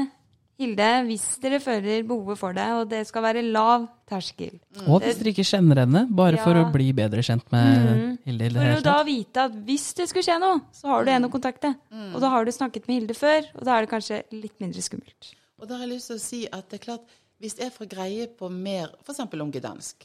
Hilde 0.60 0.88
hvis 1.06 1.22
dere 1.40 1.56
føler 1.64 2.02
behovet 2.04 2.36
for 2.36 2.52
det, 2.52 2.66
og 2.76 2.90
det 2.90 3.00
skal 3.08 3.24
være 3.24 3.42
lav 3.46 3.86
terskel. 4.10 4.58
Og 4.84 5.00
hvis 5.00 5.16
dere 5.16 5.32
ikke 5.32 5.46
kjenner 5.48 5.80
henne, 5.86 6.02
bare 6.12 6.36
for 6.42 6.58
å 6.60 6.66
bli 6.74 6.90
bedre 6.96 7.24
kjent 7.24 7.46
med 7.54 8.18
Hilde. 8.28 8.50
det 8.52 8.60
For 8.60 8.82
å 8.82 8.84
da 8.84 8.98
vite 9.08 9.46
at 9.48 9.56
hvis 9.64 9.86
det 9.96 10.10
skulle 10.10 10.26
skje 10.26 10.36
noe, 10.42 10.60
så 10.76 10.92
har 10.92 11.06
du 11.06 11.12
en 11.14 11.28
å 11.30 11.32
kontakte. 11.32 11.72
Og 12.12 12.20
da 12.20 12.34
har 12.34 12.44
du 12.44 12.52
snakket 12.52 12.90
med 12.90 12.98
Hilde 13.00 13.16
før, 13.16 13.48
og 13.56 13.64
da 13.64 13.78
er 13.78 13.86
det 13.86 13.92
kanskje 13.94 14.20
litt 14.36 14.58
mindre 14.60 14.84
skummelt. 14.84 15.32
Og 15.60 15.68
da 15.68 15.76
har 15.76 15.86
jeg 15.86 15.94
lyst 15.94 16.12
til 16.12 16.20
å 16.20 16.24
si 16.26 16.42
at 16.48 16.68
det 16.68 16.78
er 16.80 16.84
klart, 16.84 17.16
hvis 17.40 17.56
jeg 17.60 17.72
får 17.72 17.88
greie 17.90 18.26
på 18.36 18.50
mer, 18.52 18.92
f.eks. 19.04 19.22
om 19.24 19.52
gdansk, 19.54 20.04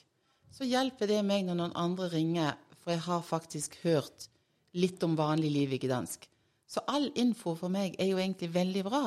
så 0.56 0.64
hjelper 0.68 1.10
det 1.12 1.20
meg 1.28 1.44
når 1.48 1.58
noen 1.60 1.76
andre 1.76 2.08
ringer, 2.14 2.56
for 2.80 2.94
jeg 2.96 3.04
har 3.08 3.22
faktisk 3.28 3.76
hørt 3.84 4.30
litt 4.76 5.04
om 5.04 5.16
vanlig 5.20 5.52
liv 5.52 5.74
i 5.76 5.80
gdansk. 5.84 6.28
Så 6.68 6.82
all 6.92 7.10
info 7.20 7.54
for 7.60 7.72
meg 7.72 7.96
er 8.00 8.10
jo 8.12 8.18
egentlig 8.22 8.50
veldig 8.56 8.84
bra, 8.88 9.04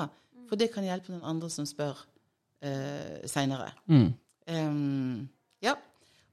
for 0.49 0.61
det 0.61 0.71
kan 0.73 0.85
hjelpe 0.87 1.13
noen 1.13 1.25
andre 1.29 1.51
som 1.53 1.67
spør 1.69 1.97
uh, 2.65 3.19
seinere. 3.29 3.73
Mm. 3.91 4.09
Um, 4.49 5.29
ja. 5.65 5.75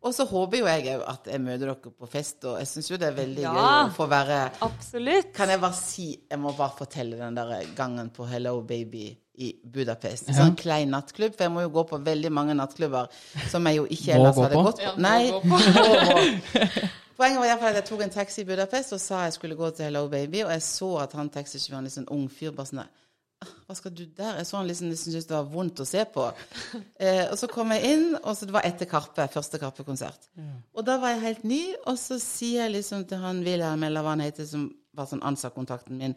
Og 0.06 0.14
så 0.14 0.28
håper 0.30 0.62
jo 0.62 0.68
jeg 0.70 0.86
òg 0.94 1.04
at 1.10 1.28
jeg 1.32 1.42
møter 1.42 1.72
dere 1.72 1.92
på 1.98 2.08
fest, 2.12 2.44
og 2.46 2.60
jeg 2.62 2.70
syns 2.70 2.92
jo 2.92 3.00
det 3.02 3.08
er 3.10 3.18
veldig 3.18 3.42
Ja. 3.48 3.54
gøy 3.56 3.70
å 3.88 3.94
få 3.96 4.06
være 4.12 4.40
Absolutt. 4.68 5.32
kan 5.34 5.50
jeg 5.50 5.60
bare 5.64 5.74
si 5.80 6.06
Jeg 6.30 6.40
må 6.40 6.52
bare 6.56 6.76
fortelle 6.78 7.18
den 7.18 7.36
der 7.40 7.66
gangen 7.76 8.12
på 8.14 8.28
Hello 8.30 8.60
Baby 8.62 9.08
i 9.38 9.52
Budapest. 9.64 10.30
En 10.30 10.38
sånn 10.38 10.56
klein 10.60 10.92
nattklubb. 10.94 11.34
For 11.36 11.48
jeg 11.48 11.54
må 11.56 11.64
jo 11.66 11.72
gå 11.76 11.84
på 11.90 12.00
veldig 12.06 12.32
mange 12.34 12.56
nattklubber 12.58 13.10
som 13.52 13.66
jeg 13.70 13.82
jo 13.82 13.88
ikke 13.98 14.14
ellers 14.18 14.40
hadde 14.40 14.62
gått 14.68 14.84
på. 14.84 14.88
Ja, 14.88 14.94
Nei. 15.02 15.32
gå 15.32 15.42
på. 15.46 16.90
Poenget 17.16 17.40
var 17.40 17.46
i 17.48 17.50
hvert 17.54 17.62
fall 17.64 17.72
at 17.72 17.80
jeg 17.80 17.88
tok 17.88 18.02
en 18.04 18.12
taxi 18.12 18.42
i 18.44 18.48
Budapest 18.48 18.92
og 18.96 19.00
sa 19.00 19.22
jeg 19.24 19.38
skulle 19.38 19.56
gå 19.56 19.70
til 19.72 19.88
Hello 19.88 20.08
Baby, 20.12 20.42
og 20.44 20.52
jeg 20.52 20.64
så 20.66 20.90
at 21.06 21.14
han 21.16 21.30
taxisjåføren, 21.32 21.88
litt 21.88 21.96
sånn 21.96 22.10
ung 22.12 22.26
fyr, 22.28 22.52
bare 22.56 22.68
sånn 22.76 22.82
«Ah, 22.84 23.52
Hva 23.68 23.76
skal 23.76 23.94
du 23.96 24.04
der? 24.18 24.38
Jeg 24.42 24.48
så 24.50 24.58
han 24.58 24.68
liksom 24.68 24.90
liksom 24.92 25.14
syntes 25.14 25.28
det 25.30 25.36
var 25.36 25.48
vondt 25.52 25.80
å 25.84 25.88
se 25.88 26.04
på. 26.12 26.28
Eh, 27.06 27.26
og 27.28 27.36
så 27.40 27.48
kom 27.52 27.72
jeg 27.76 27.92
inn, 27.92 28.06
og 28.22 28.36
så 28.36 28.48
det 28.48 28.56
var 28.56 28.64
etter 28.68 28.88
Karpe, 28.88 29.26
første 29.32 29.60
Karpe-konsert. 29.60 30.30
Og 30.76 30.84
da 30.88 30.96
var 31.00 31.12
jeg 31.14 31.24
helt 31.26 31.44
ny, 31.48 31.62
og 31.88 31.98
så 32.00 32.16
sier 32.24 32.66
jeg 32.66 32.76
liksom 32.78 33.04
til 33.08 33.20
han 33.24 33.42
Wilhelm, 33.48 33.84
eller 33.84 34.04
hva 34.04 34.14
han 34.16 34.24
heter, 34.24 34.48
som 34.48 34.70
var 34.96 35.10
sånn 35.10 35.24
ansattkontakten 35.28 36.00
min 36.00 36.16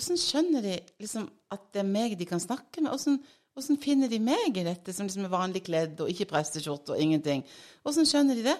Åssen 0.00 0.16
skjønner 0.16 0.64
de 0.64 0.78
liksom 1.02 1.26
at 1.52 1.66
det 1.74 1.82
er 1.82 1.88
meg 1.88 2.16
de 2.16 2.24
kan 2.28 2.40
snakke 2.40 2.80
med? 2.80 2.92
Åssen 2.94 3.18
åssen 3.58 3.76
finner 3.76 4.08
de 4.08 4.16
meg 4.22 4.56
i 4.56 4.62
dette, 4.64 4.94
som 4.96 5.04
liksom 5.04 5.26
er 5.26 5.32
vanlig 5.32 5.60
kledd 5.66 5.98
og 6.00 6.08
ikke 6.08 6.30
presteskjorte 6.30 6.94
og 6.94 7.02
ingenting? 7.02 7.42
Åssen 7.84 8.06
skjønner 8.08 8.38
de 8.38 8.46
det? 8.46 8.54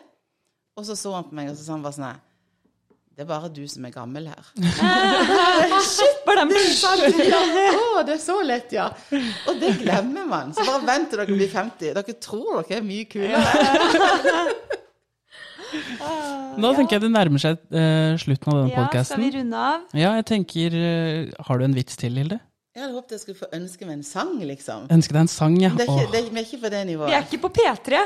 Og 0.76 0.84
så 0.84 0.96
så 0.98 1.14
han 1.14 1.24
på 1.24 1.38
meg, 1.38 1.48
og 1.48 1.56
så 1.56 1.64
sa 1.64 1.72
han 1.78 1.86
bare 1.86 1.96
sånn 1.96 2.08
her 2.10 2.18
Det 3.16 3.24
er 3.24 3.28
bare 3.30 3.48
du 3.52 3.62
som 3.68 3.86
er 3.88 3.94
gammel 3.94 4.28
her. 4.28 4.50
Shit, 5.94 6.20
det 6.26 6.36
er 6.36 6.68
sant? 6.76 7.22
Ja, 7.24 7.40
å, 7.72 8.02
det 8.04 8.18
er 8.18 8.22
så 8.22 8.36
lett, 8.44 8.72
ja. 8.76 8.90
Og 9.48 9.60
det 9.60 9.74
glemmer 9.80 10.28
man. 10.28 10.54
Så 10.56 10.64
bare 10.64 10.84
vent 10.88 11.10
til 11.12 11.20
dere 11.20 11.40
blir 11.40 11.50
50. 11.52 11.94
Dere 11.96 12.18
tror 12.20 12.60
dere 12.60 12.80
er 12.80 12.86
mye 12.86 13.08
kulere. 13.10 14.76
Nå 16.60 16.74
tenker 16.76 16.98
jeg 16.98 17.06
det 17.06 17.10
nærmer 17.14 17.42
seg 17.42 17.58
eh, 17.70 18.14
slutten 18.20 18.52
av 18.52 18.62
denne 18.64 18.86
Ja, 18.92 19.02
skal 19.06 19.24
vi 19.24 19.32
runde 19.38 19.64
av? 19.70 19.88
Ja, 19.96 20.14
jeg 20.18 20.28
tenker 20.30 20.76
eh, 20.76 21.34
Har 21.46 21.60
du 21.60 21.66
en 21.68 21.76
vits 21.76 21.98
til, 22.00 22.16
Hilde? 22.20 22.40
Jeg 22.70 22.84
hadde 22.84 22.94
håpet 22.94 23.12
jeg 23.16 23.20
skulle 23.24 23.38
få 23.40 23.46
ønske 23.56 23.82
meg 23.82 23.96
en 23.96 24.04
sang, 24.06 24.28
liksom. 24.46 24.84
Ønske 24.94 25.10
deg 25.16 25.24
en 25.24 25.28
sang, 25.28 25.56
ja. 25.58 25.72
Det 25.74 25.82
er 25.84 25.90
ikke, 25.90 26.10
det 26.12 26.18
er, 26.20 26.28
vi 26.30 26.38
er 26.38 26.44
ikke 26.46 26.60
på 26.62 26.70
det 26.70 26.82
nivået. 26.86 27.10
Vi 27.10 27.16
er 27.16 27.24
ikke 27.26 27.40
på 27.42 27.50
P3. 27.56 27.98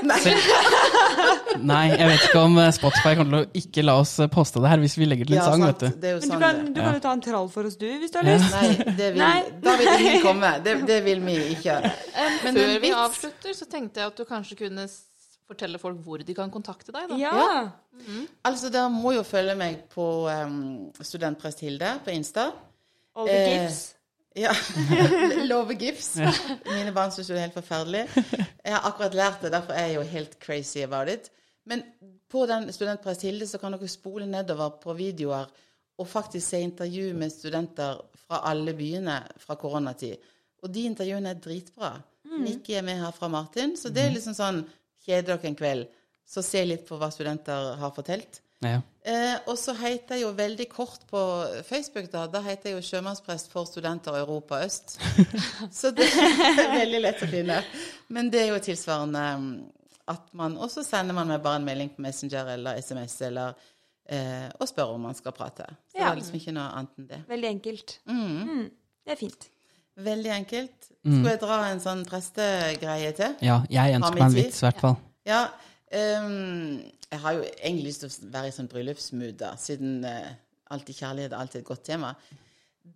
Nei, 1.71 1.83
jeg 1.93 2.09
vet 2.09 2.25
ikke 2.31 2.41
om 2.41 2.57
eh, 2.63 2.71
Spotify 2.73 3.13
kommer 3.19 3.37
til 3.37 3.39
å 3.43 3.61
ikke 3.61 3.85
la 3.85 3.99
oss 4.01 4.15
eh, 4.25 4.31
poste 4.33 4.63
det 4.65 4.73
her 4.73 4.81
hvis 4.81 4.97
vi 4.97 5.09
legger 5.11 5.29
til 5.29 5.37
en 5.37 5.43
Ja, 5.43 5.45
sang, 5.51 5.67
sant. 5.67 5.85
vet 5.85 5.93
du. 5.93 6.01
Det 6.01 6.15
Men 6.15 6.25
du 6.25 6.29
sånn 6.31 6.43
kan, 6.47 6.63
du 6.73 6.81
kan 6.81 6.97
jo 6.97 7.03
ta 7.05 7.13
en 7.13 7.25
trall 7.29 7.51
for 7.53 7.69
oss, 7.69 7.77
du, 7.77 7.87
hvis 8.01 8.15
du 8.15 8.19
har 8.23 8.27
lyst. 8.31 8.57
Nei, 8.57 8.95
det 9.03 9.11
vil, 9.15 9.21
Nei. 9.21 9.37
da 9.69 9.77
vil 9.83 9.93
ingen 9.99 10.25
komme. 10.25 10.53
Det, 10.65 10.77
det 10.89 10.99
vil 11.07 11.21
vi 11.29 11.37
ikke. 11.59 11.77
Men 12.49 12.59
Før 12.63 12.75
vi 12.89 12.95
avslutter, 13.05 13.59
så 13.61 13.69
tenkte 13.69 14.01
jeg 14.01 14.15
at 14.15 14.25
du 14.25 14.25
kanskje 14.33 14.59
kunne 14.65 14.89
fortelle 15.49 15.79
folk 15.79 15.99
hvor 16.05 16.23
de 16.25 16.35
kan 16.37 16.51
kontakte 16.53 16.93
deg. 16.95 17.09
da. 17.11 17.17
Ja. 17.21 17.73
Altså, 18.49 18.71
dere 18.73 18.89
må 18.93 19.13
jo 19.17 19.23
følge 19.27 19.55
meg 19.59 19.83
på 19.93 20.07
um, 20.31 20.61
Studentprest 21.05 21.61
Hilde 21.67 21.91
på 22.05 22.15
Insta. 22.15 22.51
All 23.15 23.29
the 23.29 23.37
Eh, 23.39 23.51
gifts. 23.65 23.83
Ja. 24.35 24.51
Love 25.51 25.77
gifts. 25.79 26.17
Mine 26.67 26.93
barn 26.97 27.13
syns 27.15 27.29
jo 27.31 27.37
det 27.37 27.43
er 27.43 27.49
helt 27.49 27.59
forferdelig. 27.61 28.07
Jeg 28.65 28.73
har 28.75 28.89
akkurat 28.89 29.15
lært 29.15 29.45
det, 29.45 29.53
derfor 29.55 29.77
er 29.79 29.91
jeg 29.93 29.99
jo 30.01 30.07
helt 30.15 30.39
crazy 30.43 30.83
about 30.83 31.09
it. 31.13 31.29
Men 31.69 31.85
på 32.33 32.43
den 32.51 32.67
Studentprest 32.75 33.23
Hilde 33.29 33.47
så 33.47 33.61
kan 33.63 33.77
dere 33.77 33.89
spole 33.89 34.27
nedover 34.27 34.75
på 34.83 34.97
videoer 34.99 35.47
og 36.03 36.09
faktisk 36.11 36.49
se 36.51 36.59
intervju 36.67 37.13
med 37.15 37.31
studenter 37.31 38.01
fra 38.25 38.41
alle 38.51 38.73
byene 38.75 39.21
fra 39.39 39.55
koronatid. 39.61 40.17
Og 40.65 40.73
de 40.75 40.83
intervjuene 40.89 41.31
er 41.31 41.39
dritbra. 41.45 41.93
Nikki 42.41 42.75
er 42.75 42.83
med 42.83 42.99
her 42.99 43.13
fra 43.15 43.29
Martin, 43.31 43.77
så 43.79 43.93
det 43.95 44.03
er 44.09 44.15
liksom 44.17 44.35
sånn 44.35 44.63
Kjeder 45.05 45.35
dere 45.35 45.51
en 45.51 45.59
kveld, 45.59 46.01
så 46.27 46.43
se 46.45 46.65
litt 46.65 46.87
på 46.89 46.97
hva 47.01 47.11
studenter 47.13 47.75
har 47.81 47.93
fortelt. 47.97 48.41
Ja. 48.65 48.81
Eh, 49.05 49.35
og 49.51 49.59
så 49.61 49.75
heter 49.77 50.17
jeg 50.17 50.25
jo 50.25 50.31
veldig 50.37 50.67
kort 50.73 51.03
på 51.11 51.21
Facebook, 51.67 52.09
da. 52.13 52.25
Da 52.31 52.41
heter 52.45 52.71
jeg 52.71 52.79
jo 52.79 52.87
sjømannsprest 52.89 53.51
for 53.53 53.69
studenter 53.69 54.17
Europa 54.17 54.63
øst. 54.65 54.97
så 55.79 55.93
det 55.93 56.09
er 56.09 56.73
veldig 56.79 57.03
lett 57.05 57.25
å 57.25 57.29
finne. 57.29 57.61
Men 58.15 58.31
det 58.33 58.47
er 58.47 58.53
jo 58.55 58.63
tilsvarende 58.65 59.25
mm, 59.41 59.55
at 60.15 60.33
man 60.37 60.57
Og 60.61 60.69
så 60.73 60.83
sender 60.85 61.17
man 61.17 61.31
meg 61.33 61.43
bare 61.45 61.61
en 61.61 61.69
melding 61.69 61.93
på 61.95 62.05
Messenger 62.05 62.55
eller 62.57 62.81
SMS 62.81 63.15
eller 63.29 63.55
eh, 64.09 64.49
og 64.59 64.69
spør 64.69 64.97
om 64.97 65.07
man 65.09 65.17
skal 65.17 65.37
prate. 65.37 65.69
Så 65.89 65.99
det 65.99 66.07
er 66.09 66.21
liksom 66.21 66.41
ikke 66.41 66.57
noe 66.57 66.71
annet 66.79 67.01
enn 67.01 67.11
det. 67.13 67.21
Veldig 67.29 67.51
enkelt. 67.51 67.99
Mm. 68.09 68.25
Mm, 68.25 68.65
det 69.05 69.17
er 69.17 69.21
fint. 69.21 69.49
Veldig 69.95 70.33
enkelt. 70.35 70.91
Skulle 71.05 71.35
jeg 71.35 71.41
dra 71.43 71.59
en 71.69 71.83
sånn 71.83 72.03
prestegreie 72.09 73.13
til? 73.15 73.37
ja, 73.45 73.61
jeg 73.71 73.99
ønsker 73.99 74.17
meg 74.17 74.25
en 74.27 74.37
vits, 74.39 74.63
i 74.63 74.67
hvert 74.67 74.81
fall. 74.83 74.97
Ja, 75.29 75.43
Um, 75.95 76.81
jeg 77.11 77.21
har 77.23 77.37
jo 77.37 77.45
egentlig 77.45 77.91
lyst 77.91 78.03
til 78.03 78.11
å 78.11 78.31
være 78.35 78.51
i 78.51 78.55
sånn 78.57 78.71
bryllupsmood, 78.71 79.37
da, 79.39 79.53
siden 79.61 80.01
uh, 80.03 80.33
alltid 80.75 80.99
kjærlighet 80.99 81.35
er 81.35 81.43
alltid 81.43 81.61
et 81.61 81.69
godt 81.69 81.85
tema. 81.87 82.15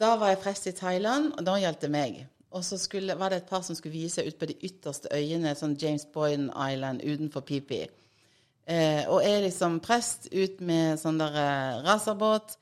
Da 0.01 0.17
var 0.19 0.33
jeg 0.33 0.41
prest 0.43 0.67
i 0.67 0.75
Thailand, 0.75 1.31
og 1.37 1.47
da 1.47 1.55
gjaldt 1.63 1.85
det 1.85 1.93
meg. 1.95 2.19
Og 2.51 2.65
så 2.65 2.79
skulle, 2.81 3.15
var 3.21 3.31
det 3.31 3.43
et 3.43 3.51
par 3.51 3.63
som 3.63 3.77
skulle 3.77 3.95
vise 3.95 4.25
ut 4.25 4.39
på 4.41 4.49
de 4.51 4.57
ytterste 4.67 5.13
øyene, 5.15 5.55
sånn 5.55 5.77
James 5.79 6.09
Boyden 6.11 6.49
Island 6.51 7.05
utenfor 7.05 7.45
Pipi. 7.47 7.85
Uh, 8.69 9.05
og 9.13 9.23
jeg 9.23 9.37
er 9.37 9.47
liksom 9.47 9.79
prest 9.85 10.27
ut 10.33 10.59
med 10.65 10.99
sånn 11.01 11.21
der 11.21 11.39
uh, 11.39 11.85
racerbåt. 11.87 12.57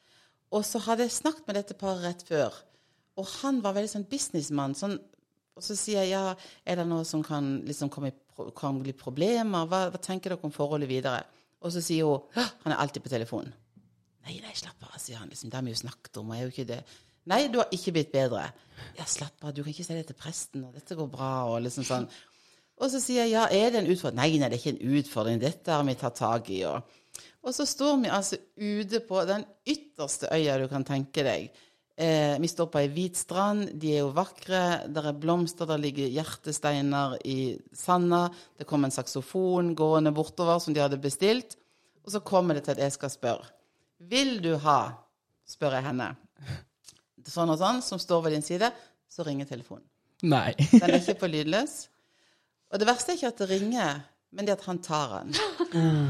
Og 0.53 0.67
så 0.67 0.83
hadde 0.85 1.07
jeg 1.07 1.17
snakket 1.17 1.49
med 1.49 1.63
dette 1.63 1.79
paret 1.79 2.05
rett 2.05 2.27
før. 2.29 2.61
Og 3.17 3.29
han 3.41 3.63
var 3.65 3.77
veldig 3.77 3.93
sånn 3.93 4.09
businessmann. 4.11 4.77
Sånn, 4.77 4.99
og 5.57 5.65
så 5.65 5.77
sier 5.79 6.05
jeg 6.05 6.13
ja, 6.13 6.35
er 6.69 6.81
det 6.81 6.89
noe 6.89 7.07
som 7.09 7.23
kan, 7.25 7.57
liksom, 7.67 7.91
komme 7.93 8.13
kan 8.57 8.83
bli 8.83 8.93
problemer? 8.97 9.69
Hva, 9.71 9.87
hva 9.93 10.01
tenker 10.03 10.35
dere 10.35 10.45
om 10.45 10.53
forholdet 10.53 10.91
videre? 10.91 11.23
Og 11.65 11.73
så 11.73 11.81
sier 11.85 12.05
hun 12.05 12.27
«Hå, 12.37 12.45
han 12.67 12.75
er 12.75 12.83
alltid 12.83 13.05
på 13.07 13.13
telefon. 13.13 13.49
Nei, 14.27 14.37
nei, 14.43 14.53
slapp 14.59 14.83
av, 14.85 14.99
sier 15.01 15.21
han. 15.21 15.31
Liksom, 15.33 15.51
det 15.51 15.57
har 15.59 15.65
vi 15.65 15.73
jo 15.73 15.81
snakket 15.81 16.21
om. 16.21 16.31
og 16.31 16.37
jeg 16.37 16.45
er 16.45 16.49
jo 16.49 16.55
ikke 16.55 16.71
det. 16.73 16.81
Nei, 17.31 17.41
du 17.51 17.61
har 17.63 17.73
ikke 17.75 17.95
blitt 17.97 18.13
bedre. 18.13 18.45
Ja, 18.99 19.07
slapp 19.09 19.43
av, 19.43 19.55
du 19.55 19.63
kan 19.63 19.73
ikke 19.73 19.87
si 19.87 19.97
det 19.97 20.07
til 20.11 20.19
presten, 20.19 20.67
og 20.67 20.77
dette 20.77 20.99
går 20.99 21.09
bra, 21.11 21.31
og 21.51 21.61
liksom 21.65 21.87
sånn. 21.87 22.07
Og 22.77 22.93
så 22.93 23.01
sier 23.01 23.25
jeg 23.25 23.33
ja, 23.33 23.47
er 23.49 23.73
det 23.73 23.81
en 23.81 23.91
utfordring? 23.91 24.21
Nei, 24.21 24.37
nei, 24.37 24.51
det 24.53 24.59
er 24.59 24.63
ikke 24.63 24.75
en 24.77 24.99
utfordring, 25.01 25.41
dette 25.43 25.73
har 25.73 25.87
vi 25.87 25.97
tatt 25.99 26.19
tak 26.21 26.51
i. 26.53 26.61
Og, 26.69 27.25
og 27.47 27.57
så 27.57 27.67
står 27.67 28.03
vi 28.03 28.13
altså 28.13 28.39
ute 28.61 29.01
på 29.09 29.23
den 29.31 29.47
ytterste 29.65 30.31
øya 30.35 30.59
du 30.61 30.67
kan 30.71 30.85
tenke 30.87 31.25
deg. 31.27 31.63
Eh, 31.97 32.37
vi 32.41 32.49
står 32.49 32.69
på 32.69 32.81
ei 32.83 32.91
hvit 32.93 33.17
strand, 33.17 33.71
de 33.81 33.95
er 33.95 34.03
jo 34.03 34.11
vakre, 34.13 34.85
der 34.93 35.09
er 35.09 35.17
blomster, 35.17 35.65
der 35.65 35.81
ligger 35.81 36.11
hjertesteiner 36.13 37.15
i 37.25 37.57
sanda, 37.73 38.27
det 38.59 38.67
kommer 38.69 38.91
en 38.91 38.97
saksofon 38.97 39.73
gående 39.79 40.13
bortover 40.13 40.61
som 40.61 40.77
de 40.77 40.83
hadde 40.85 41.01
bestilt, 41.01 41.57
og 42.05 42.13
så 42.13 42.21
kommer 42.21 42.59
det 42.59 42.67
til 42.67 42.77
at 42.77 42.85
jeg 42.85 42.97
skal 42.99 43.15
spørre. 43.15 43.49
Vil 44.13 44.37
du 44.45 44.53
ha, 44.61 44.81
spør 45.49 45.79
jeg 45.79 45.89
henne, 45.89 46.11
sånn 47.25 47.55
og 47.55 47.63
sånn, 47.65 47.81
som 47.83 48.03
står 48.03 48.27
ved 48.27 48.37
din 48.37 48.45
side, 48.45 48.69
så 49.09 49.25
ringer 49.25 49.49
telefonen. 49.49 49.87
Nei. 50.29 50.53
Den 50.69 50.91
er 50.91 50.99
ikke 51.01 51.23
på 51.25 51.33
lydløs. 51.33 51.87
Og 52.73 52.81
det 52.81 52.89
verste 52.89 53.15
er 53.15 53.19
ikke 53.19 53.33
at 53.33 53.41
det 53.41 53.49
ringer, 53.55 54.03
men 54.37 54.45
det 54.45 54.53
er 54.53 54.61
at 54.61 54.69
han 54.69 54.85
tar 54.85 55.23
den. 55.23 55.37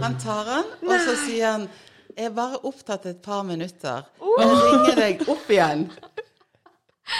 Han 0.02 0.18
tar 0.18 0.48
den, 0.50 0.72
og 0.82 0.96
så 1.06 1.14
sier 1.28 1.52
han 1.52 1.70
Jeg 2.16 2.30
er 2.30 2.36
bare 2.36 2.58
opptatt 2.64 3.06
et 3.10 3.18
par 3.24 3.42
minutter. 3.44 4.06
Jeg 4.38 4.52
ringer 4.52 4.96
deg 5.00 5.24
opp 5.28 5.50
igjen. 5.52 5.82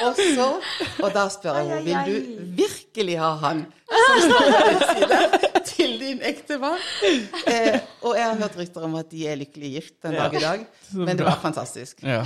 Og 0.03 0.16
så 0.18 0.47
Og 1.05 1.12
da 1.14 1.28
spør 1.30 1.61
jeg 1.61 1.66
henne 1.70 1.84
vil 1.86 2.09
du 2.09 2.55
virkelig 2.59 3.18
ha 3.20 3.28
han 3.44 3.61
som 3.86 4.24
står 4.24 4.49
ved 4.51 4.64
din 4.66 4.80
side 4.88 5.61
til 5.68 5.92
din 6.01 6.22
ektemann. 6.26 6.80
Eh, 7.53 7.76
og 8.03 8.16
jeg 8.16 8.24
har 8.24 8.40
hørt 8.40 8.57
rykter 8.59 8.86
om 8.88 8.97
at 8.99 9.11
de 9.12 9.26
er 9.30 9.38
lykkelig 9.38 9.70
gift 9.76 9.94
den 10.03 10.16
dag 10.18 10.34
i 10.34 10.42
dag. 10.42 10.64
Men 10.97 11.20
det 11.20 11.28
var 11.28 11.38
fantastisk. 11.44 12.03
Ja. 12.03 12.24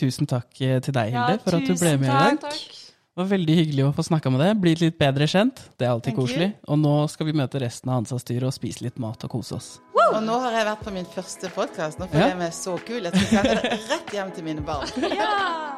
Tusen 0.00 0.30
takk 0.30 0.48
eh, 0.64 0.78
til 0.80 0.94
deg, 0.96 1.12
Hilde, 1.12 1.40
for 1.44 1.58
at 1.58 1.68
du 1.68 1.74
ble 1.74 1.96
med 2.00 2.08
i 2.08 2.14
dag. 2.14 2.40
takk. 2.46 2.62
Det 3.10 3.24
var 3.24 3.28
veldig 3.34 3.54
hyggelig 3.58 3.84
å 3.84 3.92
få 3.92 4.04
snakka 4.06 4.30
med 4.32 4.40
deg. 4.40 4.56
Blitt 4.62 4.80
litt 4.80 4.96
bedre 4.96 5.26
kjent. 5.28 5.58
Det 5.76 5.84
er 5.84 5.90
alltid 5.92 6.14
Thank 6.14 6.20
you. 6.22 6.26
koselig. 6.30 6.50
Og 6.70 6.78
nå 6.80 6.94
skal 7.12 7.26
vi 7.28 7.34
møte 7.36 7.60
resten 7.60 7.90
av 7.90 7.98
Hansa-styret 8.00 8.46
og 8.48 8.54
spise 8.56 8.86
litt 8.86 9.02
mat 9.02 9.26
og 9.26 9.34
kose 9.34 9.58
oss. 9.58 9.70
Og 10.10 10.22
nå 10.26 10.36
har 10.42 10.56
jeg 10.58 10.66
vært 10.66 10.82
på 10.86 10.92
min 10.94 11.06
første 11.06 11.50
podkast. 11.54 11.98
Nå 12.00 12.06
føler 12.10 12.24
Ja. 12.26 12.28
jeg 12.34 12.38
meg 12.38 12.52
så 12.56 12.76
kul. 12.86 13.02
Jeg 13.06 13.12
skal 13.14 13.26
sende 13.30 13.54
det 13.62 13.78
rett 13.90 14.12
hjem 14.16 14.30
til 14.36 14.44
mine 14.44 14.62
barn. 14.66 14.88
Ja! 15.20 15.76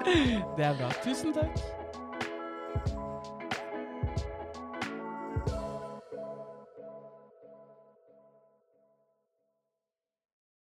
Det 0.57 0.64
er 0.66 0.74
bra. 0.80 0.89
Tusen 1.05 1.33
takk. 1.37 1.59